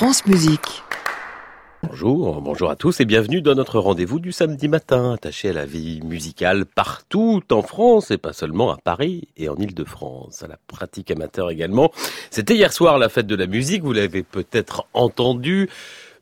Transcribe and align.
France 0.00 0.24
Musique. 0.24 0.82
Bonjour, 1.82 2.40
bonjour 2.40 2.70
à 2.70 2.76
tous 2.76 3.00
et 3.00 3.04
bienvenue 3.04 3.42
dans 3.42 3.54
notre 3.54 3.78
rendez-vous 3.78 4.18
du 4.18 4.32
samedi 4.32 4.66
matin, 4.66 5.12
attaché 5.12 5.50
à 5.50 5.52
la 5.52 5.66
vie 5.66 6.00
musicale 6.02 6.64
partout 6.64 7.42
en 7.50 7.60
France 7.60 8.10
et 8.10 8.16
pas 8.16 8.32
seulement 8.32 8.70
à 8.70 8.78
Paris 8.78 9.28
et 9.36 9.50
en 9.50 9.56
Ile-de-France, 9.56 10.42
à 10.42 10.46
la 10.46 10.56
pratique 10.68 11.10
amateur 11.10 11.50
également. 11.50 11.92
C'était 12.30 12.54
hier 12.54 12.72
soir 12.72 12.96
la 12.96 13.10
fête 13.10 13.26
de 13.26 13.36
la 13.36 13.46
musique, 13.46 13.82
vous 13.82 13.92
l'avez 13.92 14.22
peut-être 14.22 14.86
entendu. 14.94 15.68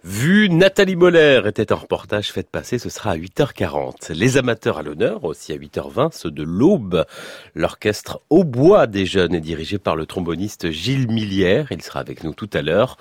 Vu, 0.04 0.48
Nathalie 0.48 0.96
Moller 0.96 1.42
était 1.46 1.72
en 1.72 1.76
reportage 1.76 2.32
fait 2.32 2.48
passer, 2.48 2.78
ce 2.78 2.88
sera 2.88 3.10
à 3.10 3.16
8h40. 3.16 4.12
Les 4.12 4.38
amateurs 4.38 4.78
à 4.78 4.82
l'honneur, 4.82 5.24
aussi 5.24 5.52
à 5.52 5.56
8h20, 5.56 6.12
ceux 6.12 6.30
de 6.30 6.44
l'Aube. 6.44 7.04
L'orchestre 7.54 8.20
Au 8.30 8.42
Bois 8.42 8.86
des 8.86 9.06
Jeunes 9.06 9.34
est 9.34 9.40
dirigé 9.40 9.78
par 9.78 9.96
le 9.96 10.06
tromboniste 10.06 10.70
Gilles 10.70 11.08
Millière, 11.08 11.72
il 11.72 11.82
sera 11.82 12.00
avec 12.00 12.24
nous 12.24 12.32
tout 12.32 12.50
à 12.54 12.62
l'heure. 12.62 12.96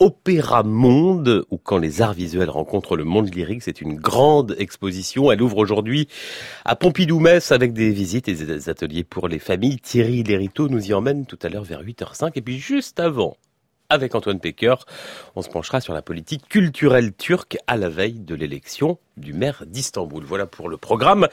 Opéra 0.00 0.62
Monde, 0.62 1.44
ou 1.50 1.58
quand 1.58 1.78
les 1.78 2.02
arts 2.02 2.12
visuels 2.12 2.50
rencontrent 2.50 2.96
le 2.96 3.02
monde 3.02 3.34
lyrique, 3.34 3.64
c'est 3.64 3.80
une 3.80 3.96
grande 3.96 4.54
exposition. 4.56 5.32
Elle 5.32 5.42
ouvre 5.42 5.58
aujourd'hui 5.58 6.06
à 6.64 6.76
Pompidou-Metz 6.76 7.50
avec 7.50 7.72
des 7.72 7.90
visites 7.90 8.28
et 8.28 8.34
des 8.34 8.68
ateliers 8.68 9.02
pour 9.02 9.26
les 9.26 9.40
familles. 9.40 9.80
Thierry 9.80 10.22
Lériteau 10.22 10.68
nous 10.68 10.86
y 10.88 10.94
emmène 10.94 11.26
tout 11.26 11.38
à 11.42 11.48
l'heure 11.48 11.64
vers 11.64 11.82
8h05. 11.82 12.30
Et 12.36 12.42
puis 12.42 12.58
juste 12.58 13.00
avant, 13.00 13.36
avec 13.90 14.14
Antoine 14.14 14.40
Pecker. 14.40 14.74
On 15.34 15.42
se 15.42 15.48
penchera 15.48 15.80
sur 15.80 15.94
la 15.94 16.02
politique 16.02 16.48
culturelle 16.48 17.14
turque 17.14 17.56
à 17.66 17.76
la 17.76 17.88
veille 17.88 18.20
de 18.20 18.34
l'élection 18.34 18.98
du 19.16 19.32
maire 19.32 19.64
d'Istanbul. 19.66 20.24
Voilà 20.24 20.46
pour 20.46 20.68
le 20.68 20.76
programme. 20.76 21.28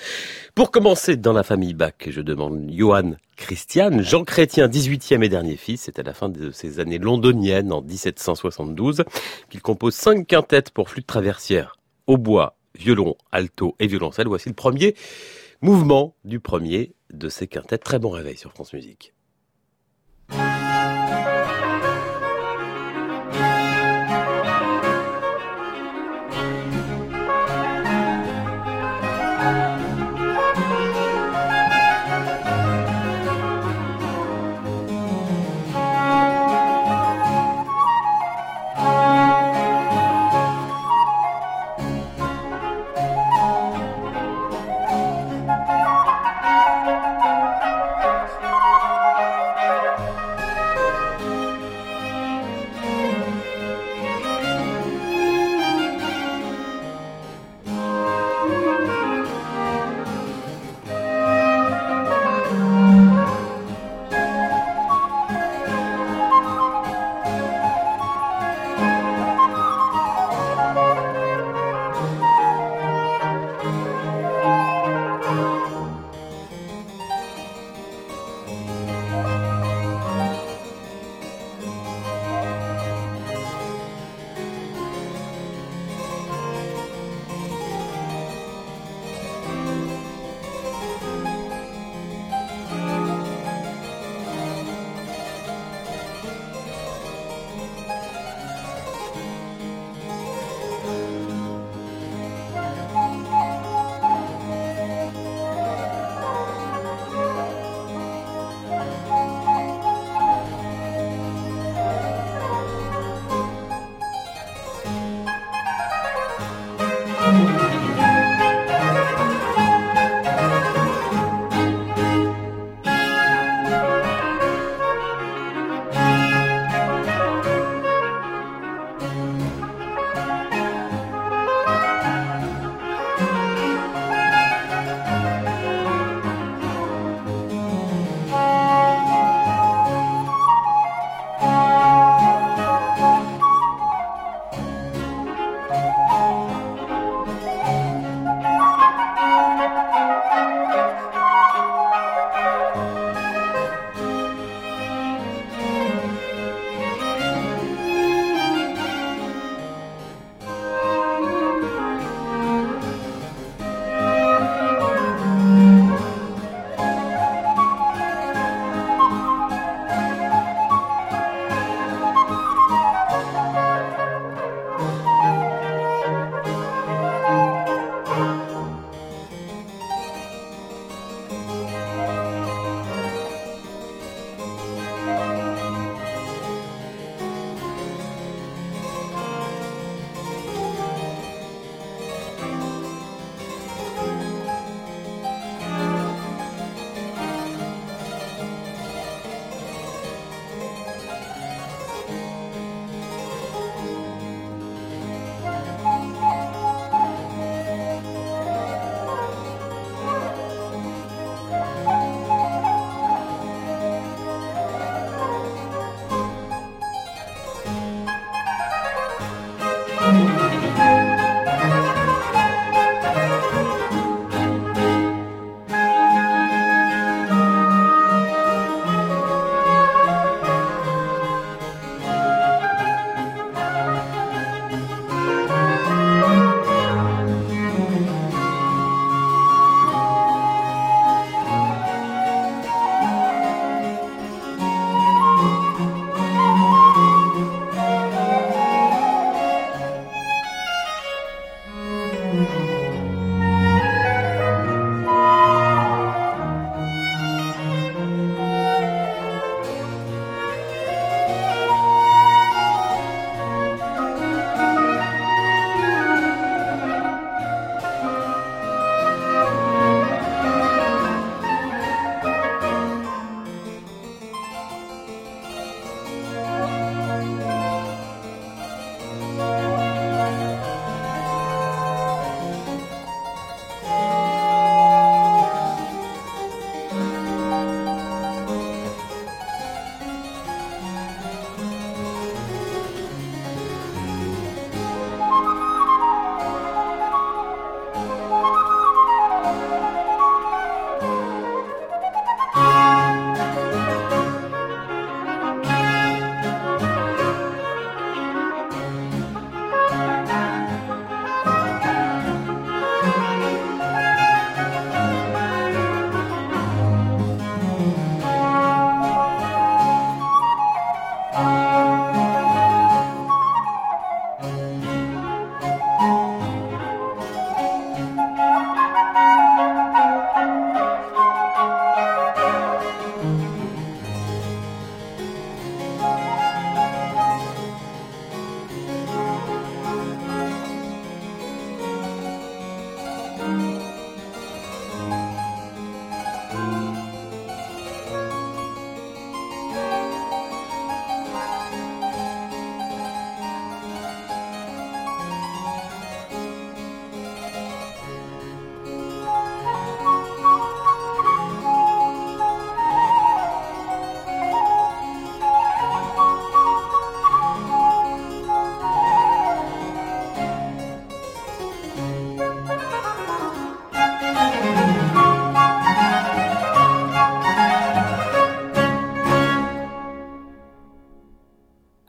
Pour 0.54 0.72
commencer, 0.72 1.18
dans 1.18 1.34
la 1.34 1.44
famille 1.44 1.73
Bach, 1.73 1.94
je 2.08 2.22
demande 2.22 2.70
Johann 2.72 3.18
Christian, 3.36 4.02
Jean 4.02 4.23
Chrétien, 4.23 4.68
18e 4.68 5.23
et 5.23 5.30
dernier 5.30 5.58
fils. 5.58 5.82
C'est 5.82 5.99
à 5.99 6.04
la 6.04 6.13
fin 6.13 6.30
de 6.30 6.52
ses 6.52 6.80
années 6.80 6.99
londoniennes, 6.99 7.73
en 7.73 7.82
1772, 7.82 9.04
qu'il 9.49 9.62
compose 9.62 9.96
cinq 9.96 10.27
quintettes 10.27 10.72
pour 10.72 10.90
flûte 10.90 11.08
traversière, 11.08 11.77
au 12.07 12.18
bois, 12.18 12.57
violon, 12.77 13.16
alto 13.32 13.76
et 13.79 13.88
violoncelle. 13.88 14.27
Voici 14.27 14.49
le 14.49 14.55
premier 14.55 14.96
mouvement 15.62 16.16
du 16.24 16.40
premier 16.40 16.94
de 17.12 17.29
ces 17.29 17.48
quintettes. 17.48 17.84
Très 17.84 17.99
bon 17.99 18.10
réveil 18.10 18.38
sur 18.38 18.51
France 18.51 18.74
Musique. 18.74 19.13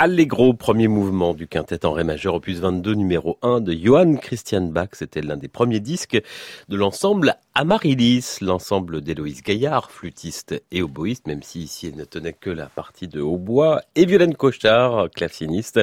Allegro, 0.06 0.54
premier 0.54 0.86
mouvement 0.86 1.34
du 1.34 1.48
quintet 1.48 1.84
en 1.84 1.90
ré 1.90 2.04
majeur 2.04 2.36
opus 2.36 2.60
22 2.60 2.94
numéro 2.94 3.40
1 3.42 3.60
de 3.60 3.72
Johann 3.72 4.20
Christian 4.20 4.60
Bach. 4.60 4.90
C'était 4.92 5.20
l'un 5.20 5.36
des 5.36 5.48
premiers 5.48 5.80
disques 5.80 6.22
de 6.68 6.76
l'ensemble 6.76 7.34
Amaryllis, 7.56 8.36
l'ensemble 8.40 9.00
d'Héloïse 9.00 9.42
Gaillard, 9.42 9.90
flûtiste 9.96 10.62
et 10.70 10.82
oboïste, 10.82 11.26
même 11.26 11.42
si 11.42 11.62
ici 11.62 11.86
elle 11.86 11.96
ne 11.96 12.04
tenait 12.04 12.34
que 12.34 12.50
la 12.50 12.66
partie 12.66 13.08
de 13.08 13.22
hautbois, 13.22 13.80
et 13.94 14.04
Violaine 14.04 14.34
Cochard, 14.34 15.08
claveciniste. 15.10 15.80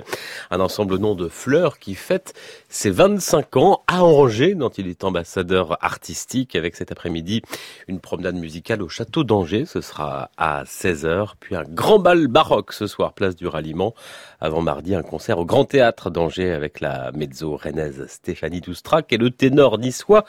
Un 0.52 0.60
ensemble 0.60 0.98
nom 0.98 1.16
de 1.16 1.28
fleurs 1.28 1.80
qui 1.80 1.96
fête 1.96 2.34
ses 2.70 2.92
25 2.92 3.58
ans 3.58 3.84
à 3.88 4.04
Angers, 4.04 4.54
dont 4.54 4.70
il 4.70 4.88
est 4.88 5.04
ambassadeur 5.04 5.84
artistique 5.84 6.56
avec 6.56 6.76
cet 6.76 6.92
après-midi 6.92 7.42
une 7.88 8.00
promenade 8.00 8.36
musicale 8.36 8.84
au 8.84 8.90
château 8.90 9.24
d'Angers. 9.24 9.66
Ce 9.66 9.82
sera 9.82 10.30
à 10.38 10.64
16h, 10.64 11.34
puis 11.40 11.56
un 11.56 11.64
grand 11.64 11.98
bal 11.98 12.28
baroque 12.28 12.72
ce 12.72 12.86
soir, 12.86 13.14
place 13.14 13.36
du 13.36 13.48
ralliement 13.48 13.96
avant 14.40 14.62
mardi, 14.62 14.94
un 14.94 15.04
concert 15.04 15.40
au 15.40 15.46
Grand 15.46 15.66
Théâtre 15.66 16.12
d'Angers 16.12 16.52
avec 16.52 16.82
la 16.82 17.12
mezzo 17.14 17.56
rennaise 17.56 18.06
Stéphanie 18.08 18.62
Doustrac 18.62 19.12
et 19.12 19.18
le 19.18 19.32
ténor 19.32 19.80
niçois 19.80 20.26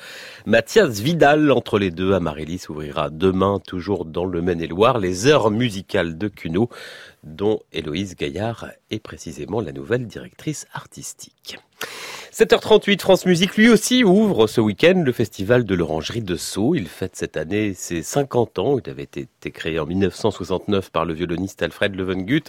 Mathias 0.47 1.01
Vidal. 1.01 1.53
Entre 1.53 1.79
les 1.79 1.91
deux, 1.91 2.15
Amaryllis 2.15 2.65
ouvrira 2.69 3.11
demain, 3.11 3.61
toujours 3.75 4.05
dans 4.05 4.25
le 4.25 4.41
Maine-et-Loire, 4.41 5.01
les 5.01 5.27
heures 5.27 5.51
musicales 5.51 6.17
de 6.17 6.29
Cuno, 6.29 6.69
dont 7.25 7.59
Héloïse 7.73 8.15
Gaillard 8.15 8.69
est 8.93 9.01
précisément 9.01 9.61
la 9.61 9.73
nouvelle 9.73 10.07
directrice 10.07 10.69
artistique. 10.73 11.59
7h38, 12.35 13.01
France 13.01 13.27
Musique, 13.27 13.57
lui 13.57 13.69
aussi, 13.69 14.03
ouvre 14.03 14.49
ce 14.49 14.61
week-end 14.61 15.01
le 15.07 15.13
festival 15.13 15.63
de 15.63 15.73
l'Orangerie 15.77 16.21
de 16.21 16.35
Sceaux. 16.35 16.75
Il 16.75 16.89
fête 16.89 17.15
cette 17.15 17.37
année 17.37 17.75
ses 17.75 18.03
50 18.03 18.59
ans. 18.59 18.77
Il 18.85 18.91
avait 18.91 19.05
été 19.05 19.53
créé 19.53 19.79
en 19.79 19.87
1969 19.87 20.91
par 20.91 21.05
le 21.05 21.15
violoniste 21.15 21.63
Alfred 21.63 21.95
Levengut. 21.95 22.43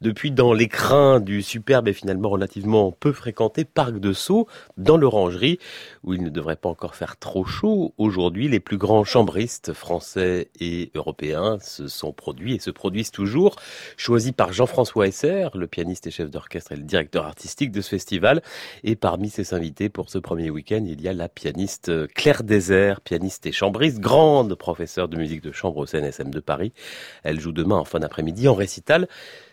Depuis, 0.00 0.32
dans 0.32 0.52
l'écrin 0.52 1.20
du 1.20 1.42
superbe 1.42 1.86
et 1.86 1.92
finalement 1.92 2.28
relativement 2.28 2.90
peu 2.90 3.12
fréquenté 3.12 3.64
parc 3.64 4.00
de 4.00 4.12
Sceaux, 4.12 4.48
dans 4.76 4.96
l'Orangerie, 4.96 5.60
où 6.02 6.12
il 6.12 6.24
ne 6.24 6.28
devrait 6.28 6.56
pas 6.56 6.68
encore 6.68 6.96
faire 6.96 7.16
trop 7.16 7.44
chaud, 7.44 7.94
aujourd'hui, 7.98 8.48
les 8.48 8.58
plus 8.58 8.78
grands 8.78 9.04
chambristes 9.04 9.72
français 9.74 10.48
et 10.58 10.90
européens 10.96 11.58
se 11.60 11.86
sont 11.86 12.12
produits 12.12 12.56
et 12.56 12.58
se 12.58 12.72
produisent 12.72 13.12
toujours. 13.12 13.54
Choisis 13.96 14.32
par 14.32 14.52
Jean-François 14.52 15.06
Esser, 15.06 15.50
le 15.54 15.68
pianiste 15.68 16.08
et 16.08 16.10
chef 16.10 16.30
d'orchestre 16.30 16.72
et 16.72 16.76
le 16.76 16.82
directeur 16.82 17.26
artistique 17.26 17.70
de 17.70 17.80
ce 17.80 17.90
festival. 17.90 18.42
Et 18.84 18.96
parmi 18.96 19.30
ses 19.30 19.54
invités 19.54 19.88
pour 19.88 20.10
ce 20.10 20.18
premier 20.18 20.50
week-end, 20.50 20.84
il 20.86 21.00
y 21.00 21.08
a 21.08 21.12
la 21.12 21.28
pianiste 21.28 22.08
Claire 22.14 22.42
Désert, 22.42 23.00
pianiste 23.00 23.46
et 23.46 23.52
chambriste, 23.52 24.00
grande 24.00 24.54
professeure 24.54 25.08
de 25.08 25.16
musique 25.16 25.42
de 25.42 25.52
chambre 25.52 25.78
au 25.78 25.86
CNSM 25.86 26.30
de 26.30 26.40
Paris. 26.40 26.72
Elle 27.22 27.40
joue 27.40 27.52
demain 27.52 27.76
en 27.76 27.84
fin 27.84 28.00
d'après-midi 28.00 28.48
en 28.48 28.54
récital. 28.54 29.08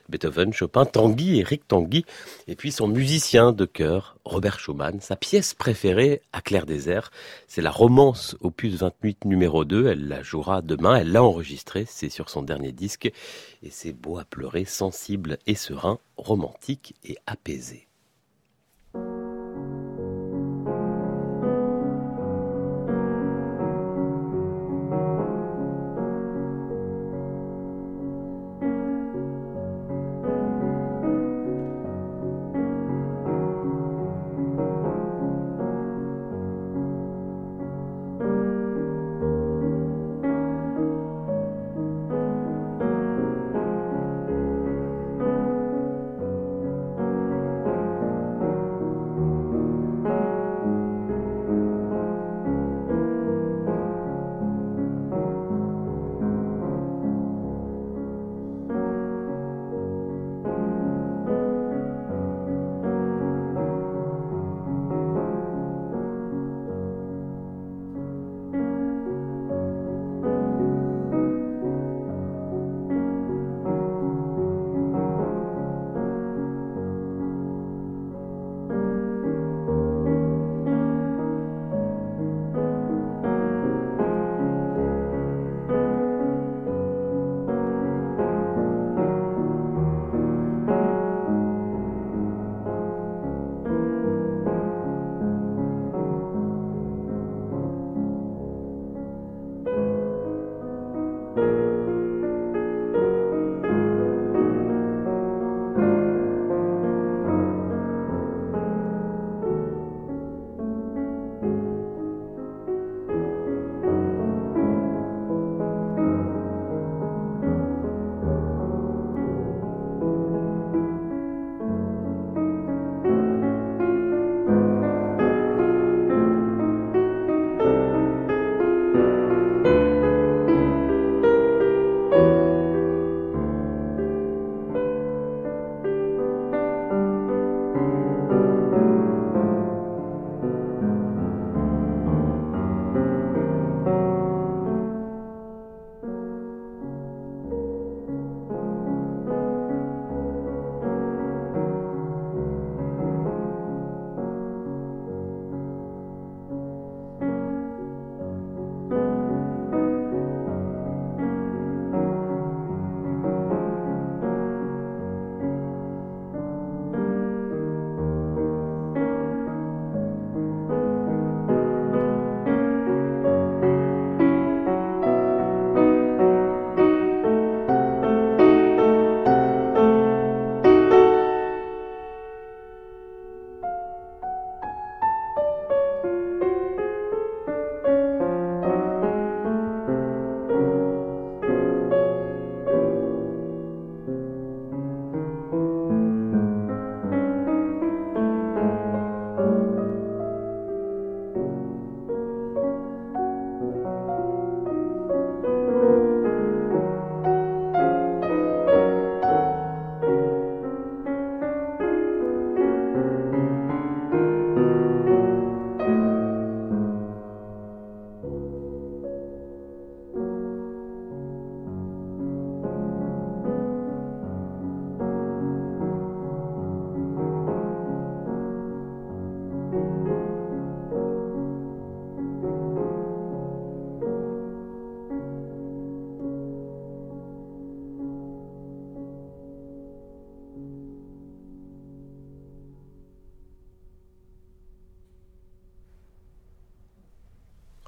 Beethoven, 0.10 0.54
Chopin, 0.54 0.86
Tanguy, 0.86 1.40
Eric 1.40 1.68
Tanguy, 1.68 2.06
et 2.48 2.56
puis 2.56 2.72
son 2.72 2.88
musicien 2.88 3.52
de 3.52 3.66
chœur, 3.66 4.18
Robert 4.24 4.60
Schumann. 4.60 5.00
Sa 5.02 5.16
pièce 5.16 5.54
préférée 5.54 6.22
à 6.32 6.42
Claire 6.42 6.66
Désert, 6.66 7.12
c'est 7.48 7.62
la 7.62 7.72
romance 7.72 8.38
opus 8.40 8.76
28 8.76 9.26
numéro 9.26 9.66
2. 9.66 9.88
Elle 9.88 10.08
la 10.08 10.24
jouera 10.24 10.62
demain, 10.62 10.96
elle 10.96 11.12
l'a 11.12 11.24
enregistrée, 11.24 11.86
c'est 11.88 12.10
sur 12.10 12.30
son 12.30 12.42
dernier 12.42 12.72
disque, 12.72 13.12
et 13.64 13.70
c'est 13.70 13.94
beau 13.94 14.18
à 14.18 14.24
pleurer, 14.24 14.66
sensible 14.66 15.40
et 15.46 15.56
serein, 15.56 16.00
romantique 16.16 16.96
et 17.04 17.18
apaisé. 17.26 17.87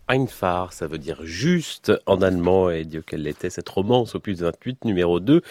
Einfach, 0.09 0.73
ça 0.73 0.87
veut 0.87 0.97
dire 0.97 1.23
juste 1.23 1.91
en 2.07 2.23
allemand, 2.23 2.71
et 2.71 2.83
Dieu 2.83 3.03
qu'elle 3.03 3.21
l'était, 3.21 3.51
cette 3.51 3.69
romance 3.69 4.15
opus 4.15 4.39
28, 4.39 4.85
numéro 4.85 5.19
2, 5.19 5.43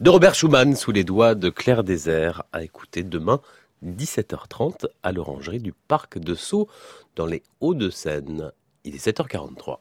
de 0.00 0.10
Robert 0.10 0.34
Schumann, 0.34 0.74
sous 0.74 0.90
les 0.90 1.04
doigts 1.04 1.34
de 1.34 1.50
Claire 1.50 1.84
Désert, 1.84 2.42
à 2.50 2.62
écouter 2.62 3.02
demain, 3.02 3.42
17h30, 3.84 4.86
à 5.02 5.12
l'orangerie 5.12 5.60
du 5.60 5.74
Parc 5.74 6.18
de 6.18 6.34
Sceaux, 6.34 6.66
dans 7.14 7.26
les 7.26 7.42
Hauts-de-Seine. 7.60 8.52
Il 8.84 8.94
est 8.94 9.06
7h43. 9.06 9.80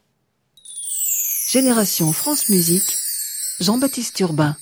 Génération 1.49 2.11
France 2.11 2.49
Musique, 2.49 2.91
Jean-Baptiste 3.61 4.19
Urbain. 4.19 4.57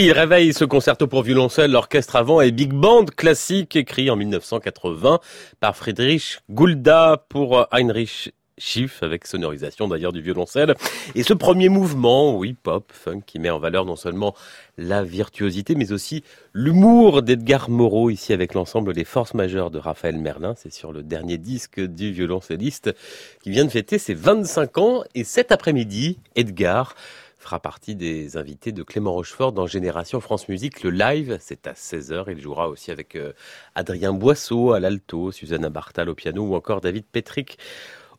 Oui, 0.00 0.06
il 0.06 0.12
réveille 0.12 0.54
ce 0.54 0.64
concerto 0.64 1.06
pour 1.06 1.22
violoncelle, 1.22 1.72
l'orchestre 1.72 2.16
avant 2.16 2.40
et 2.40 2.52
big 2.52 2.72
band 2.72 3.04
classique 3.04 3.76
écrit 3.76 4.08
en 4.08 4.16
1980 4.16 5.20
par 5.60 5.76
Friedrich 5.76 6.38
Gulda 6.48 7.22
pour 7.28 7.66
Heinrich 7.70 8.32
Schiff 8.56 9.02
avec 9.02 9.26
sonorisation 9.26 9.88
d'ailleurs 9.88 10.12
du 10.12 10.22
violoncelle. 10.22 10.74
Et 11.14 11.22
ce 11.22 11.34
premier 11.34 11.68
mouvement, 11.68 12.34
oui, 12.34 12.54
pop, 12.54 12.90
funk, 12.92 13.20
qui 13.26 13.38
met 13.38 13.50
en 13.50 13.58
valeur 13.58 13.84
non 13.84 13.96
seulement 13.96 14.34
la 14.78 15.02
virtuosité, 15.02 15.74
mais 15.74 15.92
aussi 15.92 16.22
l'humour 16.54 17.22
d'Edgar 17.22 17.68
Moreau, 17.68 18.08
ici 18.08 18.32
avec 18.32 18.54
l'ensemble 18.54 18.92
Les 18.92 19.04
Forces 19.04 19.34
Majeures 19.34 19.70
de 19.70 19.78
Raphaël 19.78 20.18
Merlin. 20.18 20.54
C'est 20.56 20.72
sur 20.72 20.92
le 20.92 21.02
dernier 21.02 21.36
disque 21.36 21.80
du 21.80 22.12
violoncelliste 22.12 22.94
qui 23.42 23.50
vient 23.50 23.66
de 23.66 23.70
fêter 23.70 23.98
ses 23.98 24.14
25 24.14 24.78
ans. 24.78 25.02
Et 25.14 25.24
cet 25.24 25.52
après-midi, 25.52 26.18
Edgar 26.36 26.94
fera 27.40 27.58
partie 27.58 27.96
des 27.96 28.36
invités 28.36 28.70
de 28.70 28.82
Clément 28.82 29.12
Rochefort 29.12 29.52
dans 29.52 29.66
Génération 29.66 30.20
France 30.20 30.48
Musique. 30.48 30.82
Le 30.82 30.90
live, 30.90 31.38
c'est 31.40 31.66
à 31.66 31.72
16h. 31.72 32.26
Il 32.28 32.40
jouera 32.40 32.68
aussi 32.68 32.90
avec 32.90 33.16
euh, 33.16 33.32
Adrien 33.74 34.12
Boisseau 34.12 34.72
à 34.72 34.80
l'alto, 34.80 35.32
Susanna 35.32 35.70
Bartal 35.70 36.10
au 36.10 36.14
piano 36.14 36.44
ou 36.44 36.54
encore 36.54 36.80
David 36.80 37.04
Petrick 37.10 37.58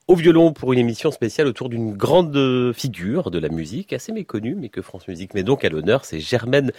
au 0.08 0.16
violon 0.16 0.52
pour 0.52 0.74
une 0.74 0.80
émission 0.80 1.12
spéciale 1.12 1.48
autour 1.48 1.70
d'une 1.70 1.96
grande 1.96 2.74
figure 2.74 3.32
de 3.32 3.40
la 3.40 3.50
musique, 3.50 3.94
assez 3.94 4.12
méconnue, 4.12 4.56
mais 4.56 4.68
que 4.68 4.82
France 4.82 5.08
Musique 5.08 5.34
met 5.34 5.44
donc 5.44 5.64
à 5.64 5.70
l'honneur. 5.70 6.04
C'est 6.04 6.20
Germaine 6.20 6.72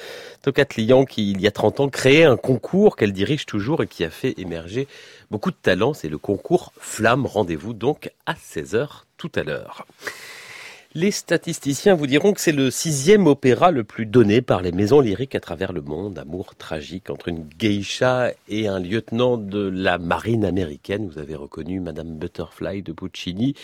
Tocatlian 0.43 1.05
qui, 1.05 1.31
il 1.31 1.41
y 1.41 1.47
a 1.47 1.51
30 1.51 1.81
ans, 1.81 1.89
créait 1.89 2.25
un 2.25 2.37
concours 2.37 2.97
qu'elle 2.97 3.13
dirige 3.13 3.47
toujours 3.47 3.83
et 3.83 3.87
qui 3.87 4.05
a 4.05 4.11
fait 4.11 4.35
émerger 4.39 4.87
beaucoup 5.31 5.51
de 5.51 5.57
talents. 5.57 5.95
C'est 5.95 6.11
le 6.11 6.19
concours 6.19 6.73
Flamme. 6.79 7.25
Rendez-vous 7.25 7.73
donc 7.73 8.11
à 8.27 8.35
16h 8.35 9.05
tout 9.17 9.33
à 9.35 9.45
l'heure. 9.45 9.87
Les 10.95 11.11
statisticiens 11.11 11.95
vous 11.95 12.07
diront 12.07 12.35
que 12.35 12.41
c'est 12.43 12.53
le 12.53 12.71
sixième 12.71 13.27
opéra 13.27 13.71
le 13.71 13.83
plus 13.83 14.05
donné 14.05 14.43
par 14.43 14.61
les 14.61 14.73
maisons 14.73 15.01
lyriques 15.01 15.35
à 15.35 15.41
travers 15.41 15.73
le 15.73 15.81
monde. 15.81 16.19
Amour 16.19 16.55
tragique 16.55 17.09
entre 17.09 17.29
une 17.29 17.49
geisha 17.59 18.33
et 18.47 18.69
un 18.69 18.79
lieutenant 18.79 19.39
de 19.39 19.71
la 19.71 19.97
marine 19.97 20.45
américaine. 20.45 21.09
Vous 21.09 21.19
avez 21.19 21.35
reconnu 21.35 21.81
Madame 21.81 22.19
Butterfly 22.19 22.83
de 22.83 22.93
Puccini, 22.93 23.55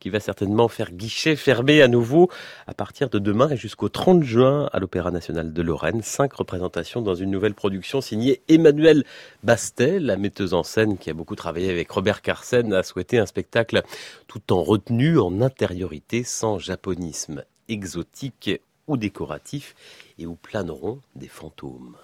qui 0.00 0.10
va 0.10 0.18
certainement 0.18 0.66
faire 0.66 0.90
guichet 0.90 1.36
fermé 1.36 1.82
à 1.82 1.86
nouveau 1.86 2.28
à 2.66 2.74
partir 2.74 3.08
de 3.10 3.20
demain 3.20 3.48
et 3.50 3.56
jusqu'au 3.56 3.88
30 3.88 4.24
juin 4.24 4.68
à 4.72 4.80
l'Opéra 4.80 5.12
national 5.12 5.52
de 5.52 5.62
Lorraine. 5.62 6.02
Cinq 6.02 6.32
représentations 6.32 7.00
dans 7.00 7.14
une 7.14 7.30
nouvelle 7.30 7.54
production 7.54 8.00
signée 8.00 8.42
Emmanuel 8.48 9.04
Bastel, 9.44 10.04
la 10.04 10.16
metteuse 10.16 10.52
en 10.52 10.64
scène 10.64 10.98
qui 10.98 11.10
a 11.10 11.14
beaucoup 11.14 11.36
travaillé 11.36 11.70
avec 11.70 11.88
Robert 11.92 12.22
Carsen, 12.22 12.72
a 12.72 12.82
souhaité 12.82 13.18
un 13.18 13.26
spectacle 13.26 13.82
tout 14.26 14.52
en 14.52 14.64
retenue, 14.64 15.20
en 15.20 15.42
intériorité, 15.42 16.24
sans 16.24 16.58
exotique 17.68 18.50
ou 18.86 18.96
décoratif 18.96 19.74
et 20.18 20.26
où 20.26 20.34
planeront 20.34 21.00
des 21.14 21.28
fantômes. 21.28 21.96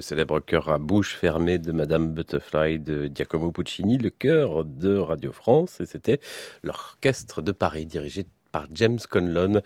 Le 0.00 0.02
célèbre 0.02 0.40
chœur 0.40 0.70
à 0.70 0.78
bouche 0.78 1.14
fermée 1.14 1.58
de 1.58 1.72
Madame 1.72 2.14
Butterfly 2.14 2.78
de 2.78 3.10
Giacomo 3.14 3.52
Puccini, 3.52 3.98
le 3.98 4.08
chœur 4.08 4.64
de 4.64 4.96
Radio 4.96 5.30
France, 5.30 5.78
et 5.82 5.84
c'était 5.84 6.20
l'orchestre 6.62 7.42
de 7.42 7.52
Paris 7.52 7.84
dirigé 7.84 8.24
par 8.50 8.66
James 8.72 8.98
Conlon, 9.10 9.60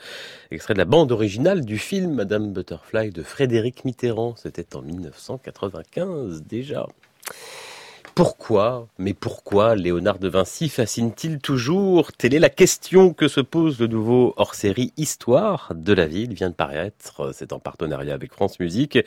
extrait 0.50 0.74
de 0.74 0.78
la 0.80 0.86
bande 0.86 1.12
originale 1.12 1.64
du 1.64 1.78
film 1.78 2.14
Madame 2.14 2.52
Butterfly 2.52 3.10
de 3.10 3.22
Frédéric 3.22 3.84
Mitterrand, 3.84 4.34
c'était 4.34 4.74
en 4.74 4.82
1995 4.82 6.42
déjà. 6.42 6.88
Pourquoi, 8.14 8.86
mais 8.96 9.12
pourquoi 9.12 9.74
Léonard 9.74 10.20
de 10.20 10.28
Vinci 10.28 10.68
fascine-t-il 10.68 11.40
toujours 11.40 12.12
Telle 12.12 12.32
est 12.34 12.38
la 12.38 12.48
question 12.48 13.12
que 13.12 13.26
se 13.26 13.40
pose 13.40 13.80
le 13.80 13.88
nouveau 13.88 14.34
hors-série 14.36 14.92
Histoire 14.96 15.72
de 15.74 15.92
la 15.92 16.06
ville, 16.06 16.32
vient 16.32 16.50
de 16.50 16.54
paraître, 16.54 17.32
c'est 17.34 17.52
en 17.52 17.58
partenariat 17.58 18.14
avec 18.14 18.32
France 18.32 18.60
Musique. 18.60 19.00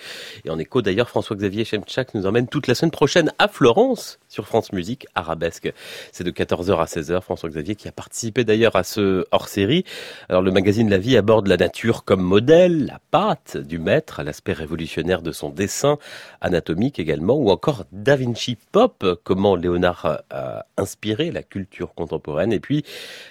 Et 0.44 0.50
en 0.50 0.60
écho 0.60 0.82
d'ailleurs, 0.82 1.08
François-Xavier 1.08 1.64
Chemchak 1.64 2.16
nous 2.16 2.26
emmène 2.26 2.50
toute 2.50 2.68
la 2.68 2.76
semaine 2.76 2.92
prochaine 2.92 3.32
à 3.40 3.48
Florence 3.48 4.20
sur 4.28 4.46
France 4.46 4.74
Musique 4.74 5.08
Arabesque. 5.16 5.72
C'est 6.12 6.26
de 6.26 6.32
14h 6.32 6.78
à 6.78 6.86
16h, 6.86 7.22
François-Xavier 7.22 7.76
qui 7.76 7.88
a 7.88 7.94
participé 7.94 8.44
d'ailleurs 8.44 8.76
à 8.76 8.84
ce 8.84 9.26
hors-série. 9.32 9.86
Alors 10.28 10.42
le 10.42 10.52
magazine 10.52 10.90
La 10.90 10.98
Vie 10.98 11.16
aborde 11.16 11.48
la 11.48 11.56
nature 11.56 12.04
comme 12.04 12.22
modèle, 12.22 12.88
la 12.88 13.00
pâte 13.12 13.56
du 13.56 13.80
maître, 13.80 14.22
l'aspect 14.22 14.52
révolutionnaire 14.52 15.22
de 15.22 15.32
son 15.32 15.50
dessin, 15.50 15.98
anatomique 16.42 17.00
également, 17.00 17.36
ou 17.36 17.52
encore 17.52 17.86
Da 17.94 18.18
Vinci 18.18 18.58
Pop, 18.74 18.97
comment 19.24 19.56
Léonard 19.56 20.22
a 20.30 20.66
inspiré 20.78 21.32
la 21.32 21.44
culture 21.44 21.94
contemporaine. 21.94 22.54
Et 22.54 22.60
puis, 22.60 22.84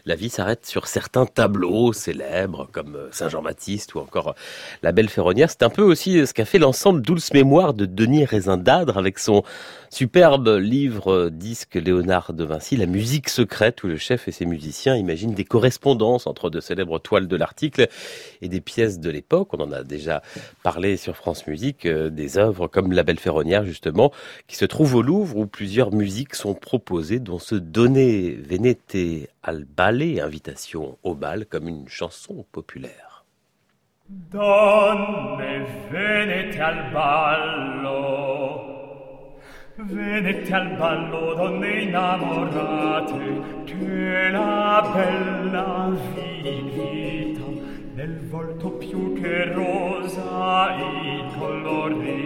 la 0.05 0.15
vie 0.15 0.29
s'arrête 0.29 0.67
sur 0.67 0.87
certains 0.87 1.27
tableaux 1.27 1.93
célèbres 1.93 2.69
comme 2.73 2.99
Saint-Jean-Baptiste 3.11 3.95
ou 3.95 4.01
encore 4.01 4.35
La 4.83 4.93
Belle 4.93 5.09
Ferronnière. 5.09 5.51
C'est 5.51 5.63
un 5.63 5.71
peu 5.71 5.83
aussi 5.83 6.27
ce 6.27 6.35
qu'a 6.35 6.45
fait 6.45 6.59
l'ensemble 6.59 7.03
Douce 7.03 7.33
Mémoire 7.33 7.75
de 7.75 7.87
Denis 7.87 8.25
Raisin 8.25 8.57
d'Adre 8.57 8.99
avec 8.99 9.19
son 9.19 9.43
superbe 9.91 10.49
livre 10.61 11.31
disque 11.31 11.75
Léonard 11.75 12.33
de 12.33 12.45
Vinci, 12.45 12.77
La 12.77 12.87
musique 12.87 13.29
secrète, 13.29 13.83
où 13.83 13.87
le 13.87 13.97
chef 13.97 14.29
et 14.29 14.33
ses 14.33 14.47
musiciens 14.47 14.97
imaginent 14.97 15.35
des 15.35 15.45
correspondances 15.45 16.27
entre 16.27 16.51
de 16.51 16.61
célèbres 16.61 16.99
toiles 16.99 17.29
de 17.29 17.37
l'article 17.37 17.89
et 18.43 18.49
des 18.49 18.61
pièces 18.61 18.99
de 19.01 19.11
l'époque. 19.11 19.55
On 19.55 19.61
en 19.61 19.73
a 19.73 19.83
déjà 19.85 20.23
parlé 20.63 20.97
sur 20.97 21.17
France 21.17 21.47
Musique, 21.47 21.87
euh, 21.87 22.11
des 22.11 22.39
œuvres 22.39 22.69
comme 22.69 22.93
La 22.93 23.03
Belle 23.03 23.19
Ferronnière, 23.19 23.65
justement, 23.65 24.13
qui 24.49 24.57
se 24.57 24.65
trouvent 24.65 24.97
au 24.97 25.03
Louvre, 25.03 25.37
où 25.37 25.47
plusieurs 25.57 25.91
musiques 25.91 26.35
sont 26.35 26.53
proposées, 26.53 27.19
dont 27.19 27.39
ce 27.39 27.55
Donner 27.55 28.33
Venete 28.33 29.31
al 29.43 29.65
Ballet, 29.65 30.21
invitation 30.21 30.99
au 31.03 31.15
bal, 31.15 31.47
comme 31.47 31.67
une 31.67 31.89
chanson 31.89 32.45
populaire. 32.53 33.25
Donne 34.07 35.65
venete 35.91 36.61
al 36.61 36.93
ballo. 36.93 38.67
Venete 39.79 40.53
al 40.53 40.77
ballo 40.77 41.35
donne 41.35 41.83
innamorate 41.85 43.43
Che 43.65 44.29
la 44.31 44.91
bella 44.93 45.91
vita. 46.15 47.49
Nel 47.95 48.19
volto 48.29 48.73
più 48.73 49.15
che 49.19 49.53
rosa 49.55 50.77
incolorita 50.83 52.17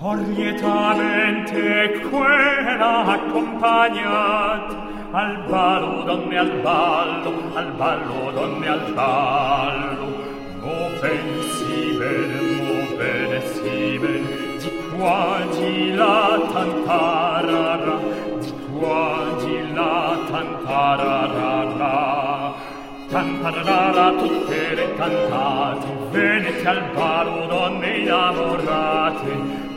Or 0.00 0.16
lietamente 0.16 1.98
quella 2.08 3.04
accompagnat 3.18 4.76
al 5.10 5.42
ballo 5.48 6.04
donne 6.04 6.38
al 6.38 6.52
ballo 6.62 7.32
al 7.54 7.72
ballo 7.72 8.30
donne 8.30 8.68
al 8.68 8.92
ballo. 8.94 10.06
Moven 10.62 11.42
si 11.50 11.98
ben 11.98 12.30
moven 12.62 13.42
si 13.42 13.98
ben 13.98 14.24
di 14.60 14.70
qua 14.94 15.42
di 15.50 15.92
là 15.92 16.46
tantarara 16.52 17.98
di 18.38 18.52
qua 18.78 19.34
di 19.42 19.72
là 19.72 20.16
tantarara. 20.30 21.96
Tantarara 23.08 24.12
tutte 24.12 24.74
le 24.76 24.94
cantate 24.94 25.88
venete 26.12 26.68
al 26.68 26.82
ballo 26.94 27.46
donne 27.46 27.96
innamorate 27.96 29.67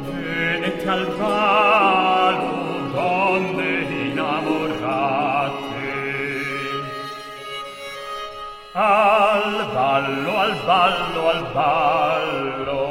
venete 0.42 0.88
al 0.90 1.06
balo 1.20 2.52
donne 2.94 3.72
innamorate. 4.04 5.60
Al 8.74 9.48
ballo 9.74 10.32
al 10.46 10.56
ballo 10.70 11.22
al 11.34 11.44
ballo. 11.58 12.84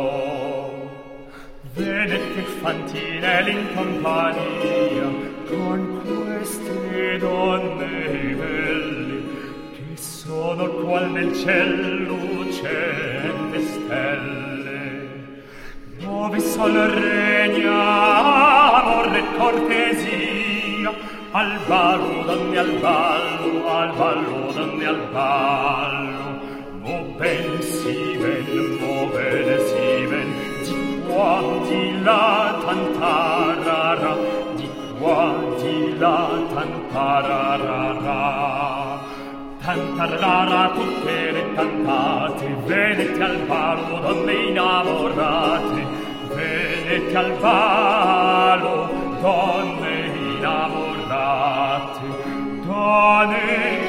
Vedet 1.74 2.24
che 2.34 2.44
fantine 2.62 3.50
in 3.56 3.62
compagnia 3.74 5.08
con 5.48 5.80
queste 6.04 7.18
donne 7.18 7.94
belle 8.40 9.18
che 9.74 9.96
sono 9.96 10.64
qual 10.82 11.10
nel 11.10 11.32
cielo 11.34 12.18
le 13.52 13.60
stelle 13.60 14.49
dove 16.20 16.40
sol 16.40 16.74
regna 17.00 17.80
amor 18.78 19.08
e 19.20 19.22
cortesia. 19.38 20.90
Al 21.32 21.52
ballo 21.68 22.16
donne 22.28 22.58
al 22.58 22.72
ballo 22.84 23.52
al 23.78 23.90
ballo 24.00 24.40
donne 24.56 24.86
al 24.94 25.02
ballo 25.14 26.28
mo 26.82 26.96
ben 27.18 27.48
si 27.62 27.96
ven 28.20 28.48
mo 28.80 28.96
ben 29.14 29.48
si 29.68 29.88
ven 30.10 30.30
di 30.64 30.76
qua 31.06 31.32
di 31.66 31.82
là 32.06 32.26
tantarara 32.64 34.14
di 34.58 34.68
qua 34.98 35.22
di 35.60 35.76
là 36.02 36.18
tantarara. 36.54 38.20
Tantarara 39.62 40.62
tutte 40.74 41.16
le 41.36 41.44
cantate, 41.54 42.46
venete 42.66 43.22
al 43.22 43.38
ballo 43.46 43.94
donne 44.04 44.34
innamorate, 44.48 45.80
scetti 46.90 47.14
al 47.14 47.30
palo 47.38 48.90
donne 49.20 50.10
innamorate 50.16 52.00
donne 52.64 53.38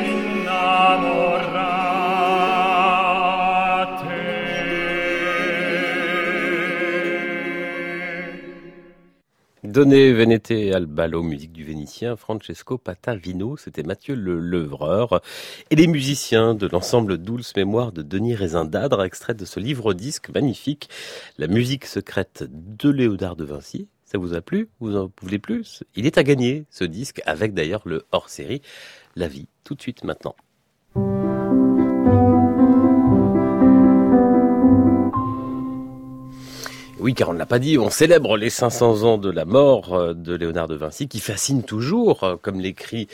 innamorate 0.05 1.60
Donné 9.71 10.11
Venete 10.11 10.73
al 10.73 10.85
ballo, 10.85 11.23
musique 11.23 11.53
du 11.53 11.63
Vénitien, 11.63 12.17
Francesco 12.17 12.77
Patavino, 12.77 13.55
c'était 13.55 13.83
Mathieu 13.83 14.15
le 14.15 14.37
Levreur, 14.37 15.21
et 15.69 15.77
les 15.77 15.87
musiciens 15.87 16.55
de 16.55 16.67
l'ensemble 16.67 17.17
Douce 17.17 17.55
Mémoire 17.55 17.93
de 17.93 18.01
Denis 18.01 18.35
Raisin 18.35 18.65
d'Adre, 18.65 19.01
extrait 19.01 19.33
de 19.33 19.45
ce 19.45 19.61
livre-disque 19.61 20.27
magnifique, 20.27 20.89
La 21.37 21.47
musique 21.47 21.85
secrète 21.85 22.43
de 22.49 22.89
Léonard 22.89 23.37
de 23.37 23.45
Vinci. 23.45 23.87
Ça 24.03 24.17
vous 24.17 24.33
a 24.33 24.41
plu? 24.41 24.67
Vous 24.81 24.97
en 24.97 25.09
voulez 25.21 25.39
plus? 25.39 25.85
Il 25.95 26.05
est 26.05 26.17
à 26.17 26.23
gagner, 26.23 26.65
ce 26.69 26.83
disque, 26.83 27.21
avec 27.25 27.53
d'ailleurs 27.53 27.83
le 27.85 28.03
hors-série 28.11 28.61
La 29.15 29.29
vie, 29.29 29.47
tout 29.63 29.75
de 29.75 29.81
suite 29.81 30.03
maintenant. 30.03 30.35
Oui, 37.01 37.15
car 37.15 37.29
on 37.29 37.33
ne 37.33 37.39
l'a 37.39 37.47
pas 37.47 37.57
dit, 37.57 37.79
on 37.79 37.89
célèbre 37.89 38.37
les 38.37 38.51
500 38.51 39.01
ans 39.01 39.17
de 39.17 39.31
la 39.31 39.43
mort 39.43 39.95
euh, 39.95 40.13
de 40.13 40.35
Léonard 40.35 40.67
de 40.67 40.75
Vinci, 40.75 41.07
qui 41.07 41.19
fascine 41.19 41.63
toujours, 41.63 42.23
euh, 42.23 42.35
comme 42.39 42.59
l'écrit 42.59 43.07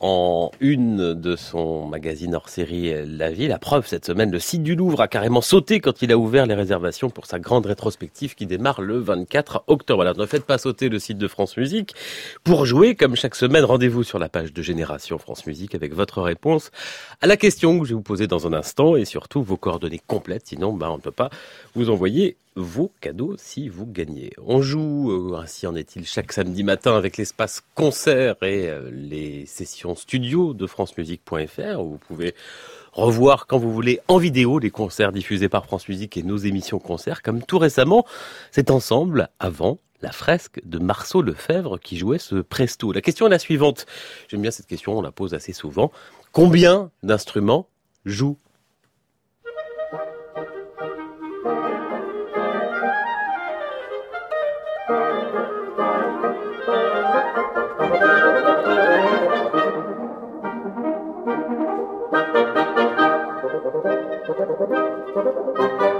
en 0.00 0.52
une 0.60 1.14
de 1.14 1.34
son 1.34 1.86
magazine 1.86 2.34
hors 2.34 2.48
série 2.48 2.94
La 3.04 3.30
Vie. 3.30 3.48
La 3.48 3.58
preuve, 3.58 3.86
cette 3.86 4.06
semaine, 4.06 4.30
le 4.30 4.38
site 4.38 4.62
du 4.62 4.76
Louvre 4.76 5.00
a 5.00 5.08
carrément 5.08 5.40
sauté 5.40 5.80
quand 5.80 6.02
il 6.02 6.12
a 6.12 6.18
ouvert 6.18 6.46
les 6.46 6.54
réservations 6.54 7.10
pour 7.10 7.26
sa 7.26 7.40
grande 7.40 7.66
rétrospective 7.66 8.36
qui 8.36 8.46
démarre 8.46 8.80
le 8.80 8.98
24 8.98 9.64
octobre. 9.66 10.02
Alors 10.02 10.16
ne 10.16 10.26
faites 10.26 10.44
pas 10.44 10.58
sauter 10.58 10.88
le 10.88 11.00
site 11.00 11.18
de 11.18 11.26
France 11.26 11.56
Musique. 11.56 11.94
Pour 12.44 12.64
jouer, 12.64 12.94
comme 12.94 13.16
chaque 13.16 13.34
semaine, 13.34 13.64
rendez-vous 13.64 14.04
sur 14.04 14.20
la 14.20 14.28
page 14.28 14.52
de 14.52 14.62
Génération 14.62 15.18
France 15.18 15.46
Musique 15.46 15.74
avec 15.74 15.92
votre 15.94 16.22
réponse 16.22 16.70
à 17.20 17.26
la 17.26 17.36
question 17.36 17.78
que 17.80 17.84
je 17.84 17.90
vais 17.90 17.96
vous 17.96 18.02
poser 18.02 18.28
dans 18.28 18.46
un 18.46 18.52
instant 18.52 18.94
et 18.94 19.04
surtout 19.04 19.42
vos 19.42 19.56
coordonnées 19.56 20.00
complètes. 20.06 20.46
Sinon, 20.46 20.74
bah, 20.74 20.90
on 20.92 20.96
ne 20.96 21.02
peut 21.02 21.10
pas 21.10 21.30
vous 21.78 21.90
envoyer 21.90 22.36
vos 22.56 22.90
cadeaux 23.00 23.36
si 23.38 23.68
vous 23.68 23.86
gagnez. 23.86 24.32
On 24.44 24.60
joue, 24.62 25.12
euh, 25.12 25.38
ainsi 25.40 25.64
en 25.64 25.76
est-il, 25.76 26.04
chaque 26.04 26.32
samedi 26.32 26.64
matin 26.64 26.96
avec 26.96 27.16
l'espace 27.16 27.62
concert 27.76 28.34
et 28.42 28.68
euh, 28.68 28.90
les 28.92 29.46
sessions 29.46 29.94
studio 29.94 30.54
de 30.54 30.66
francemusique.fr 30.66 31.80
où 31.80 31.90
vous 31.90 31.98
pouvez 31.98 32.34
revoir 32.92 33.46
quand 33.46 33.58
vous 33.58 33.72
voulez 33.72 34.00
en 34.08 34.18
vidéo 34.18 34.58
les 34.58 34.70
concerts 34.70 35.12
diffusés 35.12 35.48
par 35.48 35.66
France 35.66 35.88
Musique 35.88 36.16
et 36.16 36.24
nos 36.24 36.36
émissions 36.36 36.80
concerts, 36.80 37.22
comme 37.22 37.44
tout 37.44 37.58
récemment, 37.58 38.04
c'est 38.50 38.72
ensemble 38.72 39.28
avant 39.38 39.78
la 40.02 40.10
fresque 40.10 40.60
de 40.64 40.80
Marceau 40.80 41.22
Lefebvre 41.22 41.78
qui 41.78 41.96
jouait 41.96 42.18
ce 42.18 42.36
presto. 42.36 42.90
La 42.90 43.02
question 43.02 43.28
est 43.28 43.30
la 43.30 43.38
suivante. 43.38 43.86
J'aime 44.26 44.42
bien 44.42 44.50
cette 44.50 44.66
question, 44.66 44.98
on 44.98 45.02
la 45.02 45.12
pose 45.12 45.32
assez 45.32 45.52
souvent. 45.52 45.92
Combien 46.32 46.90
d'instruments 47.04 47.68
joue 48.04 48.36
Okay, 64.28 64.42
I'm. 64.42 65.97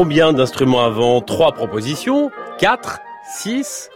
Combien 0.00 0.32
d'instruments 0.32 0.82
avant 0.82 1.20
Trois 1.20 1.52
propositions 1.52 2.30
Quatre 2.56 3.00
Six 3.36 3.90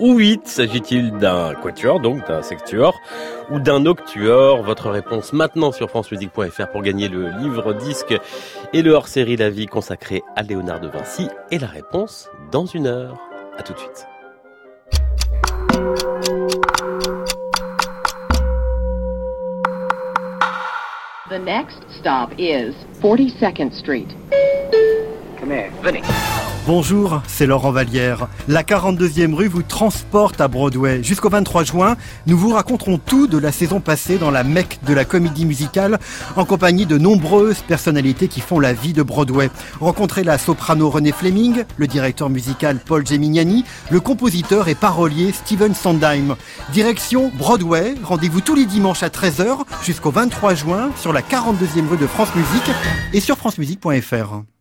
ou 0.00 0.16
8 0.16 0.48
S'agit-il 0.48 1.12
d'un 1.18 1.54
quatuor, 1.54 2.00
donc 2.00 2.26
d'un 2.26 2.42
sextuor, 2.42 2.98
ou 3.52 3.60
d'un 3.60 3.86
octuor 3.86 4.64
Votre 4.64 4.90
réponse 4.90 5.32
maintenant 5.32 5.70
sur 5.70 5.88
francemusique.fr 5.88 6.66
pour 6.72 6.82
gagner 6.82 7.06
le 7.06 7.28
livre 7.28 7.74
disque 7.74 8.18
et 8.72 8.82
le 8.82 8.90
hors-série 8.90 9.36
La 9.36 9.48
vie 9.48 9.66
consacrée 9.66 10.24
à 10.34 10.42
Léonard 10.42 10.80
de 10.80 10.88
Vinci. 10.88 11.28
Et 11.52 11.60
la 11.60 11.68
réponse 11.68 12.28
dans 12.50 12.66
une 12.66 12.88
heure. 12.88 13.16
À 13.56 13.62
tout 13.62 13.72
de 13.72 13.78
suite. 13.78 14.08
Stop 22.00 22.32
is 22.36 22.74
42nd 23.00 23.72
Street. 23.72 24.08
Bonjour, 26.66 27.22
c'est 27.28 27.46
Laurent 27.46 27.70
Vallière. 27.70 28.26
La 28.48 28.64
42e 28.64 29.34
rue 29.34 29.46
vous 29.46 29.62
transporte 29.62 30.40
à 30.40 30.48
Broadway. 30.48 31.00
Jusqu'au 31.04 31.28
23 31.28 31.62
juin, 31.62 31.96
nous 32.26 32.36
vous 32.36 32.50
raconterons 32.50 32.98
tout 32.98 33.28
de 33.28 33.38
la 33.38 33.52
saison 33.52 33.78
passée 33.78 34.18
dans 34.18 34.32
la 34.32 34.42
Mecque 34.42 34.80
de 34.84 34.92
la 34.92 35.04
comédie 35.04 35.46
musicale 35.46 36.00
en 36.34 36.44
compagnie 36.44 36.84
de 36.84 36.98
nombreuses 36.98 37.60
personnalités 37.60 38.26
qui 38.26 38.40
font 38.40 38.58
la 38.58 38.72
vie 38.72 38.92
de 38.92 39.04
Broadway. 39.04 39.48
Rencontrez 39.78 40.24
la 40.24 40.38
soprano 40.38 40.90
René 40.90 41.12
Fleming, 41.12 41.62
le 41.76 41.86
directeur 41.86 42.30
musical 42.30 42.80
Paul 42.84 43.06
Gemignani, 43.06 43.64
le 43.90 44.00
compositeur 44.00 44.66
et 44.66 44.74
parolier 44.74 45.30
Steven 45.30 45.72
Sondheim. 45.72 46.34
Direction 46.72 47.30
Broadway, 47.38 47.94
rendez-vous 48.02 48.40
tous 48.40 48.56
les 48.56 48.66
dimanches 48.66 49.04
à 49.04 49.08
13h 49.08 49.58
jusqu'au 49.84 50.10
23 50.10 50.54
juin 50.54 50.90
sur 50.96 51.12
la 51.12 51.20
42e 51.20 51.88
rue 51.88 51.96
de 51.96 52.08
France 52.08 52.34
Musique 52.34 52.74
et 53.12 53.20
sur 53.20 53.36
francemusique.fr. 53.36 54.55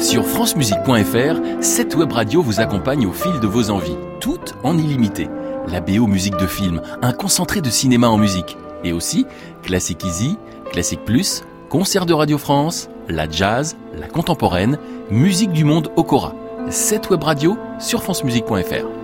Sur 0.00 0.26
francemusique.fr, 0.26 1.60
cette 1.60 1.94
web 1.94 2.10
radio 2.10 2.40
vous 2.42 2.58
accompagne 2.58 3.06
au 3.06 3.12
fil 3.12 3.38
de 3.38 3.46
vos 3.46 3.68
envies, 3.68 3.98
toutes 4.18 4.54
en 4.64 4.78
illimité. 4.78 5.28
La 5.68 5.82
BO 5.82 6.06
musique 6.06 6.38
de 6.38 6.46
film, 6.46 6.80
un 7.02 7.12
concentré 7.12 7.60
de 7.60 7.68
cinéma 7.68 8.08
en 8.08 8.16
musique. 8.16 8.56
Et 8.82 8.94
aussi, 8.94 9.26
Classic 9.62 10.02
Easy, 10.02 10.38
Classic 10.72 11.04
Plus, 11.04 11.42
concert 11.68 12.06
de 12.06 12.14
Radio 12.14 12.38
France, 12.38 12.88
la 13.10 13.28
jazz, 13.28 13.76
la 13.94 14.08
contemporaine, 14.08 14.78
musique 15.10 15.52
du 15.52 15.64
monde 15.64 15.90
au 15.96 16.02
Cora. 16.02 16.34
Cette 16.70 17.10
web 17.10 17.22
radio 17.22 17.58
sur 17.78 18.02
francemusique.fr. 18.02 18.99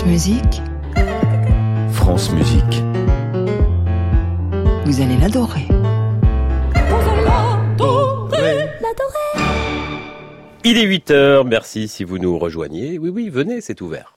France 0.00 0.08
Musique, 0.12 0.62
France 1.92 2.32
Musique. 2.32 2.82
vous 4.86 5.02
allez 5.02 5.18
l'adorer. 5.18 5.66
Il 10.64 10.78
est 10.78 10.84
8 10.84 11.10
heures, 11.10 11.44
merci 11.44 11.86
si 11.86 12.04
vous 12.04 12.18
nous 12.18 12.38
rejoignez. 12.38 12.98
Oui, 12.98 13.10
oui, 13.10 13.28
venez, 13.28 13.60
c'est 13.60 13.82
ouvert. 13.82 14.16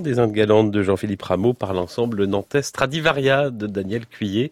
Des 0.00 0.18
Indes 0.18 0.32
galantes 0.32 0.70
de 0.70 0.82
Jean-Philippe 0.82 1.22
Rameau 1.22 1.52
par 1.52 1.74
l'ensemble 1.74 2.24
nantais 2.24 2.62
Stradivaria 2.62 3.50
de 3.50 3.66
Daniel 3.66 4.06
Cuillet. 4.06 4.50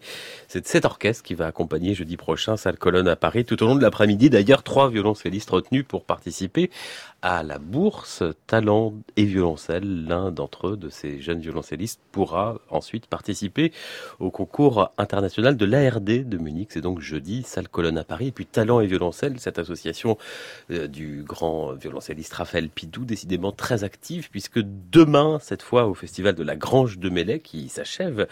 C'est 0.51 0.65
cet 0.65 0.83
orchestre 0.85 1.21
qui 1.23 1.35
va 1.35 1.45
accompagner 1.45 1.93
jeudi 1.93 2.17
prochain 2.17 2.57
Salle 2.57 2.79
Colonne 2.79 3.07
à 3.07 3.15
Paris 3.15 3.45
tout 3.45 3.61
au 3.61 3.67
long 3.67 3.75
de 3.75 3.83
l'après-midi. 3.83 4.31
D'ailleurs, 4.31 4.63
trois 4.63 4.89
violoncellistes 4.89 5.51
retenus 5.51 5.85
pour 5.87 6.05
participer 6.05 6.71
à 7.21 7.43
la 7.43 7.59
bourse 7.59 8.23
talent 8.47 8.95
et 9.15 9.25
violoncelle. 9.25 10.05
L'un 10.07 10.31
d'entre 10.31 10.69
eux, 10.69 10.77
de 10.77 10.89
ces 10.89 11.21
jeunes 11.21 11.39
violoncellistes, 11.39 12.01
pourra 12.11 12.59
ensuite 12.71 13.05
participer 13.05 13.71
au 14.17 14.31
concours 14.31 14.91
international 14.97 15.55
de 15.55 15.65
l'ARD 15.65 16.27
de 16.27 16.37
Munich. 16.39 16.69
C'est 16.71 16.81
donc 16.81 16.99
jeudi, 16.99 17.43
salle 17.43 17.67
colonne 17.67 17.99
à 17.99 18.03
Paris. 18.03 18.29
Et 18.29 18.31
puis 18.31 18.47
talent 18.47 18.79
et 18.79 18.87
violoncelle, 18.87 19.39
cette 19.39 19.59
association 19.59 20.17
euh, 20.71 20.87
du 20.87 21.21
grand 21.23 21.73
violoncelliste 21.73 22.33
Raphaël 22.33 22.69
Pidou, 22.69 23.05
décidément 23.05 23.51
très 23.51 23.83
active, 23.83 24.31
puisque 24.31 24.61
demain, 24.63 25.37
cette 25.43 25.61
fois 25.61 25.85
au 25.85 25.93
festival 25.93 26.33
de 26.33 26.43
la 26.43 26.55
Grange 26.55 26.97
de 26.97 27.09
Mellet, 27.09 27.39
qui 27.39 27.69
s'achève 27.69 28.27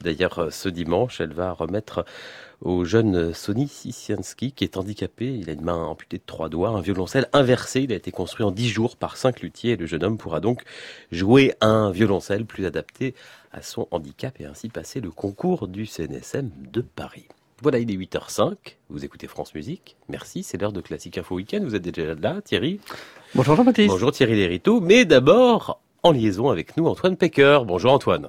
d'ailleurs 0.00 0.52
ce 0.52 0.68
dimanche, 0.68 1.20
elle 1.20 1.34
va 1.34 1.51
remettre 1.52 2.04
au 2.60 2.84
jeune 2.84 3.34
Sonny 3.34 3.68
Sisiansky 3.68 4.52
qui 4.52 4.64
est 4.64 4.76
handicapé. 4.76 5.26
Il 5.26 5.50
a 5.50 5.52
une 5.52 5.62
main 5.62 5.84
amputée 5.84 6.18
de 6.18 6.22
trois 6.24 6.48
doigts, 6.48 6.70
un 6.70 6.80
violoncelle 6.80 7.28
inversé. 7.32 7.82
Il 7.82 7.92
a 7.92 7.96
été 7.96 8.10
construit 8.10 8.44
en 8.44 8.50
dix 8.50 8.68
jours 8.68 8.96
par 8.96 9.16
cinq 9.16 9.40
luthiers 9.40 9.72
et 9.72 9.76
le 9.76 9.86
jeune 9.86 10.04
homme 10.04 10.18
pourra 10.18 10.40
donc 10.40 10.62
jouer 11.10 11.54
un 11.60 11.90
violoncelle 11.90 12.46
plus 12.46 12.66
adapté 12.66 13.14
à 13.52 13.62
son 13.62 13.88
handicap 13.90 14.40
et 14.40 14.46
ainsi 14.46 14.68
passer 14.68 15.00
le 15.00 15.10
concours 15.10 15.68
du 15.68 15.86
CNSM 15.86 16.50
de 16.70 16.80
Paris. 16.80 17.26
Voilà, 17.62 17.78
il 17.78 17.90
est 17.92 17.96
8h05. 17.96 18.54
Vous 18.88 19.04
écoutez 19.04 19.28
France 19.28 19.54
Musique. 19.54 19.96
Merci, 20.08 20.42
c'est 20.42 20.60
l'heure 20.60 20.72
de 20.72 20.80
Classique 20.80 21.16
Info 21.18 21.36
Week-end. 21.36 21.60
Vous 21.62 21.76
êtes 21.76 21.82
déjà 21.82 22.14
là, 22.14 22.40
Thierry 22.42 22.80
Bonjour 23.36 23.54
Jean-Baptiste. 23.54 23.88
Bonjour 23.88 24.10
Thierry 24.10 24.34
Lériteau. 24.34 24.80
Mais 24.80 25.04
d'abord, 25.04 25.80
en 26.02 26.10
liaison 26.10 26.50
avec 26.50 26.76
nous, 26.76 26.86
Antoine 26.86 27.16
Pecker. 27.16 27.60
Bonjour 27.64 27.92
Antoine. 27.92 28.28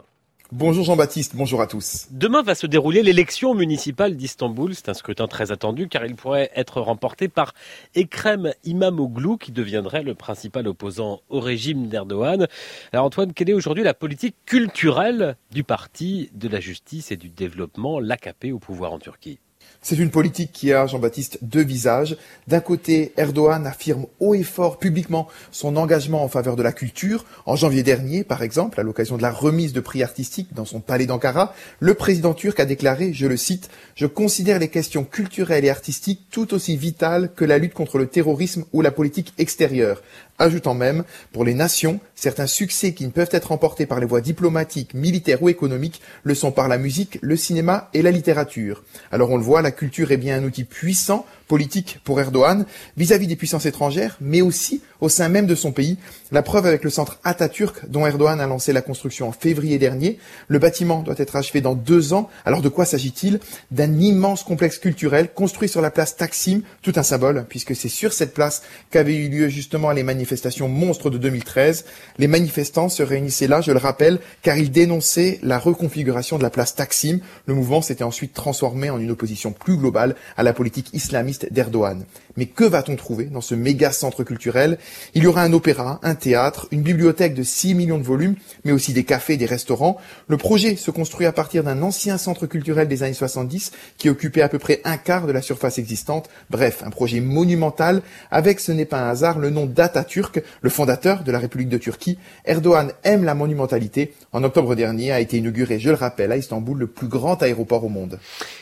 Bonjour 0.56 0.86
Jean-Baptiste, 0.86 1.36
bonjour 1.36 1.62
à 1.64 1.68
tous. 1.68 2.06
Demain 2.12 2.44
va 2.44 2.54
se 2.54 2.68
dérouler 2.68 3.02
l'élection 3.02 3.56
municipale 3.56 4.16
d'Istanbul. 4.16 4.76
C'est 4.76 4.88
un 4.88 4.94
scrutin 4.94 5.28
très 5.28 5.52
attendu 5.52 5.88
car 5.88 6.06
il 6.06 6.14
pourrait 6.14 6.52
être 6.54 6.80
remporté 6.80 7.28
par 7.28 7.56
Ekrem 7.96 8.54
Imamoglu 8.64 9.40
qui 9.40 9.52
deviendrait 9.52 10.04
le 10.04 10.14
principal 10.14 10.68
opposant 10.68 11.22
au 11.30 11.40
régime 11.40 11.88
d'Erdogan. 11.88 12.48
Alors 12.92 13.08
Antoine, 13.08 13.34
quelle 13.34 13.50
est 13.50 13.54
aujourd'hui 13.54 13.84
la 13.84 13.96
politique 13.96 14.36
culturelle 14.46 15.38
du 15.52 15.64
parti 15.64 16.30
de 16.36 16.48
la 16.48 16.60
justice 16.60 17.12
et 17.12 17.18
du 17.18 17.30
développement, 17.30 18.00
l'AKP 18.00 18.54
au 18.54 18.60
pouvoir 18.60 18.94
en 18.94 19.00
Turquie? 19.00 19.40
C'est 19.84 19.98
une 19.98 20.10
politique 20.10 20.52
qui 20.54 20.72
a, 20.72 20.88
Jean-Baptiste, 20.88 21.40
deux 21.42 21.64
visages. 21.64 22.18
D'un 22.48 22.62
côté, 22.62 23.12
Erdogan 23.18 23.68
affirme 23.68 24.06
haut 24.22 24.34
et 24.34 24.44
fort 24.44 24.80
publiquement 24.80 25.28
son 25.52 25.76
engagement 25.76 26.24
en 26.24 26.30
faveur 26.30 26.56
de 26.56 26.64
la 26.64 26.72
culture. 26.72 27.26
En 27.46 27.58
janvier 27.58 27.84
dernier, 27.84 28.24
par 28.24 28.44
exemple, 28.44 28.80
à 28.80 28.84
l'occasion 28.84 29.18
de 29.18 29.22
la 29.22 29.32
remise 29.32 29.74
de 29.74 29.82
prix 29.82 30.02
artistiques 30.02 30.54
dans 30.54 30.64
son 30.64 30.80
palais 30.80 31.06
d'Ankara, 31.06 31.54
le 31.82 31.94
président 31.94 32.34
turc 32.34 32.60
a 32.62 32.66
déclaré, 32.66 33.14
je 33.14 33.28
le 33.28 33.38
cite, 33.38 33.70
Je 33.96 34.08
considère 34.08 34.58
les 34.58 34.70
questions 34.70 35.04
culturelles 35.04 35.66
et 35.66 35.70
artistiques 35.70 36.28
tout 36.32 36.54
aussi 36.54 36.78
vitales 36.78 37.32
que 37.36 37.44
la 37.44 37.58
lutte 37.58 37.74
contre 37.74 37.98
le 37.98 38.08
terrorisme 38.08 38.64
ou 38.72 38.82
la 38.82 38.92
politique 38.92 39.34
extérieure 39.38 40.02
ajoutant 40.40 40.74
même, 40.74 41.04
pour 41.32 41.46
les 41.46 41.54
nations, 41.54 42.00
certains 42.16 42.48
succès 42.48 42.94
qui 42.94 43.06
ne 43.06 43.12
peuvent 43.12 43.30
être 43.32 43.50
remportés 43.50 43.86
par 43.86 44.00
les 44.00 44.06
voies 44.06 44.22
diplomatiques, 44.22 44.94
militaires 44.94 45.42
ou 45.42 45.50
économiques 45.50 46.02
le 46.24 46.36
sont 46.36 46.52
par 46.52 46.68
la 46.68 46.78
musique, 46.78 47.20
le 47.22 47.36
cinéma 47.36 47.90
et 47.94 48.02
la 48.02 48.12
littérature. 48.12 48.84
Alors 49.12 49.30
on 49.32 49.38
le 49.38 49.44
voit, 49.44 49.62
la 49.62 49.72
culture 49.72 50.12
est 50.12 50.18
bien 50.18 50.38
un 50.38 50.44
outil 50.44 50.64
puissant 50.64 51.26
politique 51.54 52.00
pour 52.04 52.20
Erdogan 52.20 52.66
vis-à-vis 52.98 53.28
des 53.28 53.36
puissances 53.36 53.68
étrangères, 53.68 54.18
mais 54.20 54.42
aussi 54.42 54.82
au 55.02 55.10
sein 55.10 55.30
même 55.30 55.46
de 55.46 55.54
son 55.54 55.72
pays. 55.72 56.00
La 56.32 56.42
preuve 56.42 56.66
avec 56.66 56.84
le 56.84 56.90
centre 56.90 57.20
Atatürk 57.24 57.88
dont 57.90 58.08
Erdogan 58.08 58.42
a 58.42 58.48
lancé 58.48 58.74
la 58.74 58.82
construction 58.82 59.28
en 59.28 59.32
février 59.32 59.78
dernier. 59.78 60.18
Le 60.48 60.58
bâtiment 60.58 61.04
doit 61.04 61.14
être 61.18 61.36
achevé 61.36 61.62
dans 61.62 61.76
deux 61.76 62.14
ans. 62.14 62.28
Alors 62.44 62.64
de 62.64 62.70
quoi 62.70 62.86
s'agit-il? 62.86 63.40
D'un 63.70 64.00
immense 64.00 64.44
complexe 64.44 64.80
culturel 64.80 65.30
construit 65.32 65.70
sur 65.70 65.80
la 65.80 65.92
place 65.92 66.16
Taksim, 66.16 66.62
tout 66.82 66.94
un 66.96 67.04
symbole, 67.04 67.46
puisque 67.48 67.76
c'est 67.76 67.88
sur 67.88 68.14
cette 68.14 68.34
place 68.34 68.64
qu'avaient 68.90 69.18
eu 69.18 69.30
lieu 69.30 69.48
justement 69.48 69.92
les 69.92 70.02
manifestations 70.02 70.68
monstres 70.68 71.12
de 71.12 71.20
2013. 71.20 71.86
Les 72.18 72.28
manifestants 72.28 72.90
se 72.90 73.04
réunissaient 73.04 73.46
là, 73.46 73.62
je 73.62 73.72
le 73.72 73.78
rappelle, 73.78 74.18
car 74.42 74.58
ils 74.58 74.72
dénonçaient 74.72 75.38
la 75.44 75.60
reconfiguration 75.60 76.40
de 76.40 76.44
la 76.44 76.50
place 76.50 76.74
Taksim. 76.74 77.20
Le 77.46 77.54
mouvement 77.54 77.84
s'était 77.84 78.04
ensuite 78.04 78.34
transformé 78.34 78.90
en 78.90 78.98
une 78.98 79.12
opposition 79.12 79.52
plus 79.52 79.78
globale 79.78 80.16
à 80.36 80.42
la 80.42 80.54
politique 80.54 80.90
islamiste 80.94 81.43
d'Erdogan. 81.52 82.06
Mais 82.36 82.48
que 82.48 82.64
va-t-on 82.64 82.96
trouver 82.96 83.26
dans 83.26 83.42
ce 83.42 83.54
méga 83.54 83.92
centre 83.92 84.24
culturel? 84.24 84.78
Il 85.14 85.24
y 85.24 85.28
aura 85.28 85.44
un 85.44 85.54
opéra, 85.54 86.00
un 86.02 86.16
théâtre, 86.16 86.68
une 86.72 86.82
bibliothèque 86.82 87.36
de 87.36 87.44
6 87.44 87.76
millions 87.76 88.00
de 88.00 88.04
volumes, 88.04 88.36
mais 88.64 88.72
aussi 88.72 88.94
des 88.94 89.04
cafés, 89.04 89.38
des 89.38 89.46
restaurants. 89.46 89.98
Le 90.28 90.38
projet 90.38 90.76
se 90.76 90.90
construit 90.90 91.28
à 91.28 91.32
partir 91.32 91.64
d'un 91.64 91.82
ancien 91.84 92.18
centre 92.18 92.48
culturel 92.48 92.88
des 92.88 93.04
années 93.04 93.14
70 93.14 93.72
qui 93.98 94.10
occupait 94.10 94.42
à 94.42 94.50
peu 94.50 94.58
près 94.60 94.82
un 94.84 94.98
quart 94.98 95.28
de 95.28 95.32
la 95.32 95.42
surface 95.42 95.78
existante. 95.78 96.30
Bref, 96.50 96.82
un 96.84 96.90
projet 96.90 97.20
monumental 97.20 98.02
avec, 98.32 98.60
ce 98.60 98.72
n'est 98.72 98.86
pas 98.86 99.02
un 99.02 99.10
hasard, 99.10 99.38
le 99.38 99.52
nom 99.52 99.66
d'Atatürk, 99.66 100.42
le 100.62 100.70
fondateur 100.70 101.24
de 101.24 101.32
la 101.32 101.40
République 101.40 101.70
de 101.70 101.78
Turquie. 101.78 102.18
Erdogan 102.46 102.92
aime 103.04 103.24
la 103.24 103.36
monumentalité. 103.36 104.14
En 104.32 104.44
octobre 104.44 104.76
dernier 104.76 105.12
a 105.12 105.20
été 105.20 105.38
inauguré, 105.38 105.80
je 105.80 105.90
le 105.90 105.96
rappelle, 105.96 106.32
à 106.32 106.38
Istanbul, 106.38 106.80
le 106.80 106.88
plus 106.88 107.08
grand 107.08 107.42
aéroport 107.44 107.84
au 107.84 107.90
monde. 107.90 108.20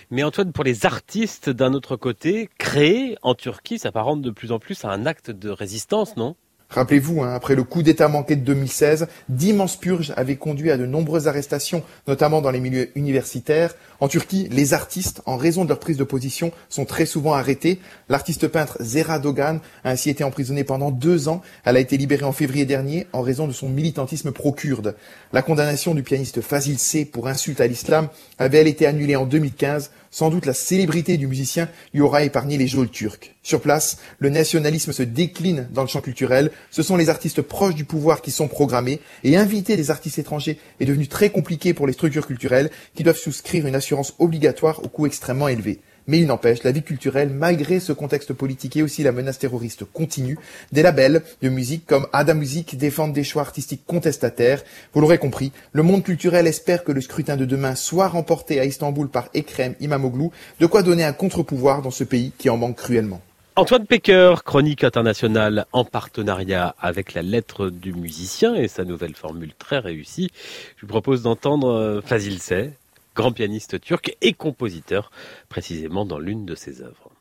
Mais 0.09 0.23
Antoine, 0.23 0.51
pour 0.51 0.65
les 0.65 0.85
artistes 0.85 1.49
d'un 1.49 1.73
autre 1.73 1.95
côté, 1.95 2.49
créer 2.61 3.17
en 3.23 3.33
Turquie 3.33 3.79
s'apparente 3.79 4.21
de 4.21 4.29
plus 4.29 4.51
en 4.51 4.59
plus 4.59 4.85
à 4.85 4.89
un 4.89 5.07
acte 5.07 5.31
de 5.31 5.49
résistance, 5.49 6.15
non? 6.15 6.35
Rappelez-vous, 6.69 7.21
hein, 7.21 7.33
après 7.33 7.55
le 7.55 7.63
coup 7.63 7.81
d'État 7.81 8.07
manqué 8.07 8.37
de 8.37 8.45
2016, 8.45 9.07
d'immenses 9.27 9.75
purges 9.75 10.13
avaient 10.15 10.37
conduit 10.37 10.71
à 10.71 10.77
de 10.77 10.85
nombreuses 10.85 11.27
arrestations, 11.27 11.83
notamment 12.07 12.39
dans 12.39 12.51
les 12.51 12.61
milieux 12.61 12.89
universitaires. 12.95 13.73
En 13.99 14.07
Turquie, 14.07 14.47
les 14.51 14.73
artistes, 14.73 15.21
en 15.25 15.35
raison 15.35 15.63
de 15.63 15.69
leur 15.69 15.79
prise 15.79 15.97
de 15.97 16.05
position, 16.05 16.53
sont 16.69 16.85
très 16.85 17.05
souvent 17.05 17.33
arrêtés. 17.33 17.79
L'artiste 18.07 18.47
peintre 18.47 18.77
Zera 18.79 19.19
Dogan 19.19 19.59
a 19.83 19.89
ainsi 19.89 20.09
été 20.09 20.23
emprisonnée 20.23 20.63
pendant 20.63 20.91
deux 20.91 21.27
ans. 21.27 21.41
Elle 21.65 21.75
a 21.75 21.81
été 21.81 21.97
libérée 21.97 22.23
en 22.23 22.31
février 22.31 22.65
dernier 22.65 23.07
en 23.11 23.21
raison 23.21 23.47
de 23.47 23.53
son 23.53 23.67
militantisme 23.67 24.31
pro-kurde. 24.31 24.95
La 25.33 25.41
condamnation 25.41 25.93
du 25.93 26.03
pianiste 26.03 26.41
Fazil 26.41 26.77
C 26.77 27.03
pour 27.03 27.27
insulte 27.27 27.59
à 27.59 27.67
l'islam 27.67 28.07
avait 28.37 28.59
elle 28.59 28.67
été 28.67 28.85
annulée 28.85 29.17
en 29.17 29.25
2015 29.25 29.91
sans 30.11 30.29
doute 30.29 30.45
la 30.45 30.53
célébrité 30.53 31.17
du 31.17 31.25
musicien 31.25 31.69
lui 31.93 32.01
aura 32.01 32.23
épargné 32.23 32.57
les 32.57 32.67
geôles 32.67 32.91
turcs. 32.91 33.33
Sur 33.41 33.61
place, 33.61 33.97
le 34.19 34.29
nationalisme 34.29 34.91
se 34.91 35.01
décline 35.03 35.67
dans 35.71 35.81
le 35.81 35.87
champ 35.87 36.01
culturel. 36.01 36.51
Ce 36.69 36.83
sont 36.83 36.97
les 36.97 37.09
artistes 37.09 37.41
proches 37.41 37.75
du 37.75 37.85
pouvoir 37.85 38.21
qui 38.21 38.29
sont 38.29 38.47
programmés 38.47 38.99
et 39.23 39.37
inviter 39.37 39.77
des 39.77 39.89
artistes 39.89 40.19
étrangers 40.19 40.59
est 40.79 40.85
devenu 40.85 41.07
très 41.07 41.29
compliqué 41.29 41.73
pour 41.73 41.87
les 41.87 41.93
structures 41.93 42.27
culturelles 42.27 42.69
qui 42.93 43.03
doivent 43.03 43.17
souscrire 43.17 43.65
une 43.65 43.75
assurance 43.75 44.13
obligatoire 44.19 44.83
au 44.83 44.89
coût 44.89 45.07
extrêmement 45.07 45.47
élevé. 45.47 45.79
Mais 46.11 46.19
il 46.19 46.27
n'empêche, 46.27 46.63
la 46.63 46.73
vie 46.73 46.83
culturelle, 46.83 47.29
malgré 47.29 47.79
ce 47.79 47.93
contexte 47.93 48.33
politique 48.33 48.75
et 48.75 48.83
aussi 48.83 49.01
la 49.01 49.13
menace 49.13 49.39
terroriste 49.39 49.85
continue, 49.85 50.37
des 50.73 50.81
labels 50.81 51.23
de 51.41 51.47
musique 51.47 51.85
comme 51.85 52.05
Ada 52.11 52.33
Music 52.33 52.77
défendent 52.77 53.13
des 53.13 53.23
choix 53.23 53.43
artistiques 53.43 53.85
contestataires. 53.87 54.61
Vous 54.91 54.99
l'aurez 54.99 55.19
compris, 55.19 55.53
le 55.71 55.83
monde 55.83 56.03
culturel 56.03 56.47
espère 56.47 56.83
que 56.83 56.91
le 56.91 56.99
scrutin 56.99 57.37
de 57.37 57.45
demain 57.45 57.75
soit 57.75 58.09
remporté 58.09 58.59
à 58.59 58.65
Istanbul 58.65 59.07
par 59.07 59.29
Ekrem 59.33 59.75
Imamoglu, 59.79 60.31
de 60.59 60.65
quoi 60.65 60.83
donner 60.83 61.05
un 61.05 61.13
contre-pouvoir 61.13 61.81
dans 61.81 61.91
ce 61.91 62.03
pays 62.03 62.33
qui 62.37 62.49
en 62.49 62.57
manque 62.57 62.75
cruellement. 62.75 63.21
Antoine 63.55 63.85
Pecker, 63.85 64.35
chronique 64.43 64.83
internationale 64.83 65.65
en 65.71 65.85
partenariat 65.85 66.75
avec 66.81 67.13
la 67.13 67.21
lettre 67.21 67.69
du 67.69 67.93
musicien 67.93 68.53
et 68.55 68.67
sa 68.67 68.83
nouvelle 68.83 69.15
formule 69.15 69.53
très 69.57 69.79
réussie. 69.79 70.29
Je 70.75 70.81
vous 70.81 70.89
propose 70.89 71.21
d'entendre 71.21 71.69
euh, 71.69 72.01
Fazil 72.01 72.39
Say, 72.39 72.73
grand 73.15 73.31
pianiste 73.31 73.79
turc 73.81 74.15
et 74.21 74.33
compositeur, 74.33 75.11
précisément 75.49 76.05
dans 76.05 76.19
l'une 76.19 76.45
de 76.45 76.55
ses 76.55 76.81
œuvres. 76.81 77.11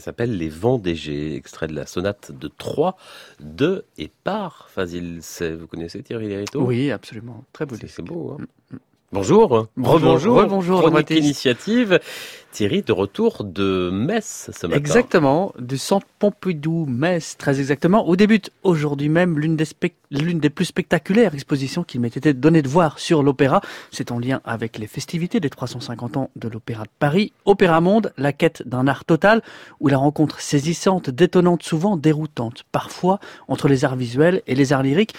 Ça 0.00 0.06
s'appelle 0.06 0.38
Les 0.38 0.48
Vendégés, 0.48 1.34
extrait 1.34 1.66
de 1.66 1.74
la 1.74 1.84
sonate 1.84 2.32
de 2.32 2.48
3 2.48 2.96
de 3.38 3.84
et 3.98 4.10
par 4.24 4.70
Fazil 4.70 5.20
Vous 5.58 5.66
connaissez 5.66 6.02
Thierry 6.02 6.26
Lériteau 6.26 6.62
Oui, 6.62 6.90
absolument. 6.90 7.44
Très 7.52 7.66
beau 7.66 7.76
C'est 7.76 8.00
beau. 8.00 8.38
Hein 8.40 8.46
Bonjour. 8.70 8.79
Bonjour. 9.12 9.66
Rebonjour. 9.76 10.36
Rebonjour, 10.36 10.82
Chronique 10.82 11.10
initiative. 11.10 11.98
Thierry, 12.52 12.82
de 12.82 12.92
retour 12.92 13.42
de 13.42 13.90
Metz 13.92 14.50
ce 14.52 14.68
matin. 14.68 14.78
Exactement, 14.78 15.52
du 15.58 15.78
centre 15.78 16.06
Pompidou, 16.20 16.86
Metz, 16.86 17.36
très 17.36 17.58
exactement, 17.58 18.08
où 18.08 18.14
débute 18.14 18.52
aujourd'hui 18.62 19.08
même 19.08 19.36
l'une 19.36 19.56
des, 19.56 19.66
des 20.10 20.50
plus 20.50 20.64
spectaculaires 20.64 21.34
expositions 21.34 21.82
qu'il 21.82 22.00
m'ait 22.00 22.06
été 22.06 22.32
donné 22.34 22.62
de 22.62 22.68
voir 22.68 23.00
sur 23.00 23.24
l'opéra. 23.24 23.60
C'est 23.90 24.12
en 24.12 24.20
lien 24.20 24.40
avec 24.44 24.78
les 24.78 24.86
festivités 24.86 25.40
des 25.40 25.50
350 25.50 26.16
ans 26.16 26.30
de 26.36 26.48
l'Opéra 26.48 26.84
de 26.84 26.90
Paris. 27.00 27.32
Opéra 27.46 27.80
Monde, 27.80 28.12
la 28.16 28.32
quête 28.32 28.62
d'un 28.64 28.86
art 28.86 29.04
total, 29.04 29.42
où 29.80 29.88
la 29.88 29.98
rencontre 29.98 30.40
saisissante, 30.40 31.10
détonnante, 31.10 31.64
souvent 31.64 31.96
déroutante, 31.96 32.62
parfois 32.70 33.18
entre 33.48 33.66
les 33.66 33.84
arts 33.84 33.96
visuels 33.96 34.42
et 34.46 34.54
les 34.54 34.72
arts 34.72 34.84
lyriques. 34.84 35.14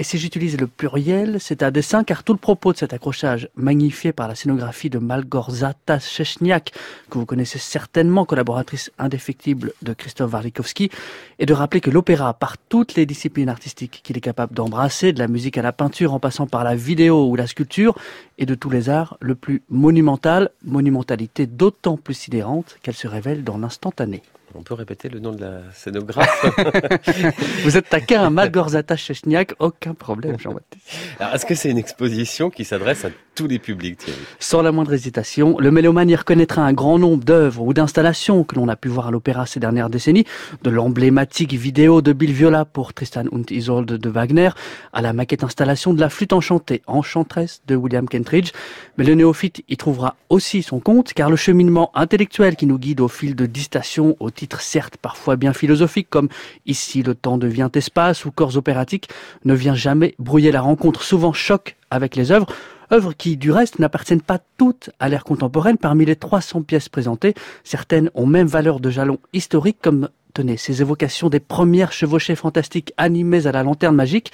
Et 0.00 0.04
si 0.04 0.16
j'utilise 0.16 0.60
le 0.60 0.68
pluriel, 0.68 1.38
c'est 1.40 1.60
à 1.60 1.72
dessein 1.72 2.04
car 2.04 2.22
tout 2.22 2.32
le 2.32 2.38
propos 2.38 2.72
de 2.72 2.78
cet 2.78 2.92
accrochage, 2.92 3.48
magnifié 3.56 4.12
par 4.12 4.28
la 4.28 4.36
scénographie 4.36 4.90
de 4.90 4.98
Malgorzata 4.98 5.98
Szechniak, 5.98 6.72
que 7.10 7.18
vous 7.18 7.26
connaissez 7.26 7.58
certainement, 7.58 8.24
collaboratrice 8.24 8.92
indéfectible 9.00 9.72
de 9.82 9.92
Christophe 9.94 10.32
Warlikowski, 10.32 10.92
est 11.40 11.46
de 11.46 11.52
rappeler 11.52 11.80
que 11.80 11.90
l'opéra, 11.90 12.32
par 12.32 12.58
toutes 12.58 12.94
les 12.94 13.06
disciplines 13.06 13.48
artistiques 13.48 14.00
qu'il 14.04 14.16
est 14.16 14.20
capable 14.20 14.54
d'embrasser, 14.54 15.12
de 15.12 15.18
la 15.18 15.26
musique 15.26 15.58
à 15.58 15.62
la 15.62 15.72
peinture 15.72 16.14
en 16.14 16.20
passant 16.20 16.46
par 16.46 16.62
la 16.62 16.76
vidéo 16.76 17.26
ou 17.28 17.34
la 17.34 17.48
sculpture, 17.48 17.98
et 18.38 18.46
de 18.46 18.54
tous 18.54 18.70
les 18.70 18.90
arts, 18.90 19.16
le 19.20 19.34
plus 19.34 19.62
monumental, 19.68 20.50
monumentalité 20.64 21.48
d'autant 21.48 21.96
plus 21.96 22.14
sidérante 22.14 22.78
qu'elle 22.84 22.94
se 22.94 23.08
révèle 23.08 23.42
dans 23.42 23.58
l'instantané. 23.58 24.22
On 24.54 24.62
peut 24.62 24.74
répéter 24.74 25.08
le 25.08 25.20
nom 25.20 25.32
de 25.32 25.40
la 25.42 25.60
scénographe 25.74 26.46
Vous 27.64 27.76
êtes 27.76 27.88
taquin 27.88 28.22
à 28.22 28.30
Malgorzata 28.30 28.96
Szechniak, 28.96 29.54
aucun 29.58 29.94
problème 29.94 30.38
Jean-Baptiste. 30.38 30.88
Alors, 31.20 31.34
Est-ce 31.34 31.46
que 31.46 31.54
c'est 31.54 31.70
une 31.70 31.78
exposition 31.78 32.50
qui 32.50 32.64
s'adresse 32.64 33.04
à 33.04 33.10
tous 33.38 33.46
les 33.46 33.60
publics, 33.60 33.98
Thierry 33.98 34.18
Sans 34.40 34.62
la 34.62 34.72
moindre 34.72 34.92
hésitation, 34.92 35.58
le 35.60 35.70
mélomane 35.70 36.10
y 36.10 36.16
reconnaîtra 36.16 36.62
un 36.62 36.72
grand 36.72 36.98
nombre 36.98 37.22
d'œuvres 37.22 37.62
ou 37.62 37.72
d'installations 37.72 38.42
que 38.42 38.56
l'on 38.56 38.66
a 38.66 38.74
pu 38.74 38.88
voir 38.88 39.06
à 39.06 39.10
l'opéra 39.12 39.46
ces 39.46 39.60
dernières 39.60 39.90
décennies, 39.90 40.24
de 40.64 40.70
l'emblématique 40.70 41.52
vidéo 41.52 42.02
de 42.02 42.12
Bill 42.12 42.32
Viola 42.32 42.64
pour 42.64 42.94
Tristan 42.94 43.26
und 43.30 43.44
Isolde 43.50 43.92
de 43.92 44.10
Wagner, 44.10 44.50
à 44.92 45.02
la 45.02 45.12
maquette 45.12 45.44
installation 45.44 45.94
de 45.94 46.00
la 46.00 46.08
flûte 46.08 46.32
enchantée 46.32 46.82
Enchantress 46.88 47.62
de 47.68 47.76
William 47.76 48.08
Kentridge. 48.08 48.50
Mais 48.96 49.04
le 49.04 49.14
néophyte 49.14 49.62
y 49.68 49.76
trouvera 49.76 50.16
aussi 50.30 50.64
son 50.64 50.80
compte, 50.80 51.12
car 51.12 51.30
le 51.30 51.36
cheminement 51.36 51.92
intellectuel 51.94 52.56
qui 52.56 52.66
nous 52.66 52.78
guide 52.78 53.00
au 53.00 53.06
fil 53.06 53.36
de 53.36 53.46
dix 53.46 53.62
stations, 53.62 54.16
au 54.18 54.32
titre 54.32 54.60
certes 54.60 54.96
parfois 54.96 55.36
bien 55.36 55.52
philosophique, 55.52 56.08
comme 56.10 56.28
Ici 56.66 57.04
le 57.04 57.14
temps 57.14 57.38
devient 57.38 57.70
espace 57.74 58.24
ou 58.24 58.32
Corps 58.32 58.56
opératique, 58.56 59.08
ne 59.44 59.54
vient 59.54 59.76
jamais 59.76 60.16
brouiller 60.18 60.50
la 60.50 60.60
rencontre, 60.60 61.02
souvent 61.02 61.32
choc 61.32 61.76
avec 61.90 62.16
les 62.16 62.32
œuvres, 62.32 62.48
œuvres 62.92 63.12
qui, 63.12 63.36
du 63.36 63.50
reste, 63.50 63.78
n'appartiennent 63.78 64.22
pas 64.22 64.38
toutes 64.56 64.90
à 65.00 65.08
l'ère 65.08 65.24
contemporaine. 65.24 65.78
Parmi 65.78 66.04
les 66.04 66.16
300 66.16 66.62
pièces 66.62 66.88
présentées, 66.88 67.34
certaines 67.64 68.10
ont 68.14 68.26
même 68.26 68.46
valeur 68.46 68.80
de 68.80 68.90
jalon 68.90 69.18
historique, 69.32 69.78
comme, 69.82 70.08
tenez, 70.34 70.56
ces 70.56 70.80
évocations 70.80 71.28
des 71.28 71.40
premières 71.40 71.92
chevauchées 71.92 72.36
fantastiques 72.36 72.92
animées 72.96 73.46
à 73.46 73.52
la 73.52 73.62
lanterne 73.62 73.96
magique, 73.96 74.32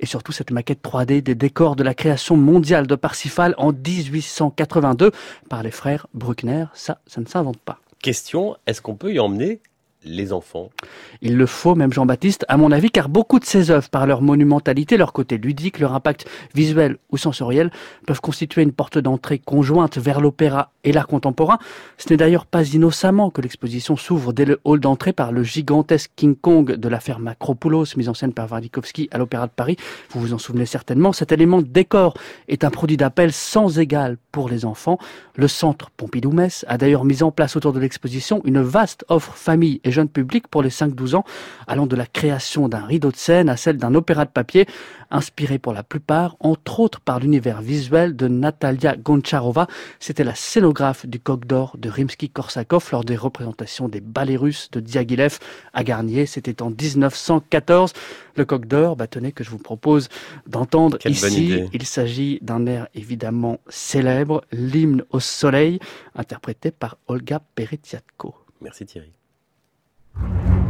et 0.00 0.06
surtout 0.06 0.32
cette 0.32 0.50
maquette 0.50 0.82
3D 0.82 1.22
des 1.22 1.34
décors 1.34 1.76
de 1.76 1.82
la 1.82 1.94
création 1.94 2.36
mondiale 2.36 2.86
de 2.86 2.94
Parsifal 2.94 3.54
en 3.58 3.72
1882 3.72 5.10
par 5.48 5.62
les 5.62 5.70
frères 5.70 6.06
Bruckner. 6.14 6.66
Ça, 6.74 7.00
ça 7.06 7.20
ne 7.20 7.26
s'invente 7.26 7.58
pas. 7.58 7.80
Question, 8.00 8.56
est-ce 8.66 8.80
qu'on 8.80 8.94
peut 8.94 9.12
y 9.12 9.18
emmener 9.18 9.60
les 10.08 10.32
enfants 10.32 10.70
Il 11.22 11.36
le 11.36 11.46
faut, 11.46 11.74
même 11.74 11.92
Jean-Baptiste, 11.92 12.44
à 12.48 12.56
mon 12.56 12.72
avis, 12.72 12.90
car 12.90 13.08
beaucoup 13.08 13.38
de 13.38 13.44
ces 13.44 13.70
œuvres, 13.70 13.88
par 13.88 14.06
leur 14.06 14.22
monumentalité, 14.22 14.96
leur 14.96 15.12
côté 15.12 15.38
ludique, 15.38 15.78
leur 15.78 15.94
impact 15.94 16.26
visuel 16.54 16.96
ou 17.10 17.16
sensoriel, 17.16 17.70
peuvent 18.06 18.20
constituer 18.20 18.62
une 18.62 18.72
porte 18.72 18.98
d'entrée 18.98 19.38
conjointe 19.38 19.98
vers 19.98 20.20
l'opéra 20.20 20.72
et 20.84 20.92
l'art 20.92 21.06
contemporain. 21.06 21.58
Ce 21.98 22.08
n'est 22.10 22.16
d'ailleurs 22.16 22.46
pas 22.46 22.66
innocemment 22.66 23.30
que 23.30 23.40
l'exposition 23.40 23.96
s'ouvre 23.96 24.32
dès 24.32 24.44
le 24.44 24.60
hall 24.64 24.80
d'entrée 24.80 25.12
par 25.12 25.32
le 25.32 25.42
gigantesque 25.42 26.10
King 26.16 26.36
Kong 26.36 26.72
de 26.72 26.88
l'affaire 26.88 27.18
Macropoulos, 27.18 27.96
mise 27.96 28.08
en 28.08 28.14
scène 28.14 28.32
par 28.32 28.50
Warlikowski 28.50 29.08
à 29.12 29.18
l'Opéra 29.18 29.46
de 29.46 29.52
Paris. 29.52 29.76
Vous 30.10 30.20
vous 30.20 30.32
en 30.32 30.38
souvenez 30.38 30.66
certainement. 30.66 31.12
Cet 31.12 31.32
élément 31.32 31.60
de 31.60 31.66
décor 31.66 32.14
est 32.48 32.64
un 32.64 32.70
produit 32.70 32.96
d'appel 32.96 33.32
sans 33.32 33.78
égal 33.78 34.16
pour 34.32 34.48
les 34.48 34.64
enfants. 34.64 34.98
Le 35.36 35.48
centre 35.48 35.90
Pompidou-Metz 35.96 36.64
a 36.68 36.78
d'ailleurs 36.78 37.04
mis 37.04 37.22
en 37.22 37.30
place 37.30 37.56
autour 37.56 37.72
de 37.72 37.80
l'exposition 37.80 38.40
une 38.44 38.60
vaste 38.60 39.04
offre 39.08 39.34
famille 39.34 39.80
et 39.84 39.90
jeune 39.98 40.08
public 40.08 40.46
pour 40.46 40.62
les 40.62 40.70
5-12 40.70 41.16
ans, 41.16 41.24
allant 41.66 41.86
de 41.86 41.96
la 41.96 42.06
création 42.06 42.68
d'un 42.68 42.84
rideau 42.84 43.10
de 43.10 43.16
scène 43.16 43.48
à 43.48 43.56
celle 43.56 43.78
d'un 43.78 43.94
opéra 43.96 44.24
de 44.24 44.30
papier, 44.30 44.66
inspiré 45.10 45.58
pour 45.58 45.72
la 45.72 45.82
plupart, 45.82 46.36
entre 46.38 46.78
autres 46.80 47.00
par 47.00 47.18
l'univers 47.18 47.60
visuel 47.62 48.14
de 48.14 48.28
Natalia 48.28 48.96
Goncharova. 48.96 49.66
C'était 49.98 50.22
la 50.22 50.36
scénographe 50.36 51.04
du 51.06 51.18
Coq 51.18 51.46
d'Or 51.46 51.76
de 51.78 51.88
Rimsky-Korsakov 51.90 52.92
lors 52.92 53.04
des 53.04 53.16
représentations 53.16 53.88
des 53.88 54.00
ballets 54.00 54.36
russes 54.36 54.70
de 54.70 54.80
Diaghilev 54.80 55.38
à 55.72 55.82
Garnier. 55.82 56.26
C'était 56.26 56.62
en 56.62 56.70
1914. 56.70 57.92
Le 58.36 58.44
Coq 58.44 58.66
d'Or, 58.66 58.94
bah, 58.94 59.08
tenez 59.08 59.32
que 59.32 59.42
je 59.42 59.50
vous 59.50 59.58
propose 59.58 60.08
d'entendre 60.46 60.98
ici. 61.06 61.64
Il 61.72 61.86
s'agit 61.86 62.38
d'un 62.40 62.66
air 62.66 62.86
évidemment 62.94 63.58
célèbre, 63.68 64.44
l'hymne 64.52 65.02
au 65.10 65.18
soleil, 65.18 65.80
interprété 66.14 66.70
par 66.70 66.98
Olga 67.08 67.40
Peretyatko. 67.56 68.34
Merci 68.60 68.86
Thierry. 68.86 69.17
Thank 70.14 70.62
you. 70.62 70.67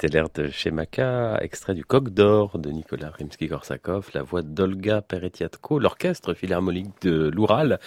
C'était 0.00 0.14
l'air 0.14 0.28
de 0.32 0.48
Shemaka, 0.48 1.38
extrait 1.40 1.74
du 1.74 1.84
Coq 1.84 2.10
d'Or 2.10 2.56
de 2.56 2.70
Nicolas 2.70 3.10
Rimsky-Korsakov, 3.10 4.10
la 4.14 4.22
voix 4.22 4.42
d'Olga 4.42 5.02
Peretiatko, 5.02 5.80
l'orchestre 5.80 6.34
philharmonique 6.34 7.02
de 7.02 7.28
l'Oural, 7.34 7.80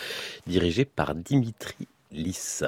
dirigé 0.45 0.83
par 0.83 1.15
Dimitri 1.15 1.87
Lys. 2.11 2.65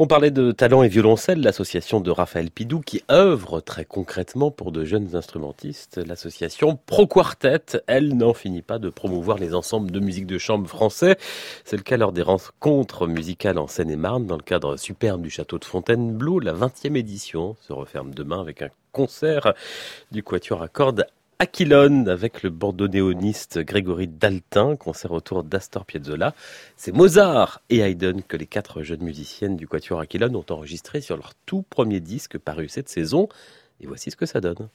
On 0.00 0.06
parlait 0.06 0.30
de 0.30 0.52
talent 0.52 0.84
et 0.84 0.88
violoncelle, 0.88 1.40
l'association 1.40 2.00
de 2.00 2.12
Raphaël 2.12 2.52
Pidou 2.52 2.78
qui 2.78 3.02
œuvre 3.10 3.60
très 3.60 3.84
concrètement 3.84 4.52
pour 4.52 4.70
de 4.70 4.84
jeunes 4.84 5.16
instrumentistes. 5.16 5.96
L'association 6.06 6.78
Pro 6.86 7.08
Quartet, 7.08 7.82
elle, 7.88 8.16
n'en 8.16 8.32
finit 8.32 8.62
pas 8.62 8.78
de 8.78 8.90
promouvoir 8.90 9.38
les 9.38 9.56
ensembles 9.56 9.90
de 9.90 9.98
musique 9.98 10.28
de 10.28 10.38
chambre 10.38 10.68
français. 10.68 11.18
C'est 11.64 11.76
le 11.76 11.82
cas 11.82 11.96
lors 11.96 12.12
des 12.12 12.22
rencontres 12.22 13.08
musicales 13.08 13.58
en 13.58 13.66
Seine-et-Marne 13.66 14.24
dans 14.24 14.36
le 14.36 14.42
cadre 14.44 14.76
superbe 14.76 15.20
du 15.20 15.30
château 15.30 15.58
de 15.58 15.64
Fontainebleau. 15.64 16.38
La 16.38 16.52
20e 16.52 16.94
édition 16.96 17.56
se 17.60 17.72
referme 17.72 18.14
demain 18.14 18.40
avec 18.40 18.62
un 18.62 18.70
concert 18.92 19.52
du 20.12 20.22
Quatuor 20.22 20.62
à 20.62 20.68
cordes 20.68 21.06
Aquilone 21.40 22.08
avec 22.08 22.42
le 22.42 22.50
bordeaux-néoniste 22.50 23.60
Grégory 23.60 24.08
Daltin, 24.08 24.74
concert 24.74 25.12
autour 25.12 25.44
d'Astor 25.44 25.86
Piazzolla. 25.86 26.34
C'est 26.76 26.90
Mozart 26.90 27.62
et 27.70 27.78
Haydn 27.78 28.22
que 28.26 28.36
les 28.36 28.46
quatre 28.46 28.82
jeunes 28.82 29.04
musiciennes 29.04 29.56
du 29.56 29.68
Quatuor 29.68 30.00
Aquilone 30.00 30.34
ont 30.34 30.44
enregistré 30.50 31.00
sur 31.00 31.16
leur 31.16 31.34
tout 31.46 31.62
premier 31.62 32.00
disque 32.00 32.38
paru 32.38 32.68
cette 32.68 32.88
saison. 32.88 33.28
Et 33.80 33.86
voici 33.86 34.10
ce 34.10 34.16
que 34.16 34.26
ça 34.26 34.40
donne. 34.40 34.68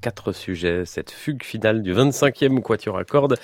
Quatre 0.00 0.32
sujets. 0.32 0.84
Cette 0.84 1.10
fugue 1.10 1.42
finale 1.42 1.82
du 1.82 1.94
25e 1.94 2.60
Quatuor 2.60 2.98
à 2.98 3.04
cordes 3.04 3.36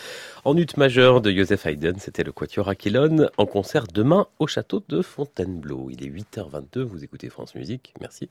en 0.45 0.57
ut 0.57 0.67
majeur 0.77 1.21
de 1.21 1.31
Joseph 1.31 1.67
Haydn. 1.67 1.99
C'était 1.99 2.25
le 2.25 2.33
Quatuor 2.33 2.69
Aquilone 2.69 3.31
en 3.37 3.47
concert 3.47 3.87
demain 3.93 4.27
au 4.39 4.47
château 4.47 4.83
de 4.89 5.03
Fontainebleau. 5.03 5.89
Il 5.91 6.05
est 6.05 6.11
8h22. 6.11 6.81
Vous 6.81 7.05
écoutez 7.05 7.29
France 7.29 7.55
Musique. 7.55 7.95
Merci. 8.01 8.29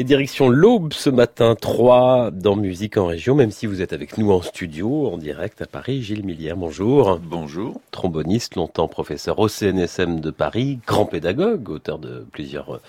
Et 0.00 0.04
direction 0.04 0.48
l'Aube 0.48 0.94
ce 0.94 1.10
matin, 1.10 1.54
3 1.54 2.30
dans 2.30 2.56
Musique 2.56 2.96
en 2.96 3.04
Région, 3.04 3.34
même 3.34 3.50
si 3.50 3.66
vous 3.66 3.82
êtes 3.82 3.92
avec 3.92 4.16
nous 4.16 4.32
en 4.32 4.40
studio, 4.40 5.08
en 5.08 5.18
direct 5.18 5.60
à 5.60 5.66
Paris. 5.66 6.00
Gilles 6.00 6.24
Millière, 6.24 6.56
bonjour. 6.56 7.18
Bonjour. 7.22 7.78
Tromboniste, 7.90 8.54
longtemps 8.54 8.88
professeur 8.88 9.38
au 9.38 9.48
CNSM 9.48 10.20
de 10.20 10.30
Paris, 10.30 10.78
grand 10.86 11.04
pédagogue, 11.04 11.68
auteur 11.68 11.98
de 11.98 12.24
plusieurs 12.32 12.80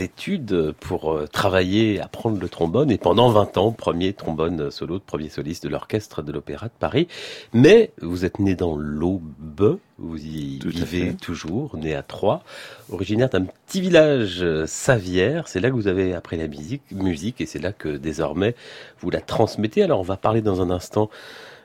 études 0.00 0.72
pour 0.80 1.12
euh, 1.12 1.26
travailler, 1.26 2.00
apprendre 2.00 2.40
le 2.40 2.48
trombone 2.48 2.90
et 2.90 2.98
pendant 2.98 3.30
20 3.30 3.58
ans, 3.58 3.72
premier 3.72 4.12
trombone 4.12 4.70
solo, 4.70 4.98
premier 4.98 5.28
soliste 5.28 5.64
de 5.64 5.68
l'orchestre 5.68 6.22
de 6.22 6.32
l'Opéra 6.32 6.66
de 6.66 6.72
Paris. 6.78 7.08
Mais 7.52 7.92
vous 8.00 8.24
êtes 8.24 8.38
né 8.38 8.54
dans 8.54 8.76
l'Aube, 8.76 9.78
vous 9.98 10.18
y 10.18 10.58
vivez 10.64 11.14
toujours, 11.14 11.76
né 11.76 11.94
à 11.94 12.02
Troyes, 12.02 12.42
originaire 12.90 13.28
d'un 13.28 13.44
petit 13.44 13.80
village 13.80 14.42
euh, 14.42 14.66
Savière. 14.66 15.48
C'est 15.48 15.60
là 15.60 15.68
que 15.68 15.74
vous 15.74 15.88
avez 15.88 16.14
appris 16.14 16.36
la 16.38 16.48
musique, 16.48 16.82
musique 16.90 17.40
et 17.40 17.46
c'est 17.46 17.60
là 17.60 17.72
que 17.72 17.88
désormais 17.88 18.54
vous 19.00 19.10
la 19.10 19.20
transmettez. 19.20 19.82
Alors 19.82 20.00
on 20.00 20.04
va 20.04 20.16
parler 20.16 20.40
dans 20.40 20.62
un 20.62 20.70
instant 20.70 21.10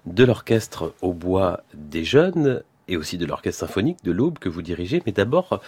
de 0.05 0.23
l'orchestre 0.23 0.93
au 1.01 1.13
bois 1.13 1.61
des 1.73 2.03
jeunes 2.03 2.63
et 2.87 2.97
aussi 2.97 3.17
de 3.17 3.25
l'orchestre 3.25 3.61
symphonique 3.61 4.03
de 4.03 4.11
l'Aube 4.11 4.39
que 4.39 4.49
vous 4.49 4.61
dirigez. 4.61 5.01
Mais 5.05 5.11
d'abord, 5.11 5.61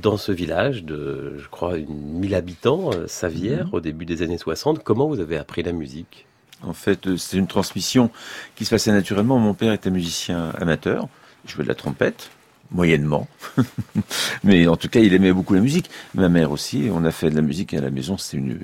dans 0.00 0.16
ce 0.16 0.32
village 0.32 0.84
de, 0.84 1.36
je 1.38 1.48
crois, 1.48 1.76
une 1.76 2.20
1000 2.20 2.34
habitants, 2.34 2.90
euh, 2.92 3.06
Savière, 3.06 3.66
mhm. 3.66 3.74
au 3.74 3.80
début 3.80 4.04
des 4.04 4.22
années 4.22 4.38
60, 4.38 4.82
comment 4.82 5.08
vous 5.08 5.20
avez 5.20 5.36
appris 5.36 5.62
la 5.62 5.72
musique? 5.72 6.26
En 6.62 6.72
fait, 6.72 7.06
euh, 7.06 7.16
c'est 7.16 7.36
une 7.36 7.46
transmission 7.46 8.10
qui 8.54 8.64
se 8.64 8.70
passait 8.70 8.92
naturellement. 8.92 9.38
Mon 9.38 9.54
père 9.54 9.72
était 9.72 9.90
musicien 9.90 10.50
amateur, 10.58 11.08
il 11.44 11.50
jouait 11.50 11.64
de 11.64 11.68
la 11.68 11.74
trompette, 11.74 12.30
moyennement. 12.70 13.28
Mais 14.44 14.66
en 14.66 14.76
tout 14.76 14.88
cas, 14.88 15.00
il 15.00 15.14
aimait 15.14 15.32
beaucoup 15.32 15.54
la 15.54 15.60
musique. 15.60 15.90
Ma 16.14 16.28
mère 16.28 16.50
aussi, 16.50 16.88
on 16.92 17.04
a 17.04 17.10
fait 17.10 17.30
de 17.30 17.36
la 17.36 17.42
musique 17.42 17.74
à 17.74 17.80
la 17.80 17.90
maison, 17.90 18.16
c'était 18.16 18.38
une 18.38 18.58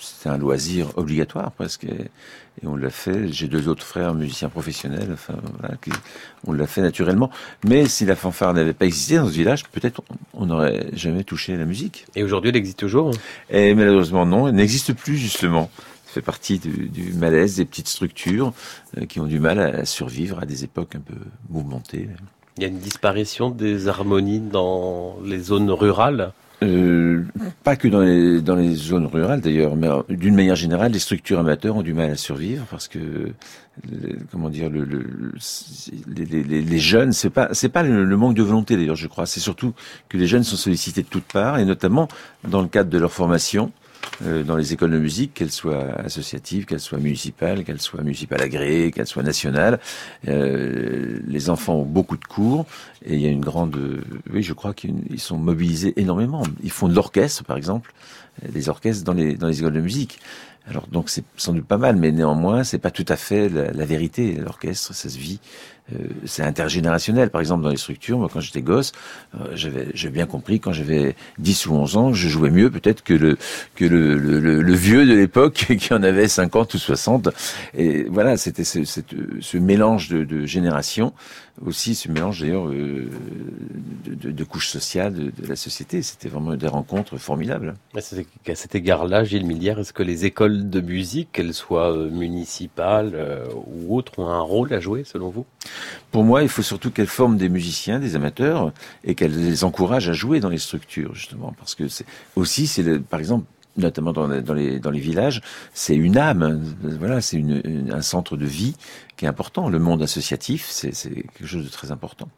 c'est 0.00 0.28
un 0.28 0.38
loisir 0.38 0.88
obligatoire 0.96 1.52
presque. 1.52 1.84
Et, 1.84 2.10
on 2.64 2.74
l'a 2.74 2.88
fait. 2.88 3.30
J'ai 3.30 3.48
deux 3.48 3.68
autres 3.68 3.84
frères 3.84 4.14
musiciens 4.14 4.48
professionnels. 4.48 5.10
Enfin, 5.12 5.34
on 6.46 6.52
l'a 6.52 6.66
fait 6.66 6.80
naturellement. 6.80 7.30
Mais 7.64 7.86
si 7.86 8.06
la 8.06 8.16
fanfare 8.16 8.54
n'avait 8.54 8.72
pas 8.72 8.86
existé 8.86 9.16
dans 9.16 9.26
ce 9.26 9.32
village, 9.32 9.64
peut-être 9.64 10.02
on 10.32 10.46
n'aurait 10.46 10.88
jamais 10.94 11.22
touché 11.22 11.54
la 11.56 11.66
musique. 11.66 12.06
Et 12.14 12.22
aujourd'hui, 12.22 12.48
elle 12.48 12.56
existe 12.56 12.78
toujours 12.78 13.10
hein? 13.10 13.18
Et 13.50 13.74
malheureusement, 13.74 14.24
non. 14.24 14.48
Elle 14.48 14.54
n'existe 14.54 14.94
plus 14.94 15.18
justement. 15.18 15.70
Ça 16.06 16.12
fait 16.14 16.22
partie 16.22 16.58
du, 16.58 17.12
malaise 17.12 17.56
des 17.56 17.66
petites 17.66 17.88
structures 17.88 18.54
euh, 18.96 19.04
qui 19.04 19.20
ont 19.20 19.26
du 19.26 19.38
mal 19.38 19.58
à 19.58 19.84
survivre 19.84 20.38
à 20.40 20.46
des 20.46 20.64
époques 20.64 20.94
un 20.94 21.00
peu 21.00 21.16
mouvementées. 21.50 22.08
Il 22.56 22.62
y 22.62 22.64
a 22.64 22.68
une 22.68 22.78
disparition 22.78 23.50
des 23.50 23.86
harmonies 23.86 24.40
dans 24.40 25.18
les 25.22 25.40
zones 25.40 25.70
rurales? 25.70 26.32
Euh, 26.62 27.22
pas 27.64 27.76
que 27.76 27.86
dans 27.86 28.00
les, 28.00 28.40
dans 28.40 28.56
les 28.56 28.74
zones 28.74 29.06
rurales 29.06 29.42
d'ailleurs, 29.42 29.76
mais 29.76 29.88
d'une 30.08 30.34
manière 30.34 30.56
générale, 30.56 30.92
les 30.92 30.98
structures 30.98 31.38
amateurs 31.38 31.76
ont 31.76 31.82
du 31.82 31.92
mal 31.92 32.10
à 32.10 32.16
survivre 32.16 32.64
parce 32.70 32.88
que, 32.88 33.32
comment 34.32 34.48
dire, 34.48 34.70
le, 34.70 34.84
le 34.84 35.04
les, 36.08 36.24
les, 36.24 36.62
les, 36.62 36.78
jeunes, 36.78 37.12
c'est 37.12 37.28
pas 37.28 37.50
c'est 37.52 37.68
pas 37.68 37.82
le, 37.82 38.16
manque 38.16 38.34
de 38.34 38.42
volonté 38.42 38.76
d'ailleurs, 38.76 38.96
je 38.96 39.06
crois, 39.06 39.26
c'est 39.26 39.40
surtout 39.40 39.74
que 40.08 40.16
les 40.16 40.26
jeunes 40.26 40.44
sont 40.44 40.56
sollicités 40.56 41.02
de 41.02 41.08
toutes 41.08 41.30
parts 41.30 41.58
et 41.58 41.66
notamment 41.66 42.08
dans 42.48 42.62
le 42.62 42.68
cadre 42.68 42.88
de 42.88 42.98
leur 42.98 43.12
formation. 43.12 43.70
Euh, 44.24 44.42
dans 44.42 44.56
les 44.56 44.72
écoles 44.72 44.92
de 44.92 44.98
musique, 44.98 45.34
qu'elles 45.34 45.52
soient 45.52 45.90
associatives, 46.00 46.64
qu'elles 46.64 46.80
soient 46.80 46.98
municipales, 46.98 47.64
qu'elles 47.64 47.80
soient 47.80 48.02
municipales 48.02 48.42
agréées, 48.42 48.90
qu'elles 48.90 49.06
soient 49.06 49.22
nationales. 49.22 49.78
Euh, 50.26 51.20
les 51.26 51.50
enfants 51.50 51.74
ont 51.76 51.84
beaucoup 51.84 52.16
de 52.16 52.24
cours 52.24 52.64
et 53.04 53.14
il 53.14 53.20
y 53.20 53.26
a 53.26 53.30
une 53.30 53.44
grande... 53.44 53.76
Oui, 54.32 54.42
je 54.42 54.54
crois 54.54 54.72
qu'ils 54.74 55.20
sont 55.20 55.36
mobilisés 55.36 55.92
énormément. 56.00 56.42
Ils 56.62 56.70
font 56.70 56.88
de 56.88 56.94
l'orchestre, 56.94 57.44
par 57.44 57.56
exemple, 57.56 57.92
des 58.48 58.68
orchestres 58.68 59.04
dans 59.04 59.12
les, 59.12 59.34
dans 59.34 59.48
les 59.48 59.58
écoles 59.58 59.74
de 59.74 59.80
musique. 59.80 60.18
Alors 60.68 60.88
donc 60.88 61.10
c'est 61.10 61.24
sans 61.36 61.52
doute 61.52 61.64
pas 61.64 61.78
mal, 61.78 61.94
mais 61.94 62.10
néanmoins 62.10 62.64
c'est 62.64 62.78
pas 62.78 62.90
tout 62.90 63.04
à 63.08 63.14
fait 63.16 63.48
la, 63.48 63.70
la 63.70 63.84
vérité. 63.84 64.34
L'orchestre, 64.34 64.94
ça 64.94 65.08
se 65.08 65.16
vit 65.16 65.38
euh, 65.38 65.75
c'est 66.24 66.42
intergénérationnel. 66.42 67.30
Par 67.30 67.40
exemple, 67.40 67.62
dans 67.62 67.70
les 67.70 67.76
structures, 67.76 68.18
moi, 68.18 68.28
quand 68.32 68.40
j'étais 68.40 68.62
gosse, 68.62 68.92
euh, 69.34 69.44
j'avais, 69.54 69.88
j'ai 69.94 70.08
bien 70.08 70.26
compris, 70.26 70.58
quand 70.60 70.72
j'avais 70.72 71.14
10 71.38 71.66
ou 71.66 71.74
11 71.74 71.96
ans, 71.96 72.12
je 72.12 72.28
jouais 72.28 72.50
mieux 72.50 72.70
peut-être 72.70 73.02
que 73.02 73.14
le, 73.14 73.38
que 73.74 73.84
le, 73.84 74.16
le, 74.16 74.62
le 74.62 74.74
vieux 74.74 75.06
de 75.06 75.14
l'époque 75.14 75.54
qui 75.78 75.94
en 75.94 76.02
avait 76.02 76.28
50 76.28 76.74
ou 76.74 76.78
60. 76.78 77.28
Et 77.76 78.04
voilà, 78.04 78.36
c'était 78.36 78.64
ce, 78.64 78.80
ce 78.84 79.56
mélange 79.58 80.08
de, 80.08 80.24
de 80.24 80.44
générations 80.46 81.12
aussi 81.64 81.94
ce 81.94 82.10
mélange 82.10 82.40
d'ailleurs 82.40 82.68
euh, 82.68 83.08
de, 84.04 84.30
de, 84.30 84.44
couches 84.44 84.68
sociales 84.68 85.14
de, 85.14 85.46
la 85.46 85.56
société. 85.56 86.02
C'était 86.02 86.28
vraiment 86.28 86.54
des 86.54 86.68
rencontres 86.68 87.16
formidables. 87.16 87.74
À 87.94 88.00
cet 88.54 88.74
égard-là, 88.74 89.24
Gilles 89.24 89.46
Millière, 89.46 89.78
est-ce 89.78 89.92
que 89.92 90.02
les 90.02 90.26
écoles 90.26 90.68
de 90.68 90.80
musique, 90.80 91.32
qu'elles 91.32 91.54
soient 91.54 91.92
euh, 91.92 92.10
municipales 92.10 93.12
euh, 93.14 93.46
ou 93.66 93.96
autres, 93.96 94.18
ont 94.18 94.28
un 94.28 94.40
rôle 94.40 94.72
à 94.72 94.80
jouer 94.80 95.04
selon 95.04 95.30
vous? 95.30 95.46
Pour 96.10 96.24
moi, 96.24 96.42
il 96.42 96.48
faut 96.48 96.62
surtout 96.62 96.90
qu'elles 96.90 97.06
forment 97.06 97.38
des 97.38 97.48
musiciens, 97.48 97.98
des 97.98 98.16
amateurs, 98.16 98.72
et 99.04 99.14
qu'elles 99.14 99.36
les 99.36 99.64
encouragent 99.64 100.08
à 100.08 100.12
jouer 100.12 100.40
dans 100.40 100.50
les 100.50 100.58
structures, 100.58 101.14
justement, 101.14 101.54
parce 101.58 101.74
que 101.74 101.88
c'est 101.88 102.06
aussi, 102.36 102.66
c'est 102.66 102.98
par 103.00 103.20
exemple 103.20 103.46
notamment 103.76 104.12
dans, 104.12 104.26
les, 104.26 104.80
dans 104.80 104.90
les 104.90 105.00
villages, 105.00 105.42
c'est 105.74 105.96
une 105.96 106.16
âme. 106.16 106.62
Voilà, 106.82 107.20
c'est 107.20 107.42
un 107.90 108.02
centre 108.02 108.36
de 108.36 108.46
vie 108.46 108.76
qui 109.16 109.24
est 109.24 109.28
important. 109.28 109.68
Le 109.68 109.78
monde 109.78 110.02
associatif, 110.02 110.66
c'est 110.70 110.92
quelque 110.92 111.46
chose 111.46 111.64
de 111.64 111.70
très 111.70 111.90
important. 111.90 112.28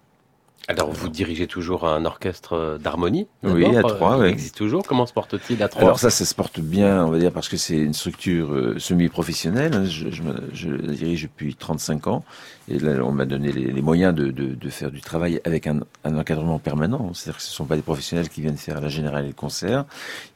Alors, 0.70 0.92
vous 0.92 1.08
dirigez 1.08 1.46
toujours 1.46 1.88
un 1.88 2.04
orchestre 2.04 2.78
d'harmonie 2.78 3.26
Oui, 3.42 3.64
à 3.74 3.82
Troyes. 3.82 4.26
Il 4.26 4.32
existe 4.32 4.54
toujours. 4.54 4.82
Comment 4.82 5.06
se 5.06 5.14
porte-t-il 5.14 5.62
à 5.62 5.68
Troyes 5.68 5.82
Alors 5.82 5.98
ça, 5.98 6.10
ça 6.10 6.26
se 6.26 6.34
porte 6.34 6.60
bien, 6.60 7.06
on 7.06 7.10
va 7.10 7.18
dire, 7.18 7.32
parce 7.32 7.48
que 7.48 7.56
c'est 7.56 7.78
une 7.78 7.94
structure 7.94 8.52
euh, 8.52 8.78
semi-professionnelle. 8.78 9.86
Je, 9.86 10.10
je, 10.10 10.22
je, 10.52 10.68
dirige 10.68 11.22
depuis 11.22 11.54
35 11.54 12.06
ans. 12.08 12.22
Et 12.70 12.78
là, 12.78 13.02
on 13.02 13.12
m'a 13.12 13.24
donné 13.24 13.50
les, 13.50 13.80
moyens 13.80 14.14
de, 14.14 14.26
de, 14.30 14.54
de, 14.54 14.68
faire 14.68 14.90
du 14.90 15.00
travail 15.00 15.40
avec 15.46 15.66
un, 15.66 15.80
un 16.04 16.18
encadrement 16.18 16.58
permanent. 16.58 17.14
C'est-à-dire 17.14 17.38
que 17.38 17.42
ce 17.42 17.50
ne 17.50 17.54
sont 17.54 17.64
pas 17.64 17.76
des 17.76 17.82
professionnels 17.82 18.28
qui 18.28 18.42
viennent 18.42 18.58
faire 18.58 18.82
la 18.82 18.88
générale 18.88 19.24
et 19.24 19.28
le 19.28 19.32
concert. 19.32 19.86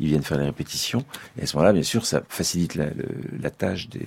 Ils 0.00 0.06
viennent 0.06 0.22
faire 0.22 0.38
les 0.38 0.46
répétitions. 0.46 1.04
Et 1.38 1.42
à 1.42 1.46
ce 1.46 1.54
moment-là, 1.56 1.74
bien 1.74 1.82
sûr, 1.82 2.06
ça 2.06 2.22
facilite 2.26 2.74
la, 2.74 2.86
la 3.38 3.50
tâche 3.50 3.90
des, 3.90 4.06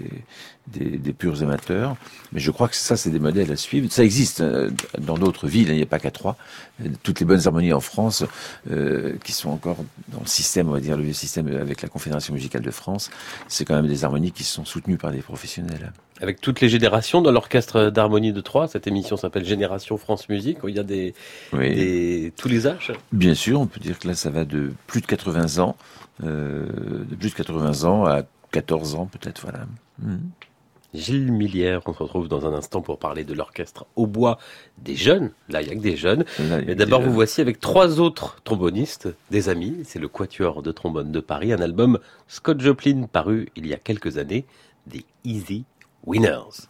des, 0.67 0.97
des, 0.97 1.13
purs 1.13 1.43
amateurs. 1.43 1.97
Mais 2.31 2.39
je 2.39 2.49
crois 2.49 2.67
que 2.67 2.75
ça, 2.75 2.97
c'est 2.97 3.11
des 3.11 3.19
modèles 3.19 3.51
à 3.51 3.57
suivre. 3.57 3.91
Ça 3.91 4.03
existe 4.03 4.41
euh, 4.41 4.71
dans 4.97 5.19
d'autres 5.19 5.47
villes. 5.47 5.69
Il 5.69 5.75
n'y 5.75 5.83
a 5.83 5.87
pas 5.87 5.99
qu'à 5.99 6.11
Troyes. 6.15 6.35
Toutes 7.03 7.19
les 7.19 7.25
bonnes 7.25 7.45
harmonies 7.45 7.73
en 7.73 7.79
France, 7.79 8.23
euh, 8.71 9.13
qui 9.23 9.31
sont 9.31 9.49
encore 9.49 9.77
dans 10.09 10.19
le 10.19 10.27
système, 10.27 10.69
on 10.69 10.73
va 10.73 10.79
dire, 10.79 10.97
le 10.97 11.03
vieux 11.03 11.13
système 11.13 11.47
avec 11.47 11.81
la 11.81 11.89
Confédération 11.89 12.33
musicale 12.33 12.61
de 12.61 12.71
France, 12.71 13.11
c'est 13.47 13.65
quand 13.65 13.75
même 13.75 13.87
des 13.87 14.03
harmonies 14.03 14.31
qui 14.31 14.43
sont 14.43 14.65
soutenues 14.65 14.97
par 14.97 15.11
des 15.11 15.21
professionnels. 15.21 15.93
Avec 16.21 16.39
toutes 16.39 16.61
les 16.61 16.69
générations 16.69 17.21
dans 17.21 17.31
l'orchestre 17.31 17.89
d'harmonie 17.89 18.31
de 18.31 18.41
Troyes, 18.41 18.67
cette 18.67 18.87
émission 18.87 19.17
s'appelle 19.17 19.45
Génération 19.45 19.97
France 19.97 20.29
Musique, 20.29 20.63
où 20.63 20.69
il 20.69 20.75
y 20.75 20.79
a 20.79 20.83
des, 20.83 21.13
des, 21.53 22.31
tous 22.37 22.47
les 22.47 22.67
âges. 22.67 22.93
Bien 23.11 23.35
sûr, 23.35 23.59
on 23.59 23.67
peut 23.67 23.81
dire 23.81 23.99
que 23.99 24.07
là, 24.07 24.15
ça 24.15 24.29
va 24.29 24.45
de 24.45 24.71
plus 24.87 25.01
de 25.01 25.05
80 25.05 25.59
ans, 25.61 25.75
euh, 26.23 26.65
de 27.09 27.15
plus 27.15 27.29
de 27.31 27.35
80 27.35 27.83
ans 27.83 28.05
à 28.05 28.23
14 28.51 28.95
ans 28.95 29.07
peut-être, 29.07 29.41
voilà. 29.41 29.65
Hmm. 29.99 30.17
Gilles 30.95 31.31
Millière, 31.31 31.81
on 31.85 31.93
se 31.93 32.01
retrouve 32.01 32.27
dans 32.27 32.45
un 32.45 32.53
instant 32.53 32.81
pour 32.81 32.99
parler 32.99 33.23
de 33.23 33.33
l'orchestre 33.33 33.85
au 33.95 34.07
bois 34.07 34.37
des 34.77 34.95
jeunes. 34.95 35.31
Là, 35.49 35.61
il 35.61 35.67
n'y 35.67 35.73
a 35.73 35.75
que 35.75 35.81
des 35.81 35.95
jeunes. 35.95 36.25
Mais 36.65 36.75
d'abord, 36.75 37.01
vous 37.01 37.13
voici 37.13 37.41
avec 37.41 37.59
trois 37.59 37.99
autres 37.99 38.41
trombonistes, 38.43 39.09
des 39.31 39.49
amis. 39.49 39.77
C'est 39.83 39.99
le 39.99 40.07
Quatuor 40.07 40.61
de 40.63 40.71
trombone 40.71 41.11
de 41.11 41.19
Paris, 41.19 41.53
un 41.53 41.61
album 41.61 41.99
Scott 42.27 42.61
Joplin 42.61 43.07
paru 43.11 43.49
il 43.55 43.67
y 43.67 43.73
a 43.73 43.77
quelques 43.77 44.17
années, 44.17 44.45
des 44.87 45.05
Easy 45.23 45.65
Winners. 46.05 46.67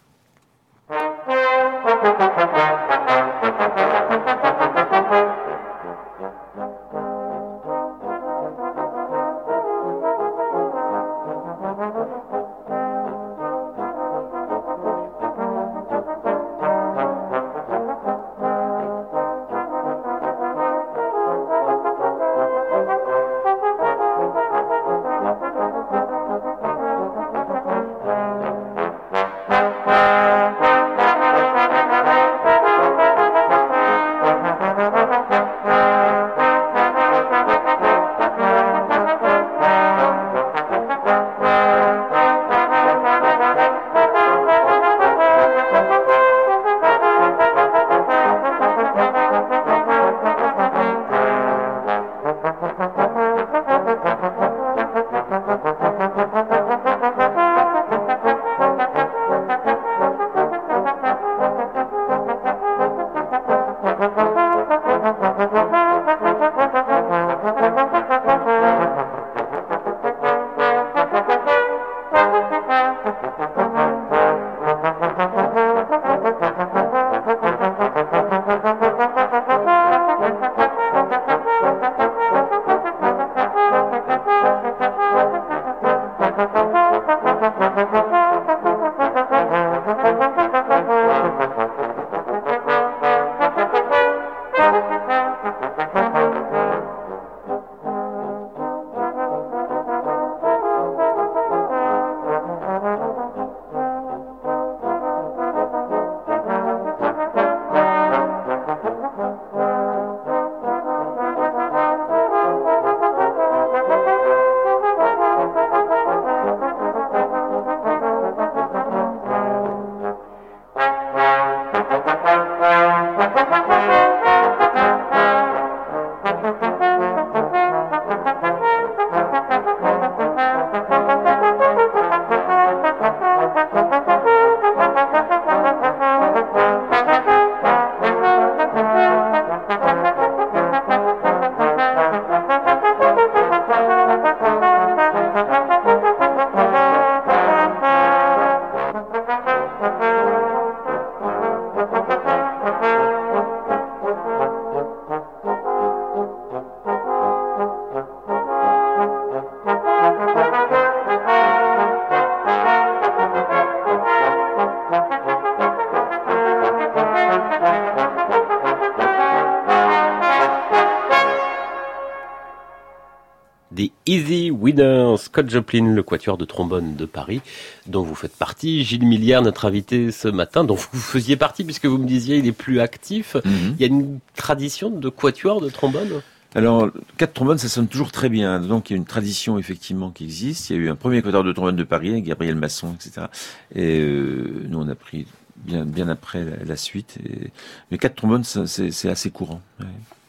Easy 174.16 174.50
Winners, 174.50 175.18
Scott 175.18 175.50
Joplin, 175.50 175.92
le 175.92 176.02
quatuor 176.02 176.38
de 176.38 176.46
trombone 176.46 176.96
de 176.96 177.04
Paris, 177.04 177.42
dont 177.86 178.02
vous 178.02 178.14
faites 178.14 178.34
partie. 178.34 178.82
Gilles 178.82 179.06
Millière, 179.06 179.42
notre 179.42 179.66
invité 179.66 180.10
ce 180.10 180.28
matin, 180.28 180.64
dont 180.64 180.74
vous 180.74 180.98
faisiez 180.98 181.36
partie 181.36 181.64
puisque 181.64 181.84
vous 181.84 181.98
me 181.98 182.06
disiez 182.06 182.38
il 182.38 182.46
est 182.46 182.52
plus 182.52 182.80
actif. 182.80 183.36
Mhm. 183.44 183.74
Il 183.78 183.80
y 183.80 183.84
a 183.84 183.88
une 183.88 184.20
tradition 184.34 184.88
de 184.88 185.10
quatuor 185.10 185.60
de 185.60 185.68
trombone? 185.68 186.22
Alors, 186.54 186.90
quatre 187.18 187.34
trombones, 187.34 187.58
ça 187.58 187.68
sonne 187.68 187.88
toujours 187.88 188.10
très 188.10 188.30
bien. 188.30 188.58
Donc, 188.58 188.88
il 188.88 188.94
y 188.94 188.96
a 188.96 188.96
une 188.96 189.04
tradition 189.04 189.58
effectivement 189.58 190.10
qui 190.10 190.24
existe. 190.24 190.70
Il 190.70 190.76
y 190.76 190.78
a 190.78 190.82
eu 190.82 190.88
un 190.88 190.96
premier 190.96 191.20
quatuor 191.20 191.44
de 191.44 191.52
trombone 191.52 191.76
de 191.76 191.84
Paris, 191.84 192.12
avec 192.12 192.24
Gabriel 192.24 192.54
Masson, 192.54 192.94
etc. 192.94 193.26
Et 193.74 194.00
euh, 194.00 194.64
nous, 194.66 194.78
on 194.78 194.88
a 194.88 194.94
pris 194.94 195.26
bien, 195.56 195.84
bien 195.84 196.08
après 196.08 196.42
la, 196.42 196.64
la 196.64 196.76
suite. 196.76 197.18
Et... 197.22 197.50
Mais 197.90 197.98
quatre 197.98 198.14
trombones, 198.14 198.44
c'est 198.44 199.10
assez 199.10 199.28
courant. 199.30 199.60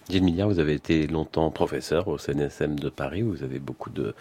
Gilles 0.10 0.24
Milliard, 0.24 0.48
vous 0.48 0.60
avez 0.60 0.74
été 0.74 1.06
longtemps 1.08 1.52
professeur 1.52 2.08
au 2.08 2.18
CNSM 2.18 2.80
de 2.80 2.90
Paris. 2.90 3.22
Vous 3.24 3.44
avez 3.44 3.60
beaucoup 3.60 3.90
de 3.90 4.16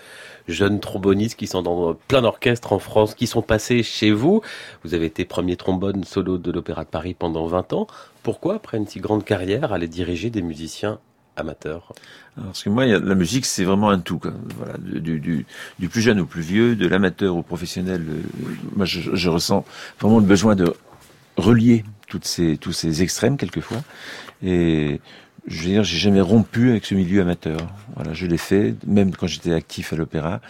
jeunes 0.48 0.80
trombonistes 0.80 1.38
qui 1.38 1.46
sont 1.46 1.62
dans 1.62 1.94
plein 1.94 2.22
d'orchestres 2.22 2.72
en 2.72 2.80
France, 2.80 3.14
qui 3.14 3.28
sont 3.28 3.42
passés 3.42 3.84
chez 3.84 4.10
vous. 4.10 4.40
Vous 4.82 4.94
avez 4.94 5.06
été 5.06 5.24
premier 5.24 5.56
trombone 5.56 6.02
solo 6.02 6.38
de 6.38 6.50
l'Opéra 6.50 6.84
de 6.84 6.88
Paris 6.88 7.14
pendant 7.14 7.46
20 7.46 7.72
ans. 7.72 7.86
Pourquoi, 8.24 8.56
après 8.56 8.78
une 8.78 8.86
si 8.88 8.98
grande 8.98 9.24
carrière, 9.24 9.72
aller 9.72 9.86
diriger 9.86 10.28
des 10.30 10.42
musiciens 10.42 10.98
amateurs? 11.36 11.92
Alors, 12.36 12.48
Parce 12.48 12.64
que 12.64 12.70
moi, 12.70 12.84
la 12.86 13.14
musique, 13.14 13.46
c'est 13.46 13.64
vraiment 13.64 13.90
un 13.90 14.00
tout. 14.00 14.18
Quoi. 14.18 14.32
Voilà, 14.56 14.74
du, 14.78 15.46
plus 15.88 16.00
jeune 16.00 16.18
au 16.18 16.26
plus 16.26 16.42
vieux, 16.42 16.74
de 16.74 16.88
l'amateur 16.88 17.36
au 17.36 17.42
professionnel. 17.42 18.02
euh, 18.08 18.48
moi, 18.74 18.86
je, 18.86 19.14
je 19.14 19.28
ressens 19.30 19.64
vraiment 20.00 20.18
le 20.18 20.26
besoin 20.26 20.56
de 20.56 20.74
relier 21.36 21.84
toutes 22.08 22.24
ces, 22.24 22.56
tous 22.56 22.72
ces 22.72 23.02
extrêmes 23.02 23.36
quelquefois. 23.36 23.82
Et 24.42 25.00
je 25.46 25.62
veux 25.62 25.68
dire, 25.68 25.84
j'ai 25.84 25.98
jamais 25.98 26.20
rompu 26.20 26.70
avec 26.70 26.84
ce 26.84 26.94
milieu 26.94 27.20
amateur. 27.20 27.58
Voilà, 27.94 28.12
je 28.12 28.26
l'ai 28.26 28.36
fait, 28.38 28.74
même 28.86 29.14
quand 29.14 29.26
j'étais 29.26 29.52
actif 29.52 29.92
à 29.92 29.96
l'opéra 29.96 30.40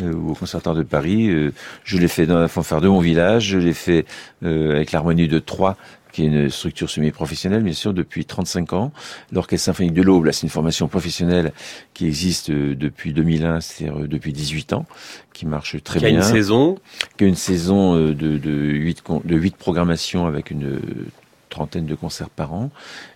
euh, 0.00 0.12
ou 0.12 0.30
au 0.32 0.34
Conservatoire 0.34 0.74
de 0.76 0.82
Paris. 0.82 1.28
euh, 1.30 1.52
je 1.84 1.98
l'ai 1.98 2.08
fait 2.08 2.26
dans 2.26 2.38
la 2.38 2.48
fanfare 2.48 2.80
de 2.80 2.88
mon 2.88 3.00
village. 3.00 3.46
Je 3.48 3.58
l'ai 3.58 3.72
fait 3.72 4.04
euh, 4.44 4.72
avec 4.72 4.92
l'harmonie 4.92 5.28
de 5.28 5.38
Troyes 5.38 5.76
qui 6.12 6.22
est 6.24 6.26
une 6.26 6.50
structure 6.50 6.90
semi-professionnelle, 6.90 7.62
bien 7.62 7.72
sûr, 7.72 7.94
depuis 7.94 8.24
35 8.24 8.74
ans. 8.74 8.92
L'Orchestre 9.32 9.64
symphonique 9.64 9.94
de 9.94 10.02
l'Aube, 10.02 10.26
là, 10.26 10.32
c'est 10.32 10.42
une 10.42 10.50
formation 10.50 10.86
professionnelle 10.86 11.52
qui 11.94 12.06
existe 12.06 12.50
euh, 12.50 12.74
depuis 12.76 13.12
2001, 13.14 13.60
c'est-à-dire 13.62 14.02
euh, 14.02 14.08
depuis 14.08 14.32
18 14.32 14.74
ans, 14.74 14.84
qui 15.32 15.46
marche 15.46 15.82
très 15.82 15.98
Qui 16.00 16.06
a 16.06 16.08
bien. 16.10 16.18
une 16.18 16.24
saison 16.24 16.78
Qui 17.16 17.24
a 17.24 17.26
une 17.28 17.34
saison 17.34 17.96
euh, 17.96 18.14
de, 18.14 18.36
de, 18.36 18.52
8, 18.52 19.02
de 19.24 19.36
8 19.36 19.56
programmations 19.56 20.26
avec 20.26 20.50
une 20.50 20.78
trentaine 21.52 21.86
de 21.86 21.94
concerts 21.94 22.30
par 22.30 22.52
an 22.52 22.70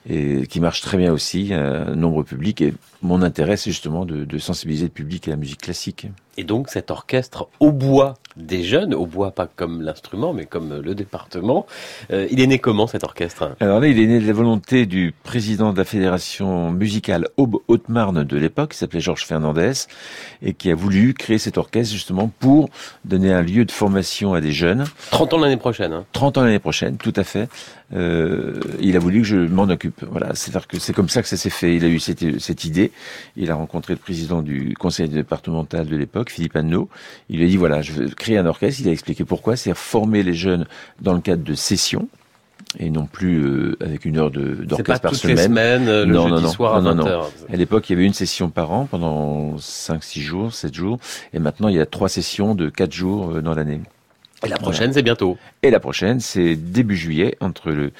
et 0.09 0.47
qui 0.47 0.61
marche 0.61 0.82
très 0.82 0.99
bien 0.99 1.12
aussi, 1.12 1.53
un 1.53 1.97
nombre 1.97 2.22
public. 2.22 2.61
Et 2.61 2.74
mon 3.03 3.22
intérêt, 3.22 3.57
c'est 3.57 3.70
justement 3.70 4.05
de, 4.05 4.24
de 4.24 4.39
sensibiliser 4.39 4.84
le 4.84 4.91
public 4.91 5.26
à 5.26 5.32
la 5.32 5.37
musique 5.37 5.62
classique. 5.62 6.07
Et 6.39 6.45
donc 6.45 6.68
cet 6.68 6.91
orchestre 6.91 7.49
au 7.61 7.72
bois 7.72 8.14
des 8.37 8.62
jeunes, 8.62 8.95
au 8.95 9.07
bois 9.07 9.30
pas 9.30 9.47
comme 9.47 9.80
l'instrument, 9.80 10.34
mais 10.34 10.45
comme 10.45 10.80
le 10.80 10.95
département, 10.95 11.66
euh, 12.12 12.28
il 12.30 12.41
est 12.41 12.47
né 12.47 12.59
comment 12.59 12.87
cet 12.87 13.03
orchestre? 13.03 13.57
Alors 13.61 13.80
là, 13.80 13.89
il 13.89 13.99
est 13.99 14.07
né 14.07 14.20
de 14.20 14.26
la 14.26 14.32
volonté 14.34 14.84
du 14.84 15.14
président 15.22 15.72
de 15.72 15.78
la 15.78 15.84
fédération 15.84 16.70
musicale 16.70 17.28
Aube-Haute-Marne 17.39 18.24
de 18.24 18.37
l'époque, 18.37 18.72
qui 18.72 18.78
s'appelait 18.78 19.01
Georges 19.01 19.24
Fernandez, 19.24 19.72
et 20.43 20.53
qui 20.53 20.70
a 20.70 20.74
voulu 20.74 21.14
créer 21.14 21.39
cet 21.39 21.57
orchestre 21.57 21.95
justement 21.95 22.30
pour 22.39 22.68
donner 23.07 23.32
un 23.32 23.43
lieu 23.43 23.64
de 23.64 23.72
formation 23.72 24.34
à 24.34 24.43
des 24.43 24.53
jeunes. 24.53 24.84
30 25.12 25.34
ans 25.34 25.39
l'année 25.39 25.57
prochaine. 25.57 25.93
Hein. 25.95 26.05
30 26.12 26.37
ans 26.37 26.43
l'année 26.43 26.59
prochaine, 26.59 26.99
tout 26.99 27.14
à 27.16 27.24
fait. 27.24 27.49
Euh, 27.95 28.59
il 28.80 28.97
a 28.97 28.99
voulu 28.99 29.20
que 29.20 29.26
je 29.26 29.37
m'en 29.37 29.64
occupe. 29.64 30.05
Voilà, 30.11 30.34
c'est-à-dire 30.34 30.66
que 30.66 30.78
c'est 30.80 30.93
comme 30.93 31.09
ça 31.09 31.22
que 31.22 31.28
ça 31.28 31.37
s'est 31.37 31.51
fait. 31.51 31.76
Il 31.76 31.84
a 31.84 31.89
eu 31.89 32.01
cette, 32.01 32.41
cette 32.41 32.64
idée. 32.64 32.91
Il 33.37 33.51
a 33.51 33.55
rencontré 33.55 33.93
le 33.95 33.99
président 34.01 34.43
du 34.43 34.74
conseil 34.78 35.09
départemental 35.09 35.87
de 35.87 35.97
l'époque, 35.97 36.30
Philippe 36.30 36.57
Anneau. 36.57 36.89
Il 37.30 37.39
lui 37.39 37.45
a 37.45 37.49
dit 37.49 37.57
voilà, 37.57 37.82
je 37.82 37.93
veux 37.93 38.09
créer 38.09 38.39
un 38.39 38.47
orchestre. 38.47 38.80
Il 38.82 38.89
a 38.89 38.93
expliqué 38.93 39.24
pourquoi. 39.24 39.57
C'est 39.57 39.72
former 39.76 40.22
les 40.24 40.34
jeunes 40.34 40.66
dans 41.01 41.14
le 41.14 41.20
cadre 41.20 41.45
de 41.45 41.55
sessions 41.55 42.09
et 42.78 42.91
non 42.91 43.07
plus 43.07 43.39
euh, 43.45 43.76
avec 43.80 44.05
une 44.05 44.18
heure 44.18 44.30
de- 44.32 44.57
C'est 44.59 44.66
pas 44.66 44.66
d'orchestre 44.66 45.01
par 45.03 45.11
toutes 45.12 45.20
semaine. 45.20 45.37
les 45.37 45.43
semaines, 45.45 45.89
euh, 45.89 46.05
le 46.05 46.12
non, 46.14 46.22
jeudi 46.22 46.34
non, 46.34 46.41
non, 46.43 46.49
soir 46.51 46.74
à 46.74 46.80
non, 46.82 46.95
non, 46.95 47.05
20h. 47.05 47.09
non. 47.09 47.22
À 47.53 47.57
l'époque, 47.57 47.89
il 47.89 47.93
y 47.93 47.97
avait 47.97 48.05
une 48.05 48.12
session 48.14 48.51
par 48.51 48.72
an 48.72 48.87
pendant 48.91 49.57
5 49.59 50.03
6 50.03 50.20
jours, 50.22 50.53
7 50.53 50.74
jours 50.74 50.99
et 51.32 51.39
maintenant 51.39 51.68
il 51.68 51.76
y 51.76 51.80
a 51.80 51.87
trois 51.87 52.09
sessions 52.09 52.55
de 52.57 52.68
4 52.68 52.93
jours 52.93 53.30
euh, 53.37 53.43
dans 53.43 53.55
l'année. 53.55 53.80
Et 54.45 54.49
la 54.49 54.59
prochaine, 54.59 54.93
c'est 54.93 55.03
bientôt. 55.03 55.39
Et 55.62 55.70
la 55.70 55.80
prochaine, 55.80 56.20
c'est 56.20 56.57
début 56.57 56.97
juillet, 56.97 57.37
entre 57.41 57.70
le, 57.70 57.93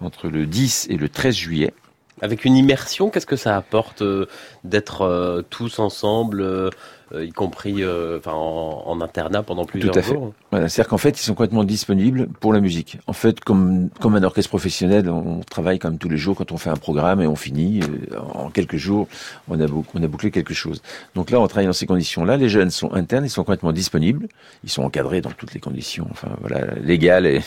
entre 0.00 0.28
le 0.28 0.46
10 0.46 0.88
et 0.90 0.96
le 0.96 1.08
13 1.08 1.34
juillet. 1.34 1.74
Avec 2.22 2.44
une 2.44 2.56
immersion, 2.56 3.10
qu'est-ce 3.10 3.26
que 3.26 3.36
ça 3.36 3.56
apporte 3.56 4.02
euh, 4.02 4.26
d'être 4.64 5.02
euh, 5.02 5.42
tous 5.42 5.78
ensemble, 5.78 6.40
euh, 6.40 6.70
y 7.14 7.30
compris 7.30 7.82
euh, 7.82 8.18
enfin, 8.18 8.32
en, 8.32 8.82
en 8.86 9.00
internat 9.00 9.42
pendant 9.42 9.64
plusieurs 9.64 9.92
Tout 9.92 9.98
à 9.98 10.02
fait. 10.02 10.12
jours 10.14 10.32
Voilà, 10.50 10.68
c'est-à-dire 10.68 10.88
qu'en 10.90 10.98
fait, 10.98 11.18
ils 11.20 11.22
sont 11.22 11.34
complètement 11.34 11.64
disponibles 11.64 12.26
pour 12.40 12.52
la 12.52 12.60
musique. 12.60 12.98
En 13.06 13.12
fait, 13.12 13.40
comme, 13.40 13.90
comme 14.00 14.16
un 14.16 14.22
orchestre 14.22 14.48
professionnel, 14.50 15.08
on 15.08 15.40
travaille 15.40 15.78
comme 15.78 15.98
tous 15.98 16.08
les 16.08 16.16
jours 16.16 16.36
quand 16.36 16.50
on 16.52 16.56
fait 16.56 16.70
un 16.70 16.76
programme 16.76 17.20
et 17.20 17.26
on 17.26 17.36
finit. 17.36 17.80
euh, 17.82 18.18
En 18.34 18.50
quelques 18.50 18.76
jours, 18.76 19.06
on 19.48 19.60
a, 19.60 19.66
bouc- 19.66 19.86
on 19.94 20.02
a 20.02 20.06
bouclé 20.08 20.30
quelque 20.30 20.54
chose. 20.54 20.82
Donc 21.14 21.30
là, 21.30 21.40
on 21.40 21.46
travaille 21.46 21.66
dans 21.66 21.72
ces 21.72 21.86
conditions-là. 21.86 22.36
Les 22.36 22.48
jeunes 22.48 22.70
sont 22.70 22.92
internes, 22.92 23.24
ils 23.24 23.30
sont 23.30 23.44
complètement 23.44 23.72
disponibles. 23.72 24.26
Ils 24.64 24.70
sont 24.70 24.82
encadrés 24.82 25.20
dans 25.20 25.30
toutes 25.30 25.54
les 25.54 25.60
conditions, 25.60 26.06
enfin 26.10 26.28
voilà, 26.40 26.74
légales 26.82 27.26
et, 27.26 27.40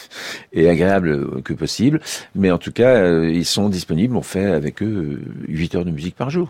et 0.54 0.70
agréables 0.70 1.10
euh, 1.10 1.42
que 1.44 1.54
possible. 1.54 2.00
Mais 2.36 2.52
en 2.52 2.58
tout 2.58 2.72
cas, 2.72 2.96
euh, 2.96 3.30
ils 3.30 3.46
sont 3.46 3.70
disponibles. 3.70 4.16
On 4.16 4.22
fait 4.22 4.46
avec 4.46 4.82
eux 4.82 5.22
8 5.48 5.76
heures 5.76 5.86
de 5.86 5.92
musique 5.92 6.16
par 6.16 6.30
jour. 6.30 6.50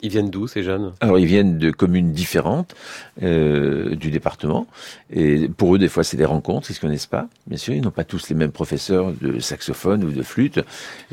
Ils 0.00 0.10
viennent 0.10 0.30
d'où 0.30 0.46
ces 0.46 0.62
jeunes? 0.62 0.92
Alors 1.00 1.18
ils 1.18 1.26
viennent 1.26 1.58
de 1.58 1.70
communes 1.70 2.12
différentes 2.12 2.76
euh, 3.22 3.96
du 3.96 4.10
département 4.10 4.68
et 5.10 5.48
pour 5.48 5.74
eux 5.74 5.78
des 5.78 5.88
fois 5.88 6.04
c'est 6.04 6.16
des 6.16 6.24
rencontres, 6.24 6.70
ils 6.70 6.74
se 6.74 6.80
connaissent 6.80 7.06
pas. 7.06 7.28
Bien 7.48 7.58
sûr, 7.58 7.74
ils 7.74 7.82
n'ont 7.82 7.90
pas 7.90 8.04
tous 8.04 8.28
les 8.28 8.36
mêmes 8.36 8.52
professeurs 8.52 9.12
de 9.12 9.40
saxophone 9.40 10.04
ou 10.04 10.12
de 10.12 10.22
flûte, 10.22 10.60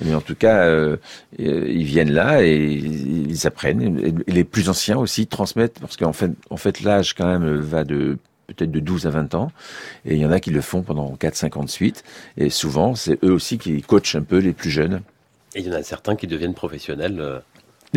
mais 0.04 0.14
en 0.14 0.22
tout 0.22 0.36
cas 0.36 0.66
euh, 0.66 0.98
euh, 1.40 1.66
ils 1.68 1.86
viennent 1.86 2.12
là 2.12 2.44
et 2.44 2.56
ils 2.56 3.48
apprennent. 3.48 4.00
Et 4.28 4.32
les 4.32 4.44
plus 4.44 4.70
anciens 4.70 4.98
aussi 4.98 5.26
transmettent 5.26 5.80
parce 5.80 5.98
qu'en 5.98 6.14
fait 6.14 6.32
en 6.52 6.58
fait 6.58 6.82
l'âge 6.82 7.16
quand 7.16 7.28
même 7.28 7.56
va 7.56 7.84
de 7.84 8.18
peut-être 8.48 8.72
de 8.72 8.80
12 8.80 9.08
à 9.08 9.10
20 9.10 9.34
ans, 9.34 9.52
et 10.06 10.14
il 10.14 10.20
y 10.20 10.26
en 10.26 10.32
a 10.32 10.40
qui 10.40 10.52
le 10.52 10.62
font 10.62 10.84
pendant 10.84 11.16
4-5 11.16 11.58
ans 11.58 11.64
de 11.64 11.70
suite, 11.70 12.04
et 12.38 12.52
souvent 12.52 12.94
c'est 12.94 13.18
eux 13.24 13.32
aussi 13.32 13.58
qui 13.58 13.82
coachent 13.82 14.14
un 14.14 14.22
peu 14.22 14.38
les 14.38 14.54
plus 14.54 14.70
jeunes. 14.70 15.02
Et 15.56 15.62
il 15.62 15.66
y 15.66 15.70
en 15.72 15.74
a 15.74 15.82
certains 15.82 16.16
qui 16.16 16.28
deviennent 16.28 16.54
professionnels. 16.54 17.42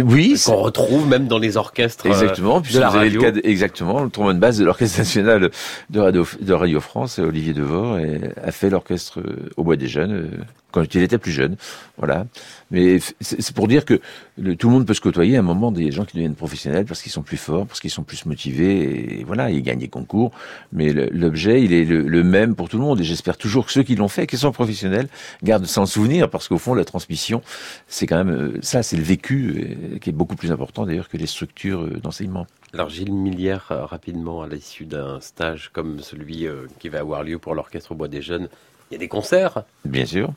Euh, 0.03 0.05
Oui, 0.07 0.41
qu'on 0.45 0.57
retrouve 0.57 1.07
même 1.09 1.27
dans 1.27 1.39
les 1.39 1.57
orchestres 1.57 2.07
euh, 2.07 2.11
Exactement, 2.11 2.59
de 2.59 2.63
puisque 2.65 2.81
la 2.81 2.89
vous 2.91 2.97
avez 2.97 3.11
le 3.11 3.21
cas 3.21 3.31
de- 3.31 3.41
exactement, 3.45 4.03
le 4.03 4.11
trombone 4.11 4.37
de 4.37 4.41
basse 4.41 4.59
de 4.59 4.65
l'Orchestre 4.65 4.99
national 4.99 5.51
de 5.91 6.01
Radio, 6.01 6.27
de 6.41 6.53
Radio 6.53 6.81
France, 6.81 7.19
Olivier 7.19 7.53
Devor, 7.53 7.99
et 7.99 8.21
a 8.43 8.51
fait 8.53 8.71
l'orchestre 8.71 9.21
euh, 9.21 9.51
au 9.57 9.65
Bois 9.65 9.77
des 9.77 9.89
Jeunes 9.89 10.13
euh, 10.13 10.29
quand 10.73 10.95
il 10.95 11.03
était 11.03 11.19
plus 11.19 11.33
jeune. 11.33 11.57
Voilà. 11.97 12.27
Mais 12.71 12.99
c'est 13.21 13.55
pour 13.55 13.67
dire 13.67 13.85
que 13.85 14.01
le- 14.37 14.55
tout 14.55 14.69
le 14.69 14.75
monde 14.75 14.87
peut 14.87 14.93
se 14.95 15.01
côtoyer 15.01 15.37
à 15.37 15.39
un 15.41 15.43
moment 15.43 15.73
des 15.73 15.91
gens 15.91 16.05
qui 16.05 16.17
deviennent 16.17 16.35
professionnels 16.35 16.85
parce 16.85 17.01
qu'ils 17.03 17.13
sont 17.13 17.23
plus 17.23 17.37
forts, 17.39 17.67
parce 17.67 17.81
qu'ils 17.81 17.91
sont 17.91 18.03
plus 18.03 18.27
motivés, 18.27 19.21
et 19.21 19.25
voilà, 19.25 19.51
ils 19.51 19.63
gagnent 19.63 19.79
des 19.79 19.89
concours. 19.89 20.33
Mais 20.73 20.93
l'objet, 20.93 21.63
il 21.63 21.73
est 21.73 21.85
le, 21.85 22.03
le 22.03 22.23
même 22.25 22.55
pour 22.55 22.69
tout 22.69 22.77
le 22.77 22.85
monde, 22.85 23.01
et 23.01 23.05
j'espère 23.05 23.39
toujours 23.39 23.67
que 23.67 23.73
ceux 23.73 23.83
qui 23.83 23.97
l'ont 23.97 24.09
fait, 24.09 24.27
qui 24.27 24.37
sont 24.37 24.53
professionnels, 24.53 25.09
gardent 25.43 25.67
en 25.77 25.87
souvenir, 25.87 26.29
parce 26.29 26.47
qu'au 26.49 26.59
fond, 26.59 26.75
la 26.75 26.85
transmission, 26.85 27.43
c'est 27.87 28.07
quand 28.07 28.23
même 28.23 28.31
euh, 28.35 28.59
ça, 28.63 28.83
c'est 28.83 28.97
le 28.97 29.03
vécu, 29.03 29.79
euh, 29.95 29.99
qui 29.99 30.11
est 30.11 30.13
beaucoup 30.13 30.37
plus 30.37 30.53
important 30.53 30.85
d'ailleurs 30.85 31.09
que 31.09 31.17
les 31.17 31.27
structures 31.27 31.83
euh, 31.83 31.99
d'enseignement. 32.03 32.47
Alors 32.75 32.91
Gilles 32.91 33.13
Millière, 33.15 33.65
rapidement, 33.71 34.43
à 34.43 34.49
l'issue 34.49 34.85
d'un 34.85 35.21
stage 35.21 35.71
comme 35.73 36.01
celui 36.01 36.47
qui 36.79 36.91
va 36.91 36.99
avoir 36.99 37.23
lieu 37.23 37.39
pour 37.39 37.55
l'orchestre 37.55 37.93
au 37.93 37.95
Bois 37.95 38.09
des 38.09 38.21
Jeunes, 38.21 38.49
il 38.91 38.95
y 38.95 38.97
a 38.97 38.99
des 38.99 39.09
concerts 39.09 39.63
Bien 39.87 40.05
sûr. 40.05 40.33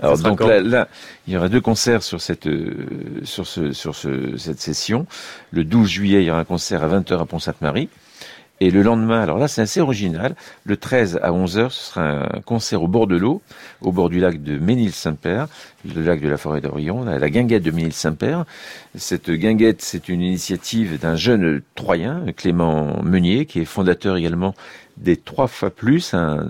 Alors 0.00 0.18
donc 0.18 0.40
là, 0.40 0.60
là, 0.60 0.88
il 1.26 1.34
y 1.34 1.36
aura 1.36 1.48
deux 1.48 1.60
concerts 1.60 2.02
sur 2.02 2.20
cette 2.20 2.46
euh, 2.46 3.20
sur 3.24 3.46
ce 3.46 3.72
sur 3.72 3.94
ce, 3.94 4.36
cette 4.36 4.60
session. 4.60 5.06
Le 5.50 5.64
12 5.64 5.88
juillet, 5.88 6.22
il 6.22 6.26
y 6.26 6.30
aura 6.30 6.40
un 6.40 6.44
concert 6.44 6.82
à 6.82 6.88
20h 6.88 7.20
à 7.20 7.26
Pont-Sainte-Marie. 7.26 7.88
Et 8.62 8.70
le 8.70 8.82
lendemain, 8.82 9.22
alors 9.22 9.38
là, 9.38 9.48
c'est 9.48 9.62
assez 9.62 9.80
original. 9.80 10.34
Le 10.64 10.76
13 10.76 11.18
à 11.22 11.30
11h, 11.30 11.70
ce 11.70 11.82
sera 11.92 12.02
un 12.02 12.40
concert 12.44 12.82
au 12.82 12.88
bord 12.88 13.06
de 13.06 13.16
l'eau, 13.16 13.40
au 13.80 13.90
bord 13.90 14.10
du 14.10 14.20
lac 14.20 14.42
de 14.42 14.58
Ménil-Saint-Père, 14.58 15.48
le 15.94 16.02
lac 16.02 16.20
de 16.20 16.28
la 16.28 16.36
forêt 16.36 16.60
d'Orion, 16.60 17.02
la, 17.02 17.18
la 17.18 17.30
guinguette 17.30 17.62
de 17.62 17.70
Ménil-Saint-Père. 17.70 18.44
Cette 18.96 19.30
guinguette, 19.30 19.80
c'est 19.80 20.10
une 20.10 20.20
initiative 20.20 20.98
d'un 21.00 21.16
jeune 21.16 21.62
Troyen, 21.74 22.26
Clément 22.36 23.02
Meunier, 23.02 23.46
qui 23.46 23.60
est 23.60 23.64
fondateur 23.64 24.18
également 24.18 24.54
des 24.98 25.16
Trois 25.16 25.46
fois 25.46 25.70
plus, 25.70 26.12
un, 26.12 26.46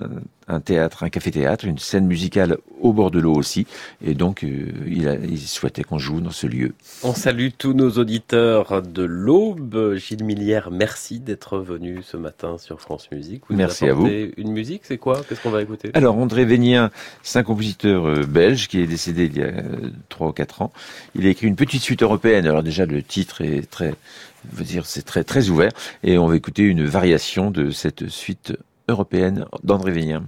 un 0.51 0.61
théâtre, 0.61 1.05
un 1.05 1.11
café-théâtre, 1.11 1.65
une 1.65 1.79
scène 1.79 2.07
musicale 2.07 2.59
au 2.81 2.93
bord 2.93 3.11
de 3.11 3.21
l'eau 3.21 3.35
aussi. 3.35 3.67
Et 4.05 4.15
donc, 4.15 4.43
euh, 4.43 4.67
il, 4.87 5.09
a, 5.09 5.15
il 5.15 5.39
souhaitait 5.39 5.85
qu'on 5.85 5.99
joue 5.99 6.21
dans 6.21 6.31
ce 6.31 6.47
lieu. 6.47 6.73
On 7.03 7.15
salue 7.15 7.49
tous 7.57 7.73
nos 7.73 7.91
auditeurs 7.93 8.83
de 8.83 9.03
l'Aube. 9.03 9.95
Gilles 9.95 10.25
Millière, 10.25 10.71
merci 10.71 11.21
d'être 11.21 11.59
venu 11.59 12.03
ce 12.03 12.17
matin 12.17 12.59
sur 12.59 12.81
France 12.81 13.09
Musique. 13.13 13.43
Vous 13.49 13.57
merci 13.57 13.89
à 13.89 13.95
vous. 13.95 14.07
Une 14.37 14.53
musique, 14.53 14.83
c'est 14.85 14.99
quoi? 14.99 15.23
Qu'est-ce 15.29 15.41
qu'on 15.41 15.51
va 15.51 15.63
écouter? 15.63 15.91
Alors, 15.95 16.17
André 16.17 16.45
Vénien, 16.45 16.91
c'est 17.23 17.39
un 17.39 17.43
compositeur 17.45 18.07
euh, 18.07 18.25
belge 18.27 18.69
qui 18.69 18.81
est 18.81 18.87
décédé 18.87 19.27
il 19.27 19.39
y 19.39 19.43
a 19.43 19.53
trois 20.09 20.29
ou 20.29 20.33
quatre 20.33 20.63
ans. 20.63 20.73
Il 21.15 21.27
a 21.27 21.29
écrit 21.31 21.47
une 21.47 21.57
petite 21.57 21.83
suite 21.83 22.03
européenne. 22.03 22.47
Alors 22.47 22.63
déjà, 22.63 22.87
le 22.87 23.03
titre 23.03 23.43
est 23.43 23.71
très, 23.71 23.95
veut 24.53 24.65
dire, 24.65 24.87
c'est 24.87 25.03
très 25.03 25.25
très 25.25 25.49
ouvert. 25.49 25.73
Et 26.03 26.19
on 26.19 26.27
va 26.27 26.37
écouter 26.37 26.65
une 26.65 26.85
variation 26.85 27.51
de 27.51 27.71
cette 27.71 28.09
suite 28.09 28.57
européenne 28.89 29.47
d'André 29.63 29.93
Vénien. 29.93 30.25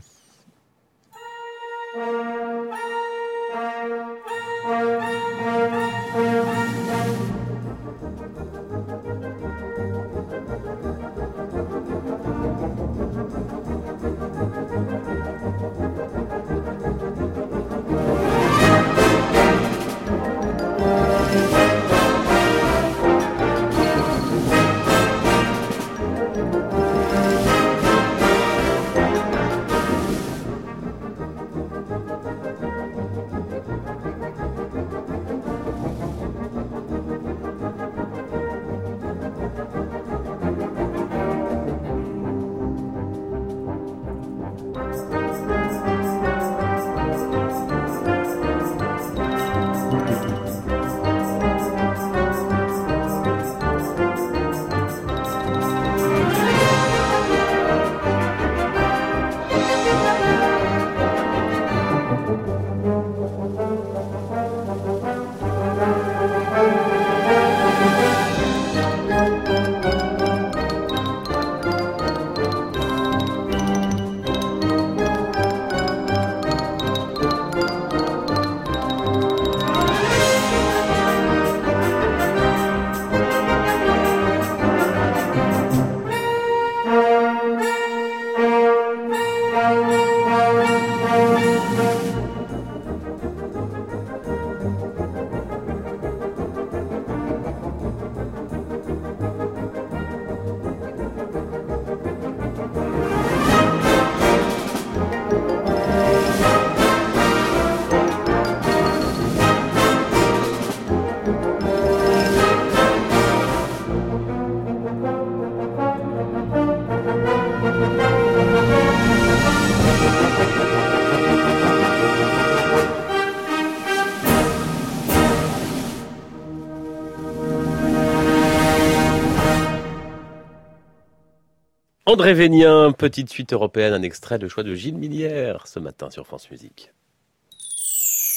André 132.13 132.35
Vénien, 132.35 132.93
petite 132.93 133.31
suite 133.31 133.55
européenne, 133.55 133.95
un 133.95 134.03
extrait 134.03 134.39
de 134.39 134.47
choix 134.47 134.63
de 134.63 134.75
Gilles 134.75 134.99
Millière 134.99 135.67
ce 135.67 135.79
matin 135.79 136.11
sur 136.11 136.27
France 136.27 136.51
Musique. 136.51 136.93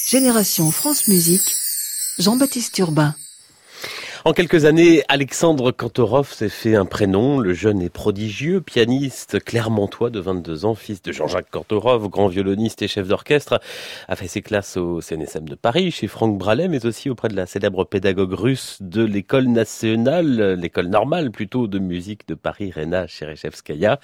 Génération 0.08 0.70
France 0.70 1.08
Musique, 1.08 1.54
Jean-Baptiste 2.18 2.78
Urbain. 2.78 3.14
En 4.26 4.32
quelques 4.32 4.64
années, 4.64 5.04
Alexandre 5.06 5.70
Kantorov 5.70 6.32
s'est 6.32 6.48
fait 6.48 6.74
un 6.74 6.84
prénom. 6.84 7.38
Le 7.38 7.54
jeune 7.54 7.80
et 7.80 7.88
prodigieux 7.88 8.60
pianiste 8.60 9.38
clermontois 9.38 10.10
de 10.10 10.18
22 10.18 10.64
ans, 10.64 10.74
fils 10.74 11.00
de 11.00 11.12
Jean-Jacques 11.12 11.48
Kantorov, 11.48 12.08
grand 12.08 12.26
violoniste 12.26 12.82
et 12.82 12.88
chef 12.88 13.06
d'orchestre, 13.06 13.60
a 14.08 14.16
fait 14.16 14.26
ses 14.26 14.42
classes 14.42 14.76
au 14.78 15.00
CNSM 15.00 15.48
de 15.48 15.54
Paris, 15.54 15.92
chez 15.92 16.08
Franck 16.08 16.38
Bralet, 16.38 16.66
mais 16.66 16.86
aussi 16.86 17.08
auprès 17.08 17.28
de 17.28 17.36
la 17.36 17.46
célèbre 17.46 17.84
pédagogue 17.84 18.32
russe 18.32 18.78
de 18.80 19.04
l'école 19.04 19.46
nationale, 19.46 20.54
l'école 20.54 20.88
normale 20.88 21.30
plutôt 21.30 21.68
de 21.68 21.78
musique 21.78 22.26
de 22.26 22.34
Paris, 22.34 22.72
Rena 22.74 23.06
Cherechevskaya. 23.06 24.00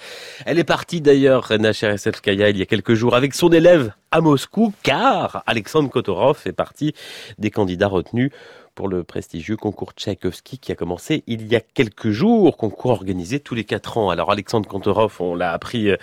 Elle 0.47 0.61
est 0.61 0.65
partie 0.65 1.01
d'ailleurs, 1.01 1.49
Rena 1.49 1.73
Cherechevskaya, 1.73 2.51
il 2.51 2.59
y 2.59 2.63
a 2.63 2.67
quelques 2.67 2.95
jours 2.95 3.17
avec 3.17 3.35
son 3.35 3.51
élève 3.51 3.93
à 4.13 4.21
Moscou, 4.21 4.73
car 4.85 5.43
Alexandre 5.47 5.91
Kantorov 5.91 6.39
fait 6.39 6.53
partie 6.53 6.95
des 7.39 7.51
candidats 7.51 7.89
retenus 7.89 8.31
pour 8.75 8.89
le 8.89 9.05
prestigieux 9.05 9.57
concours 9.57 9.93
Tchaïkovski 9.93 10.59
qui 10.59 10.73
a 10.73 10.75
commencé 10.75 11.25
il 11.27 11.47
y 11.47 11.57
a 11.57 11.61
quelques 11.61 12.11
jours, 12.11 12.57
concours 12.57 12.93
organisé 12.93 13.41
tous 13.41 13.55
les 13.55 13.65
quatre 13.65 13.99
ans. 13.99 14.11
Alors 14.11 14.31
Alexandre 14.31 14.69
Kantorov, 14.69 15.17
on 15.21 15.35
l'a 15.35 15.53
appris 15.53 15.91
euh, 15.91 15.97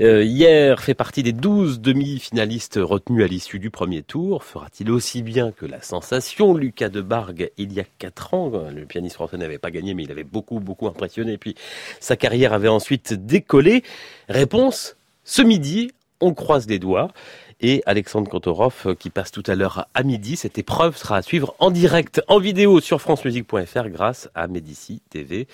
euh, 0.00 0.24
hier, 0.24 0.80
fait 0.80 0.94
partie 0.94 1.22
des 1.22 1.32
douze 1.32 1.80
demi-finalistes 1.80 2.80
retenus 2.82 3.22
à 3.22 3.28
l'issue 3.28 3.60
du 3.60 3.70
premier 3.70 4.02
tour. 4.02 4.42
Fera-t-il 4.42 4.90
aussi 4.90 5.22
bien 5.22 5.52
que 5.52 5.66
la 5.66 5.80
sensation? 5.82 6.54
Lucas 6.54 6.88
de 6.88 7.00
Bargue 7.00 7.52
il 7.58 7.72
y 7.72 7.78
a 7.78 7.84
quatre 7.98 8.34
ans 8.34 8.50
Le 8.50 8.86
pianiste 8.86 9.14
français 9.14 9.36
n'avait 9.36 9.58
pas 9.58 9.70
gagné, 9.70 9.94
mais 9.94 10.02
il 10.02 10.10
avait 10.10 10.24
beaucoup, 10.24 10.58
beaucoup 10.58 10.88
impressionné. 10.88 11.38
Puis 11.38 11.54
sa 12.00 12.16
carrière 12.16 12.52
avait 12.52 12.68
ensuite 12.68 13.14
décollé. 13.14 13.84
Réponse 14.28 14.96
ce 15.22 15.42
midi, 15.42 15.92
on 16.20 16.34
croise 16.34 16.68
les 16.68 16.80
doigts 16.80 17.12
et 17.60 17.82
Alexandre 17.86 18.30
Kantorov 18.30 18.74
euh, 18.86 18.94
qui 18.94 19.10
passe 19.10 19.30
tout 19.30 19.42
à 19.46 19.54
l'heure 19.54 19.86
à 19.94 20.02
midi. 20.02 20.36
Cette 20.36 20.58
épreuve 20.58 20.96
sera 20.96 21.16
à 21.16 21.22
suivre 21.22 21.54
en 21.58 21.70
direct, 21.70 22.22
en 22.28 22.38
vidéo 22.38 22.80
sur 22.80 23.00
francemusique.fr 23.00 23.88
grâce 23.88 24.28
à 24.34 24.46
Medici 24.48 25.02
TV. 25.10 25.46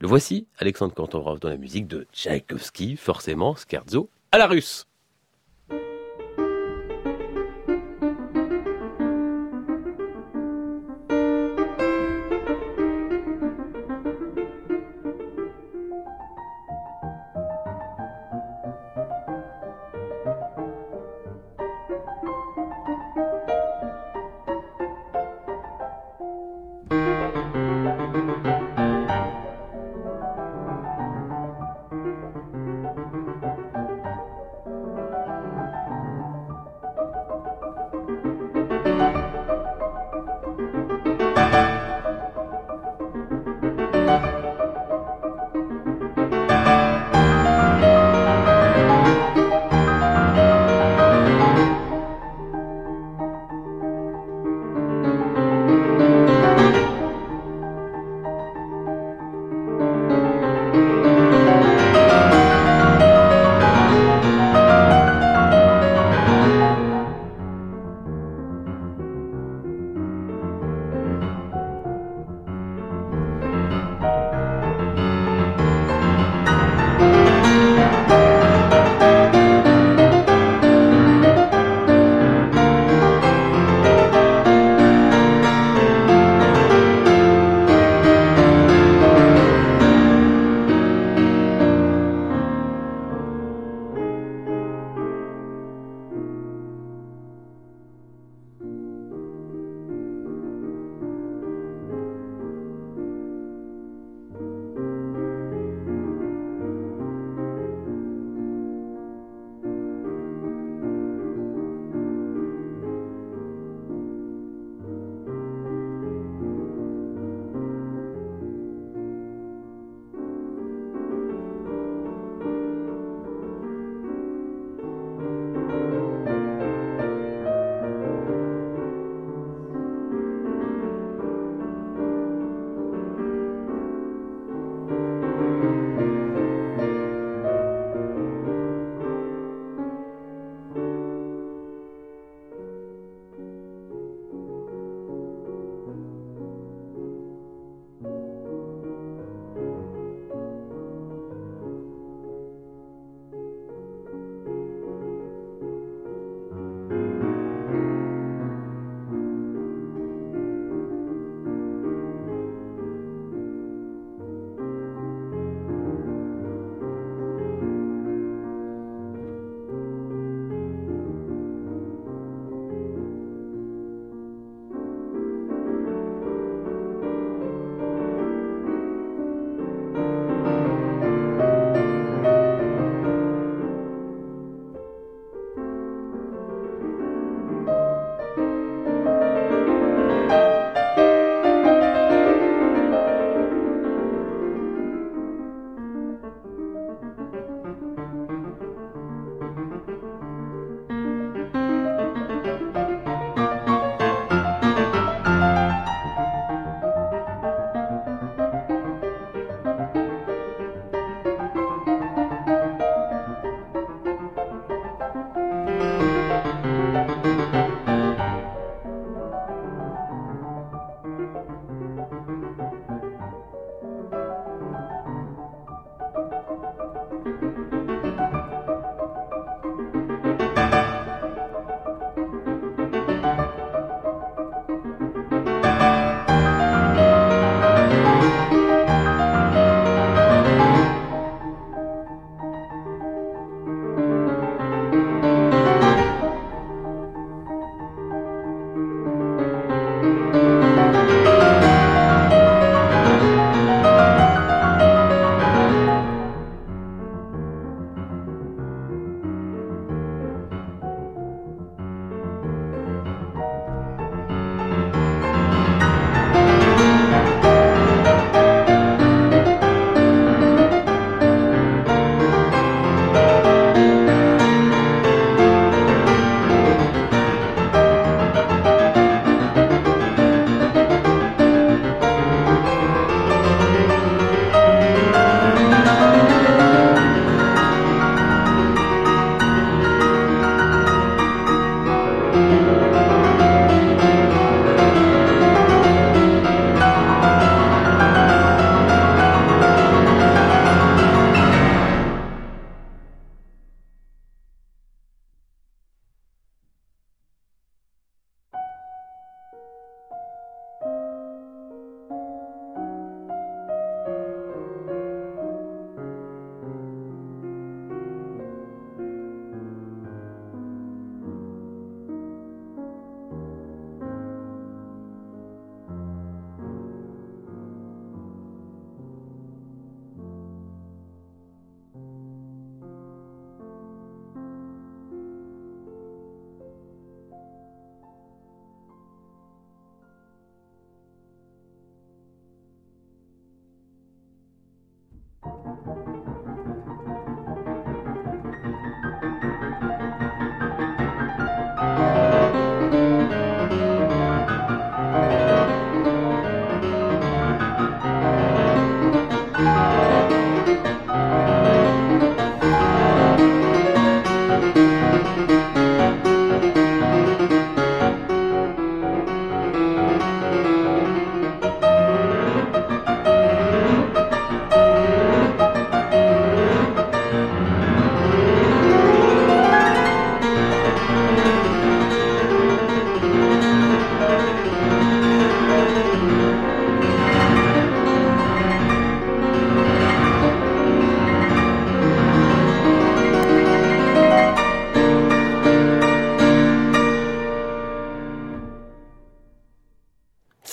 Le 0.00 0.08
voici, 0.08 0.46
Alexandre 0.58 0.94
Kantorov 0.94 1.40
dans 1.40 1.50
la 1.50 1.56
musique 1.56 1.86
de 1.86 2.06
Tchaïkovski, 2.12 2.96
forcément, 2.96 3.54
scherzo 3.54 4.08
à 4.32 4.38
la 4.38 4.46
russe. 4.46 4.86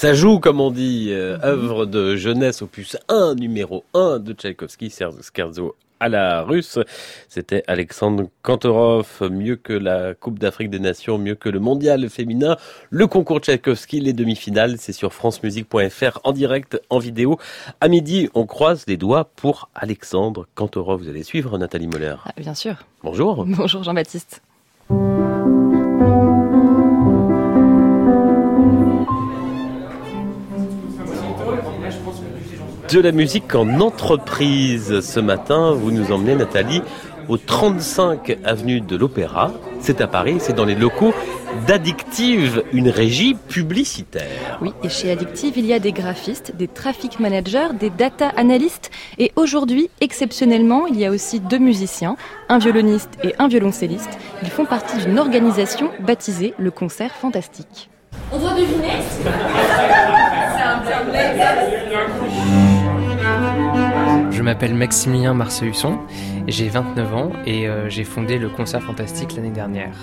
Ça 0.08 0.14
joue, 0.14 0.40
comme 0.40 0.62
on 0.62 0.72
dit, 0.72 1.08
euh, 1.10 1.38
œuvre 1.44 1.86
de 1.86 2.16
jeunesse 2.16 2.62
opus 2.62 2.96
1, 3.10 3.36
numéro 3.36 3.84
1 3.94 4.20
de 4.20 4.32
Tchaïkovski, 4.32 4.90
Scherzo 4.90 5.76
à 6.00 6.08
la 6.08 6.44
russe. 6.44 6.80
C'était 7.28 7.66
Alexandre 7.68 8.30
Kantorov, 8.42 9.30
mieux 9.30 9.58
que 9.58 9.74
la 9.74 10.14
Coupe 10.14 10.40
d'Afrique 10.40 10.70
des 10.70 10.80
Nations, 10.80 11.18
mieux 11.18 11.36
que 11.36 11.50
le 11.50 11.60
mondial 11.60 12.10
féminin. 12.10 12.56
Le 12.90 13.06
concours 13.08 13.40
Tchaïkovski, 13.42 14.00
les 14.00 14.14
demi-finales, 14.14 14.78
c'est 14.80 14.94
sur 14.94 15.14
francemusique.fr 15.14 16.20
en 16.24 16.32
direct, 16.32 16.82
en 16.90 17.00
vidéo. 17.00 17.38
À 17.82 17.90
midi, 17.90 18.30
on 18.34 18.46
croise 18.46 18.86
les 18.88 18.96
doigts 18.96 19.30
pour 19.36 19.68
Alexandre 19.76 20.48
Kantorov. 20.56 21.02
Vous 21.02 21.10
allez 21.10 21.24
suivre 21.24 21.58
Nathalie 21.58 21.88
Moller. 21.88 22.16
Ah, 22.24 22.32
bien 22.38 22.54
sûr. 22.54 22.78
Bonjour. 23.04 23.46
Bonjour 23.46 23.84
Jean-Baptiste. 23.84 24.42
De 32.96 33.02
la 33.02 33.12
musique 33.12 33.54
en 33.54 33.82
entreprise. 33.82 35.02
Ce 35.02 35.20
matin, 35.20 35.72
vous 35.74 35.92
nous 35.92 36.12
emmenez, 36.12 36.36
Nathalie, 36.36 36.82
au 37.28 37.38
35 37.38 38.38
avenue 38.46 38.80
de 38.80 38.96
l'Opéra. 38.96 39.52
C'est 39.82 40.00
à 40.00 40.08
Paris, 40.08 40.38
c'est 40.40 40.54
dans 40.54 40.64
les 40.64 40.76
locaux 40.76 41.14
d'Addictive, 41.68 42.64
une 42.72 42.90
régie 42.90 43.36
publicitaire. 43.36 44.60
Oui, 44.62 44.72
et 44.84 44.90
chez 44.90 45.12
Addictive, 45.12 45.58
il 45.58 45.66
y 45.66 45.74
a 45.74 45.80
des 45.80 45.92
graphistes, 45.92 46.56
des 46.56 46.68
traffic 46.68 47.20
managers, 47.20 47.70
des 47.78 47.90
data 47.90 48.30
analystes. 48.38 48.90
Et 49.18 49.32
aujourd'hui, 49.36 49.90
exceptionnellement, 50.00 50.88
il 50.88 50.98
y 50.98 51.06
a 51.06 51.12
aussi 51.12 51.40
deux 51.40 51.60
musiciens, 51.60 52.16
un 52.48 52.58
violoniste 52.58 53.18
et 53.24 53.34
un 53.40 53.48
violoncelliste. 53.50 54.18
Ils 54.44 54.50
font 54.50 54.66
partie 54.66 54.98
d'une 54.98 55.20
organisation 55.20 55.92
baptisée 56.00 56.54
le 56.58 56.72
Concert 56.72 57.12
Fantastique. 57.12 57.90
On 58.32 58.40
doit 58.40 58.54
deviner 58.54 59.02
C'est 60.88 61.94
un 61.96 62.67
m'appelle 64.48 64.76
Maximilien 64.76 65.34
Marceusson, 65.34 66.00
j'ai 66.48 66.70
29 66.70 67.14
ans 67.14 67.32
et 67.46 67.68
euh, 67.68 67.90
j'ai 67.90 68.06
fondé 68.06 68.38
le 68.38 68.48
Concert 68.48 68.82
Fantastique 68.82 69.36
l'année 69.36 69.52
dernière. 69.52 69.94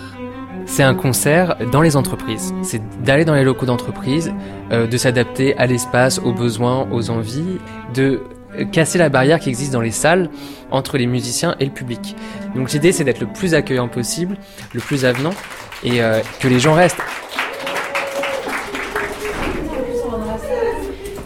C'est 0.66 0.82
un 0.82 0.94
concert 0.94 1.56
dans 1.72 1.80
les 1.80 1.96
entreprises. 1.96 2.52
C'est 2.62 2.82
d'aller 3.02 3.24
dans 3.24 3.32
les 3.34 3.42
locaux 3.42 3.64
d'entreprise, 3.64 4.34
euh, 4.70 4.86
de 4.86 4.96
s'adapter 4.98 5.56
à 5.56 5.64
l'espace, 5.64 6.18
aux 6.18 6.34
besoins, 6.34 6.86
aux 6.92 7.08
envies, 7.08 7.58
de 7.94 8.22
casser 8.70 8.98
la 8.98 9.08
barrière 9.08 9.40
qui 9.40 9.48
existe 9.48 9.72
dans 9.72 9.80
les 9.80 9.90
salles 9.90 10.28
entre 10.70 10.98
les 10.98 11.06
musiciens 11.06 11.56
et 11.58 11.64
le 11.64 11.72
public. 11.72 12.14
Donc 12.54 12.70
l'idée 12.72 12.92
c'est 12.92 13.04
d'être 13.04 13.20
le 13.20 13.26
plus 13.26 13.54
accueillant 13.54 13.88
possible, 13.88 14.36
le 14.74 14.80
plus 14.80 15.06
avenant 15.06 15.32
et 15.84 16.02
euh, 16.02 16.20
que 16.38 16.48
les 16.48 16.60
gens 16.60 16.74
restent. 16.74 17.00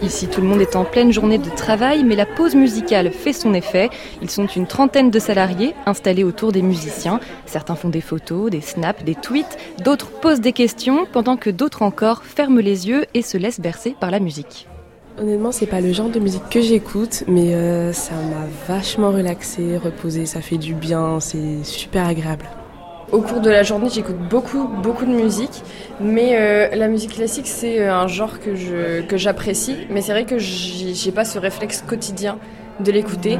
Ici, 0.00 0.28
tout 0.28 0.40
le 0.40 0.46
monde 0.46 0.60
est 0.60 0.76
en 0.76 0.84
pleine 0.84 1.12
journée 1.12 1.38
de 1.38 1.50
travail, 1.50 2.04
mais 2.04 2.14
la 2.14 2.24
pause 2.24 2.54
musicale 2.54 3.10
fait 3.10 3.32
son 3.32 3.52
effet. 3.52 3.90
Ils 4.22 4.30
sont 4.30 4.46
une 4.46 4.68
trentaine 4.68 5.10
de 5.10 5.18
salariés 5.18 5.74
installés 5.86 6.22
autour 6.22 6.52
des 6.52 6.62
musiciens. 6.62 7.18
Certains 7.46 7.74
font 7.74 7.88
des 7.88 8.00
photos, 8.00 8.48
des 8.48 8.60
snaps, 8.60 9.02
des 9.02 9.16
tweets, 9.16 9.58
d'autres 9.84 10.10
posent 10.20 10.40
des 10.40 10.52
questions, 10.52 11.04
pendant 11.12 11.36
que 11.36 11.50
d'autres 11.50 11.82
encore 11.82 12.22
ferment 12.22 12.60
les 12.60 12.88
yeux 12.88 13.06
et 13.12 13.22
se 13.22 13.36
laissent 13.36 13.60
bercer 13.60 13.96
par 13.98 14.12
la 14.12 14.20
musique. 14.20 14.68
Honnêtement, 15.20 15.50
c'est 15.50 15.66
pas 15.66 15.80
le 15.80 15.92
genre 15.92 16.10
de 16.10 16.20
musique 16.20 16.48
que 16.48 16.60
j'écoute, 16.60 17.24
mais 17.26 17.54
euh, 17.54 17.92
ça 17.92 18.14
m'a 18.14 18.72
vachement 18.72 19.10
relaxé, 19.10 19.78
reposé, 19.78 20.26
ça 20.26 20.40
fait 20.40 20.58
du 20.58 20.74
bien, 20.74 21.18
c'est 21.18 21.64
super 21.64 22.06
agréable. 22.06 22.44
Au 23.10 23.22
cours 23.22 23.40
de 23.40 23.48
la 23.48 23.62
journée, 23.62 23.88
j'écoute 23.90 24.18
beaucoup, 24.28 24.68
beaucoup 24.68 25.06
de 25.06 25.10
musique, 25.10 25.62
mais 25.98 26.36
euh, 26.36 26.76
la 26.76 26.88
musique 26.88 27.14
classique, 27.14 27.46
c'est 27.46 27.80
euh, 27.80 27.94
un 27.94 28.06
genre 28.06 28.38
que 28.38 29.00
que 29.00 29.16
j'apprécie, 29.16 29.86
mais 29.88 30.02
c'est 30.02 30.12
vrai 30.12 30.24
que 30.24 30.38
j'ai 30.38 31.12
pas 31.12 31.24
ce 31.24 31.38
réflexe 31.38 31.82
quotidien 31.86 32.38
de 32.80 32.92
l'écouter. 32.92 33.38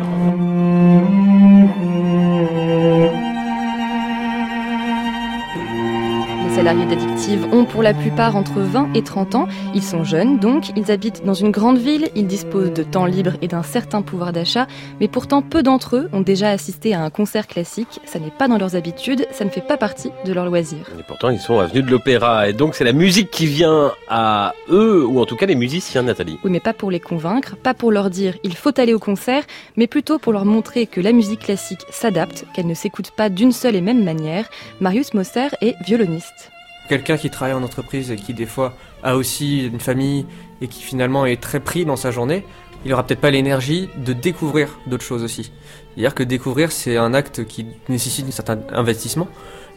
Salariés 6.59 6.87
d'Addictive 6.87 7.47
ont 7.53 7.65
pour 7.65 7.85
la 7.85 7.95
plupart 7.95 8.35
entre 8.35 8.59
20 8.59 8.89
et 8.97 9.05
30 9.05 9.37
ans. 9.37 9.47
Ils 9.77 9.83
sont 9.85 10.03
jeunes, 10.03 10.41
donc 10.41 10.71
ils 10.75 10.91
habitent 10.91 11.25
dans 11.25 11.33
une 11.33 11.53
grande 11.53 11.79
ville, 11.79 12.09
ils 12.17 12.27
disposent 12.27 12.73
de 12.73 12.83
temps 12.83 13.07
libre 13.07 13.35
et 13.43 13.47
d'un 13.47 13.63
certain 13.63 14.03
pouvoir 14.03 14.33
d'achat, 14.33 14.67
mais 14.99 15.07
pourtant 15.07 15.41
peu 15.41 15.63
d'entre 15.63 15.95
eux 15.95 16.09
ont 16.13 16.21
déjà 16.21 16.51
assisté 16.51 16.95
à 16.95 17.05
un 17.05 17.11
concert 17.11 17.47
classique. 17.47 18.01
Ça 18.07 18.19
n'est 18.19 18.33
pas 18.33 18.49
dans 18.49 18.59
leurs 18.59 18.75
habitudes, 18.75 19.25
ça 19.31 19.45
ne 19.45 19.51
fait 19.51 19.61
pas 19.61 19.77
partie 19.77 20.11
de 20.25 20.33
leur 20.33 20.47
loisir. 20.47 20.91
Et 20.99 21.05
pourtant 21.07 21.31
ils 21.31 21.39
sont 21.39 21.61
avenus 21.61 21.85
de 21.85 21.91
l'opéra, 21.93 22.49
et 22.49 22.55
donc 22.55 22.75
c'est 22.75 22.83
la 22.83 22.93
musique 22.93 23.31
qui 23.31 23.47
vient 23.47 23.93
à 24.09 24.53
eux, 24.69 25.07
ou 25.07 25.21
en 25.21 25.27
tout 25.27 25.37
cas 25.37 25.47
les 25.47 25.55
musiciens, 25.55 26.03
Nathalie. 26.03 26.41
Oui, 26.43 26.51
mais 26.51 26.59
pas 26.59 26.73
pour 26.73 26.91
les 26.91 26.99
convaincre, 26.99 27.55
pas 27.55 27.73
pour 27.73 27.93
leur 27.93 28.11
dire 28.11 28.35
il 28.43 28.57
faut 28.57 28.81
aller 28.81 28.95
au 28.95 28.99
concert, 28.99 29.45
mais 29.77 29.87
plutôt 29.87 30.19
pour 30.19 30.33
leur 30.33 30.45
montrer 30.45 30.89
que 30.89 31.01
la 31.01 31.13
musique 31.13 31.45
classique 31.45 31.87
s'adapte, 31.89 32.47
qu'elle 32.53 32.67
ne 32.67 32.75
s'écoute 32.75 33.13
pas 33.13 33.29
d'une 33.29 33.53
seule 33.53 33.77
et 33.77 33.81
même 33.81 34.03
manière. 34.03 34.51
Marius 34.81 35.15
Mosser 35.15 35.51
est 35.61 35.77
violoniste 35.87 36.48
quelqu'un 36.89 37.17
qui 37.17 37.31
travaille 37.31 37.55
en 37.55 37.63
entreprise 37.63 38.11
et 38.11 38.17
qui 38.17 38.35
des 38.35 38.47
fois 38.47 38.75
a 39.03 39.17
aussi 39.17 39.67
une 39.67 39.81
famille 39.81 40.27
et 40.61 40.69
qui 40.69 40.83
finalement 40.83 41.27
est 41.27 41.41
très 41.41 41.61
pris 41.61 41.85
dans 41.85 41.97
sa 41.97 42.11
journée, 42.11 42.45
il 42.85 42.93
aura 42.93 43.05
peut-être 43.05 43.21
pas 43.21 43.31
l'énergie 43.31 43.89
de 43.97 44.13
découvrir 44.13 44.79
d'autres 44.87 45.05
choses 45.05 45.23
aussi. 45.23 45.53
C'est-à-dire 45.95 46.15
que 46.15 46.23
découvrir, 46.23 46.73
c'est 46.73 46.97
un 46.97 47.15
acte 47.15 47.45
qui 47.45 47.67
nécessite 47.89 48.27
un 48.29 48.31
certain 48.31 48.61
investissement. 48.73 49.29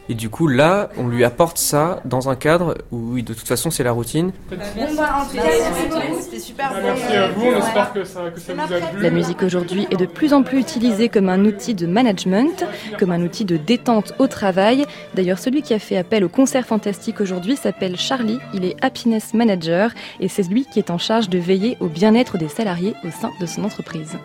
Et 0.08 0.14
du 0.14 0.28
coup, 0.30 0.48
là, 0.48 0.90
on 0.96 1.06
lui 1.06 1.24
apporte 1.24 1.58
ça 1.58 2.00
dans 2.04 2.28
un 2.28 2.34
cadre 2.34 2.76
où, 2.90 3.12
oui, 3.12 3.22
de 3.22 3.34
toute 3.34 3.46
façon, 3.46 3.70
c'est 3.70 3.84
la 3.84 3.92
routine. 3.92 4.32
Bon, 4.50 4.56
bah, 4.96 5.20
en 5.20 5.24
tout 5.26 5.36
cas, 5.36 5.42
merci 5.44 5.88
beaucoup. 5.88 6.20
C'était 6.20 6.38
super. 6.40 6.72
Merci 6.82 7.16
à 7.16 7.28
vous. 7.28 7.46
On 7.46 7.58
espère 7.58 7.92
que 7.92 8.04
ça, 8.04 8.20
que 8.34 8.40
ça 8.40 8.52
vous 8.54 8.60
a 8.60 8.78
plu. 8.78 9.02
La 9.02 9.10
musique 9.10 9.42
aujourd'hui 9.42 9.86
est 9.90 9.96
de 9.96 10.06
plus 10.06 10.32
en 10.32 10.42
plus 10.42 10.58
utilisée 10.58 11.08
comme 11.08 11.28
un 11.28 11.44
outil 11.44 11.74
de 11.74 11.86
management, 11.86 12.64
comme 12.98 13.12
un 13.12 13.22
outil 13.22 13.44
de 13.44 13.56
détente 13.56 14.12
au 14.18 14.26
travail. 14.26 14.86
D'ailleurs, 15.14 15.38
celui 15.38 15.62
qui 15.62 15.72
a 15.72 15.78
fait 15.78 15.96
appel 15.96 16.24
au 16.24 16.28
concert 16.28 16.66
fantastique 16.66 17.20
aujourd'hui 17.20 17.56
s'appelle 17.56 17.96
Charlie. 17.96 18.40
Il 18.54 18.64
est 18.64 18.76
happiness 18.84 19.34
manager 19.34 19.92
et 20.20 20.28
c'est 20.28 20.42
lui 20.48 20.66
qui 20.66 20.78
est 20.80 20.90
en 20.90 20.98
charge 20.98 21.28
de 21.28 21.38
veiller 21.38 21.76
au 21.80 21.86
bien-être 21.86 22.38
des 22.38 22.48
salariés 22.48 22.94
au 23.04 23.10
sein 23.10 23.30
de 23.40 23.46
son 23.46 23.64
entreprise. 23.64 24.18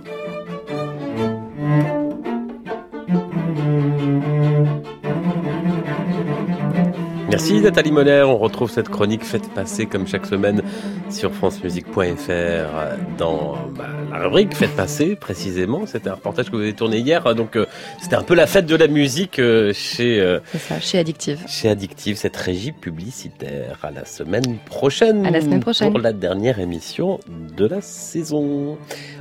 Merci 7.30 7.60
Nathalie 7.60 7.92
Moller. 7.92 8.24
On 8.26 8.38
retrouve 8.38 8.72
cette 8.72 8.88
chronique 8.88 9.26
faite 9.26 9.50
passer 9.54 9.86
comme 9.86 10.08
chaque 10.08 10.26
semaine 10.26 10.62
sur 11.10 11.34
francemusique.fr 11.34 13.18
dans 13.18 13.58
bah, 13.76 13.90
la 14.12 14.20
rubrique 14.20 14.56
Faites 14.56 14.76
passer 14.76 15.18
précisément. 15.18 15.86
C'était 15.86 16.10
un 16.10 16.14
reportage 16.14 16.46
que 16.46 16.56
vous 16.56 16.62
avez 16.62 16.74
tourné 16.74 17.00
hier. 17.00 17.36
Donc 17.36 17.58
euh, 17.58 17.66
c'était 18.02 18.16
un 18.16 18.24
peu 18.24 18.34
la 18.34 18.48
fête 18.48 18.66
de 18.66 18.76
la 18.78 18.88
musique 18.88 19.40
euh, 19.40 19.74
chez 19.74 20.22
euh, 20.22 20.40
ça, 20.58 20.80
chez 20.80 21.00
Addictive. 21.00 21.40
Chez 21.48 21.68
Addictive, 21.68 22.16
cette 22.16 22.38
régie 22.38 22.72
publicitaire. 22.72 23.78
À 23.84 23.92
la 23.92 24.06
semaine 24.06 24.58
prochaine. 24.66 25.26
À 25.26 25.32
la 25.32 25.42
semaine 25.42 25.60
prochaine. 25.60 25.92
Pour 25.92 26.00
la 26.00 26.14
dernière 26.14 26.60
émission 26.60 27.20
de 27.58 27.66
la 27.66 27.82
saison. 27.82 28.78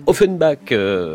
Offenbach 0.07 0.71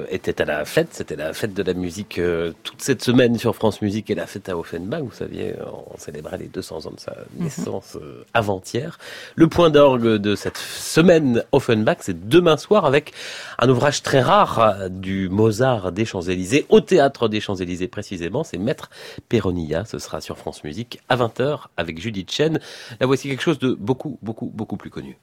était 0.10 0.42
à 0.42 0.46
la 0.46 0.66
fête. 0.66 0.90
C'était 0.92 1.16
la 1.16 1.32
fête 1.32 1.54
de 1.54 1.64
la 1.64 1.74
musique 1.74 2.20
toute 2.64 2.82
cette 2.82 3.02
semaine 3.02 3.38
sur 3.38 3.56
France 3.56 3.82
Musique 3.82 4.10
et 4.10 4.16
la 4.16 4.28
fête 4.28 4.50
à 4.50 4.58
Offenbach. 4.58 5.02
Vous 5.02 5.14
saviez, 5.14 5.54
on 5.94 5.98
célébrait 5.98 6.38
les 6.38 6.48
200 6.48 6.81
ans 6.88 6.92
de 6.92 7.00
sa 7.00 7.16
mhm. 7.36 7.44
naissance 7.44 7.98
euh, 8.02 8.24
avant-hier. 8.34 8.98
Le 9.36 9.48
point 9.48 9.70
d'orgue 9.70 10.16
de 10.16 10.36
cette 10.36 10.58
semaine 10.58 11.44
Offenbach, 11.52 11.98
c'est 12.02 12.28
demain 12.28 12.58
soir 12.58 12.86
avec 12.86 13.14
un 13.60 13.70
ouvrage 13.70 14.04
très 14.04 14.22
rare 14.22 14.60
euh, 14.60 14.90
du 14.90 15.30
Mozart 15.30 15.92
des 15.92 16.06
Champs-Élysées, 16.06 16.66
au 16.70 16.82
théâtre 16.82 17.28
des 17.28 17.40
Champs-Élysées 17.40 17.88
précisément, 17.88 18.44
c'est 18.44 18.58
Maître 18.58 18.90
Péronilla. 19.30 19.86
Ce 19.86 20.00
sera 20.00 20.22
sur 20.22 20.38
France 20.38 20.64
Musique 20.64 21.00
à 21.10 21.18
20h 21.18 21.66
avec 21.78 22.00
Judith 22.00 22.32
Chen. 22.32 22.60
Là 23.00 23.08
voici 23.08 23.30
quelque 23.30 23.44
chose 23.44 23.60
de 23.60 23.74
beaucoup, 23.74 24.18
beaucoup, 24.22 24.52
beaucoup 24.54 24.78
plus 24.78 24.90
connu. 24.90 25.18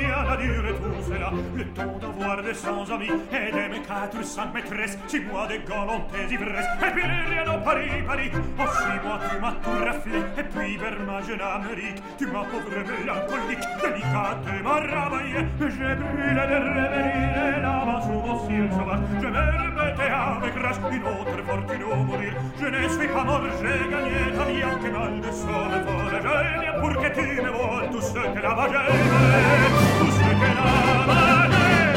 Il 0.00 0.08
y 0.08 0.12
a 0.12 0.36
duré 0.36 0.72
tout 0.74 1.02
cela, 1.02 1.30
le 1.54 1.64
temps 1.68 1.98
d'avoir 2.00 2.42
des 2.42 2.54
sans 2.54 2.90
amis 2.92 3.10
et 3.32 3.52
d'aimer 3.52 3.82
quatre 3.86 4.22
cinq 4.24 4.54
maîtresses, 4.54 4.98
six 5.06 5.20
mois 5.20 5.46
de 5.46 5.56
galantes 5.68 6.10
ivresses, 6.30 6.66
et 6.86 6.90
puis 6.90 7.02
rien 7.02 7.44
au 7.54 7.58
Paris, 7.64 8.02
Paris. 8.06 8.30
En 8.58 8.66
six 8.66 8.98
mois, 9.04 9.18
tu 9.30 9.40
m'as 9.40 9.52
tout 9.52 9.84
raflé, 9.84 10.18
et 10.38 10.42
puis 10.42 10.76
vers 10.76 11.00
ma 11.06 11.22
jeune 11.22 11.40
Amérique, 11.40 12.02
tu 12.18 12.26
m'as 12.26 12.44
pauvre 12.44 12.70
mélancolique, 12.70 13.66
délicate 13.80 14.44
et 14.48 14.62
m'a 14.62 14.80
ravaillé. 14.94 15.46
J'ai 15.60 15.94
brûlé 15.94 16.44
de 16.50 16.58
rêveries, 16.74 17.58
et 17.58 17.60
là-bas 17.60 18.00
sous 18.02 18.12
mon 18.12 18.46
ciel 18.46 18.70
sauvage, 18.72 19.00
je 19.20 19.26
me 19.26 19.44
remettais 19.64 20.10
avec 20.10 20.54
rage 20.62 20.80
une 20.92 21.02
autre 21.02 21.40
fortune 21.46 21.82
au 21.84 21.96
mourir. 22.04 22.32
Je 22.60 22.66
ne 22.66 22.88
suis 22.88 23.08
pas 23.08 23.24
mort, 23.24 23.42
j'ai 23.60 23.80
gagné 23.90 24.20
ta 24.36 24.44
vie, 24.44 24.62
que 24.82 24.90
mal 24.90 25.20
de 25.20 25.30
somme 25.32 25.78
folle. 25.86 26.20
Je 26.22 26.60
viens 26.60 26.76
pour 26.80 26.92
que 26.92 27.08
tu 27.14 27.42
me 27.42 27.47
voles 27.48 27.90
tout 27.90 28.00
ce 28.00 28.12
que 28.12 28.40
là-bas 28.40 28.68
j'aimais, 28.72 29.68
tout 29.98 30.10
ce 30.10 30.18
que 30.18 30.50
là-bas 30.58 31.48
j'aimais, 31.52 31.94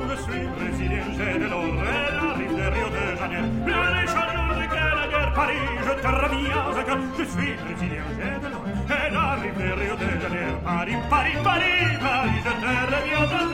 je 0.09 0.15
suis 0.23 0.45
brésilien, 0.57 1.07
j'ai 1.17 1.35
de 1.39 1.47
l'or, 1.51 1.65
et 1.65 2.09
j'arrive 2.17 2.55
de 2.57 2.67
Rio 2.75 2.89
de 2.97 3.05
Janeiro. 3.19 3.47
Plein 3.67 3.87
les 3.95 4.07
chaleurs 4.07 4.55
de 4.55 4.61
la 4.61 4.67
guerre, 4.67 5.33
Paris, 5.35 5.65
je 5.87 5.93
te 6.03 6.09
reviens 6.09 6.63
à 6.79 6.83
cœur. 6.85 6.99
Je 7.19 7.25
suis 7.25 7.53
brésilien, 7.63 8.07
j'ai 8.17 8.35
de 8.45 8.49
l'or, 8.53 8.65
et 8.67 9.09
j'arrive 9.13 9.57
de 9.57 9.69
Rio 9.81 9.95
de 9.97 10.09
Janeiro. 10.23 10.57
Paris, 10.65 10.97
Paris, 11.11 11.37
Paris, 11.43 11.81
Paris, 12.01 12.39
je 12.45 12.51
te 12.51 12.69
reviens 12.95 13.23
à 13.23 13.29
cœur. 13.31 13.49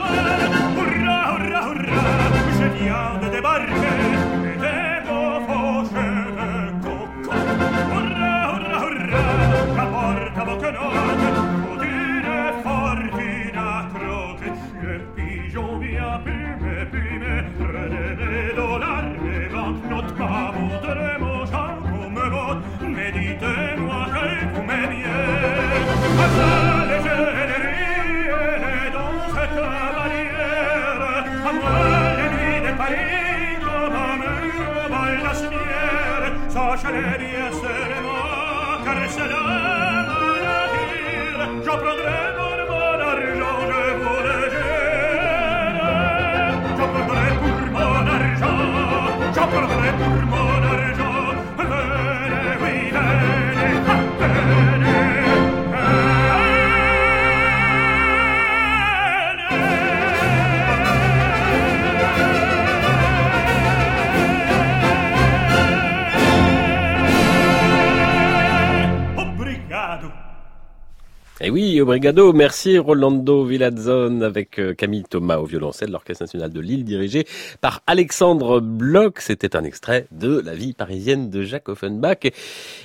Hurrah, 0.77 1.23
hurrah, 1.39 1.65
hurrah, 1.67 2.07
je 2.59 2.67
viens 2.77 3.09
de 3.21 3.27
débarquer, 3.29 3.95
porta 10.73 11.01
bocca 11.01 11.31
notte, 11.31 11.57
pour 11.63 11.83
une 11.83 12.27
Ciao 49.33 49.47
per 49.49 49.67
la 49.67 50.36
Et 71.47 71.49
oui, 71.49 71.79
obrigado, 71.79 72.33
merci 72.33 72.77
Rolando 72.77 73.45
Villazzone 73.45 74.21
avec 74.21 74.59
euh, 74.59 74.73
Camille 74.73 75.05
Thomas 75.09 75.37
au 75.37 75.45
violoncelle, 75.45 75.91
l'Orchestre 75.91 76.25
national 76.25 76.51
de 76.51 76.59
Lille 76.59 76.83
dirigé 76.83 77.25
par 77.61 77.81
Alexandre 77.87 78.59
Bloch. 78.59 79.19
C'était 79.19 79.55
un 79.55 79.63
extrait 79.63 80.07
de 80.11 80.41
La 80.41 80.53
vie 80.53 80.73
parisienne 80.73 81.29
de 81.29 81.43
Jacques 81.43 81.69
Offenbach. 81.69 82.25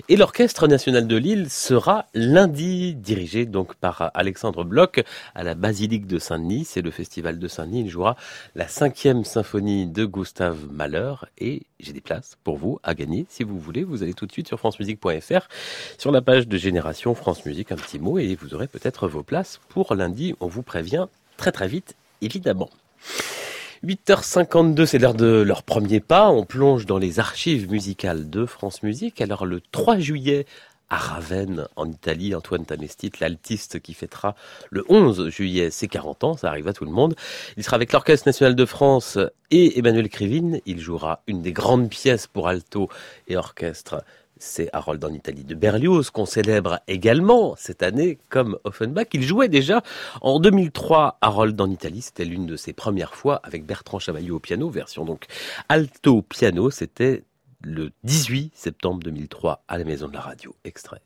Et 0.09 0.16
l'Orchestre 0.16 0.68
national 0.68 1.09
de 1.09 1.16
Lille 1.16 1.51
sera 1.51 2.06
lundi 2.14 2.94
dirigé 2.94 3.47
donc 3.47 3.74
par 3.74 4.12
Alexandre 4.14 4.62
Bloch 4.62 5.02
à 5.34 5.43
la 5.43 5.56
Basilique 5.56 6.06
de 6.06 6.20
Saint-Denis. 6.20 6.64
C'est 6.64 6.82
le 6.82 6.93
festival 6.93 7.40
de 7.40 7.48
Saint-Denis. 7.48 7.80
Il 7.80 7.89
jouera 7.89 8.14
la 8.55 8.68
cinquième 8.68 9.24
symphonie 9.24 9.89
de 9.89 10.05
Gustave 10.05 10.68
Mahler 10.70 11.14
et 11.36 11.62
j'ai 11.80 11.93
des 11.93 12.01
places 12.01 12.39
pour 12.44 12.59
vous 12.59 12.78
à 12.84 12.94
gagner 12.94 13.26
si 13.28 13.43
vous 13.43 13.59
voulez. 13.59 13.82
Vous 13.82 14.05
allez 14.05 14.14
tout 14.14 14.26
de 14.26 14.32
suite 14.32 14.47
sur 14.47 14.60
francemusique.fr 14.60 15.48
sur 15.98 16.12
la 16.12 16.22
page 16.22 16.47
de 16.47 16.56
Génération 16.56 17.16
France 17.16 17.44
Musique, 17.44 17.72
un 17.72 17.76
petit 17.76 17.98
mot 17.98 18.20
et 18.20 18.36
vous 18.36 18.52
aurez 18.55 18.66
peut-être 18.66 19.09
vos 19.09 19.23
places 19.23 19.61
pour 19.69 19.95
lundi. 19.95 20.35
On 20.41 20.47
vous 20.47 20.62
prévient 20.62 21.07
très 21.37 21.53
très 21.53 21.69
vite, 21.69 21.95
évidemment. 22.20 22.70
8h52, 23.85 24.87
c'est 24.87 24.99
l'heure 24.99 25.15
de 25.15 25.43
leur 25.43 25.65
premier 25.65 25.99
pas. 25.99 26.31
On 26.31 26.45
plonge 26.45 26.87
dans 26.87 26.99
les 26.99 27.19
archives 27.19 27.70
musicales 27.70 28.31
de 28.31 28.47
France 28.47 28.83
Musique. 28.85 29.20
Alors 29.20 29.45
le 29.45 29.61
3 29.73 29.99
juillet 29.99 30.47
à 30.89 30.99
Ravenne, 30.99 31.66
en 31.74 31.91
Italie, 31.91 32.35
Antoine 32.35 32.66
Tamestit, 32.66 33.11
l'altiste 33.19 33.81
qui 33.81 33.95
fêtera 33.95 34.37
le 34.70 34.85
11 34.89 35.31
juillet 35.31 35.70
ses 35.70 35.89
40 35.89 36.23
ans, 36.23 36.37
ça 36.37 36.49
arrive 36.49 36.69
à 36.69 36.74
tout 36.74 36.85
le 36.85 36.91
monde. 36.91 37.16
Il 37.57 37.65
sera 37.65 37.77
avec 37.77 37.93
l'Orchestre 37.93 38.29
national 38.29 38.55
de 38.55 38.65
France 38.66 39.19
et 39.51 39.79
Emmanuel 39.79 40.11
Krivine. 40.11 40.61
Il 40.66 40.81
jouera 40.81 41.23
une 41.27 41.41
des 41.41 41.53
grandes 41.53 41.89
pièces 41.89 42.27
pour 42.27 42.47
alto 42.47 42.91
et 43.27 43.37
orchestre 43.37 44.05
c'est 44.43 44.69
Harold 44.73 45.02
en 45.05 45.12
Italie 45.12 45.44
de 45.44 45.55
Berlioz 45.55 46.10
qu'on 46.10 46.27
célèbre 46.27 46.81
également 46.89 47.55
cette 47.56 47.82
année 47.82 48.19
comme 48.28 48.59
Offenbach. 48.64 49.06
Il 49.12 49.23
jouait 49.23 49.48
déjà 49.48 49.82
en 50.20 50.40
2003 50.40 51.19
Harold 51.20 51.59
en 51.60 51.70
Italie, 51.70 52.02
c'était 52.02 52.24
l'une 52.24 52.47
de 52.47 52.56
ses 52.56 52.73
premières 52.73 53.14
fois 53.14 53.40
avec 53.44 53.64
Bertrand 53.64 54.01
Chavaillot 54.01 54.36
au 54.36 54.40
piano, 54.40 54.69
version 54.69 55.05
donc 55.05 55.27
alto 55.69 56.23
piano, 56.23 56.70
c'était 56.70 57.23
le 57.62 57.93
18 58.02 58.52
septembre 58.55 59.01
2003 59.05 59.62
à 59.69 59.78
la 59.78 59.85
Maison 59.85 60.09
de 60.09 60.14
la 60.14 60.20
Radio. 60.20 60.55
Extrait. 60.64 61.02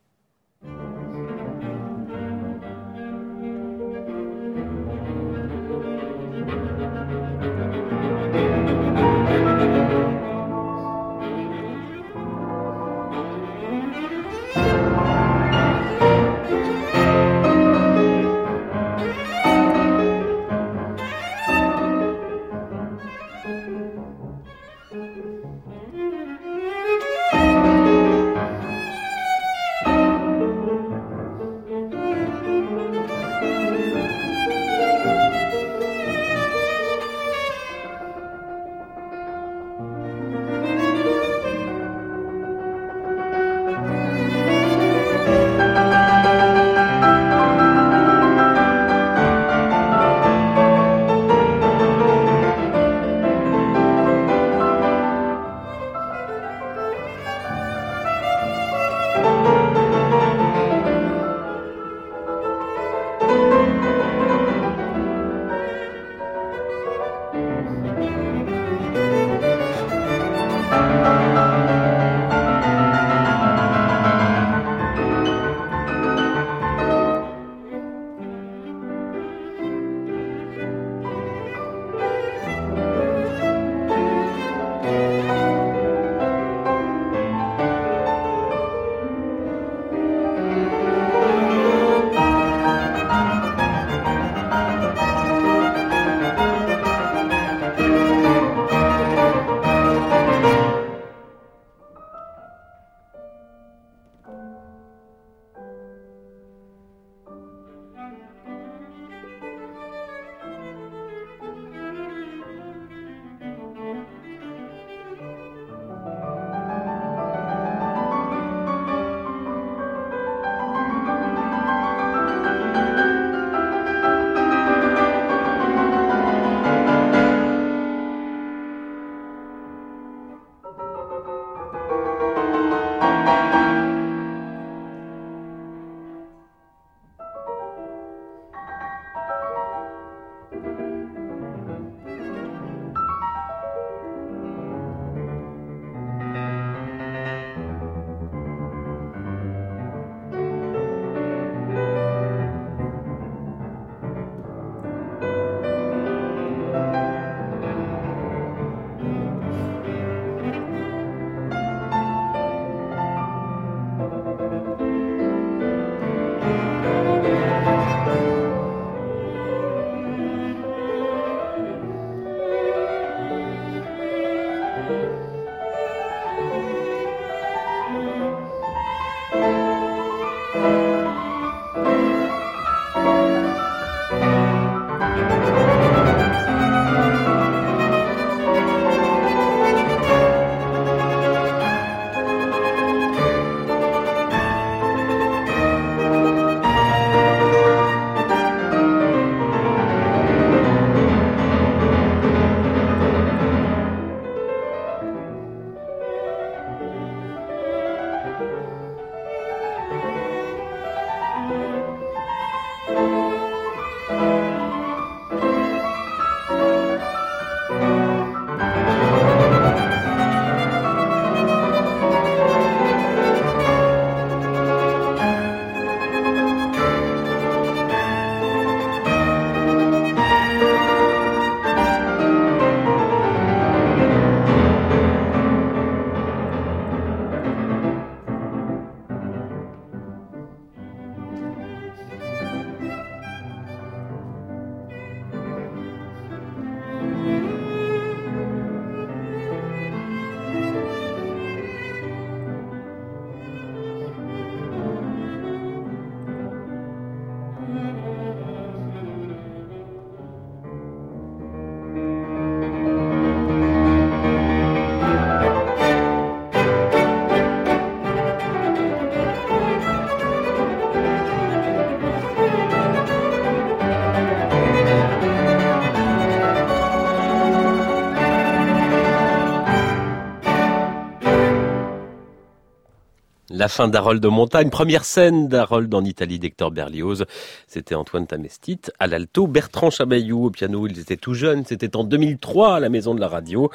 La 283.67 283.71
fin 283.71 283.89
d'Harold 283.89 284.23
de 284.23 284.29
Montagne, 284.29 284.71
première 284.71 285.05
scène 285.05 285.49
d'Harold 285.49 285.93
en 285.93 286.05
Italie 286.05 286.39
d'Hector 286.39 286.71
Berlioz. 286.71 287.25
C'était 287.67 287.97
Antoine 287.97 288.25
Tamestit 288.25 288.79
à 289.01 289.09
l'alto, 289.09 289.49
Bertrand 289.49 289.91
Chabayou 289.91 290.47
au 290.47 290.51
piano. 290.51 290.87
Ils 290.87 291.01
étaient 291.01 291.17
tout 291.17 291.35
jeunes. 291.35 291.65
C'était 291.65 291.97
en 291.97 292.05
2003 292.05 292.77
à 292.77 292.79
la 292.79 292.89
Maison 292.91 293.13
de 293.13 293.21
la 293.21 293.27
Radio. 293.27 293.73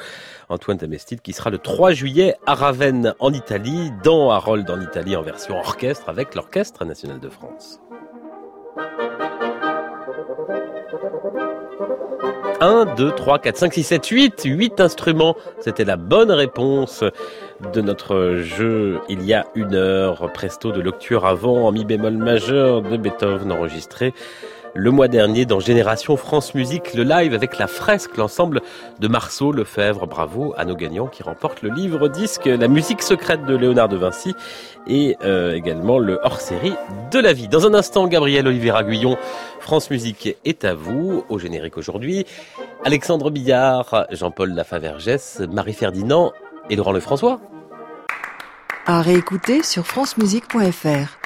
Antoine 0.47 0.77
Tamestit 0.77 1.17
qui 1.17 1.33
sera 1.33 1.49
le 1.49 1.57
3 1.57 1.91
juillet 1.91 2.35
à 2.45 2.55
Ravenne 2.55 3.15
en 3.19 3.33
Italie, 3.33 3.91
dans 4.01 4.31
Harold 4.31 4.69
en 4.69 4.79
Italie 4.79 5.17
en 5.17 5.23
version 5.23 5.57
orchestre 5.57 6.07
avec 6.07 6.35
l'Orchestre 6.35 6.85
national 6.85 7.19
de 7.19 7.27
France. 7.27 7.81
1, 12.61 12.93
2, 12.95 13.11
3, 13.11 13.39
4, 13.39 13.57
5, 13.57 13.73
6, 13.73 13.83
7, 13.83 14.07
8. 14.07 14.41
8 14.45 14.81
instruments. 14.81 15.35
C'était 15.59 15.83
la 15.83 15.97
bonne 15.97 16.31
réponse 16.31 17.03
de 17.73 17.81
notre 17.81 18.37
jeu 18.37 18.99
il 19.09 19.25
y 19.25 19.33
a 19.33 19.47
une 19.55 19.73
heure. 19.73 20.31
Presto 20.31 20.71
de 20.71 20.79
l'octueur 20.79 21.25
avant 21.25 21.67
en 21.67 21.71
mi 21.71 21.85
bémol 21.85 22.17
majeur 22.17 22.83
de 22.83 22.97
Beethoven 22.97 23.51
enregistré 23.51 24.13
le 24.73 24.91
mois 24.91 25.07
dernier 25.07 25.45
dans 25.45 25.59
Génération 25.59 26.15
France 26.15 26.55
Musique, 26.55 26.93
le 26.93 27.03
live 27.03 27.33
avec 27.33 27.57
la 27.57 27.67
fresque, 27.67 28.15
l'ensemble 28.17 28.61
de 28.99 29.07
Marceau 29.07 29.51
Lefebvre. 29.51 30.07
Bravo 30.07 30.53
à 30.57 30.65
nos 30.65 30.75
gagnants 30.75 31.07
qui 31.07 31.23
remportent 31.23 31.61
le 31.61 31.69
livre 31.69 32.07
disque 32.07 32.45
La 32.45 32.67
musique 32.67 33.01
secrète 33.01 33.45
de 33.45 33.55
Léonard 33.55 33.89
de 33.89 33.97
Vinci 33.97 34.33
et 34.87 35.17
euh, 35.23 35.53
également 35.53 35.99
le 35.99 36.19
hors-série 36.23 36.73
de 37.11 37.19
la 37.19 37.33
vie. 37.33 37.47
Dans 37.47 37.67
un 37.67 37.73
instant, 37.73 38.07
Gabriel 38.07 38.47
Olivier 38.47 38.73
Guillon, 38.87 39.17
France 39.59 39.89
Musique 39.89 40.37
est 40.45 40.63
à 40.63 40.73
vous. 40.73 41.25
Au 41.29 41.37
générique 41.37 41.77
aujourd'hui, 41.77 42.25
Alexandre 42.85 43.29
Billard, 43.29 44.07
Jean-Paul 44.11 44.53
Lafavergès, 44.53 45.41
Marie 45.51 45.73
Ferdinand 45.73 46.31
et 46.69 46.75
Laurent 46.75 46.93
Lefrançois. 46.93 47.41
À 48.85 49.01
réécouter 49.01 49.63
sur 49.63 49.85
francemusique.fr. 49.85 51.17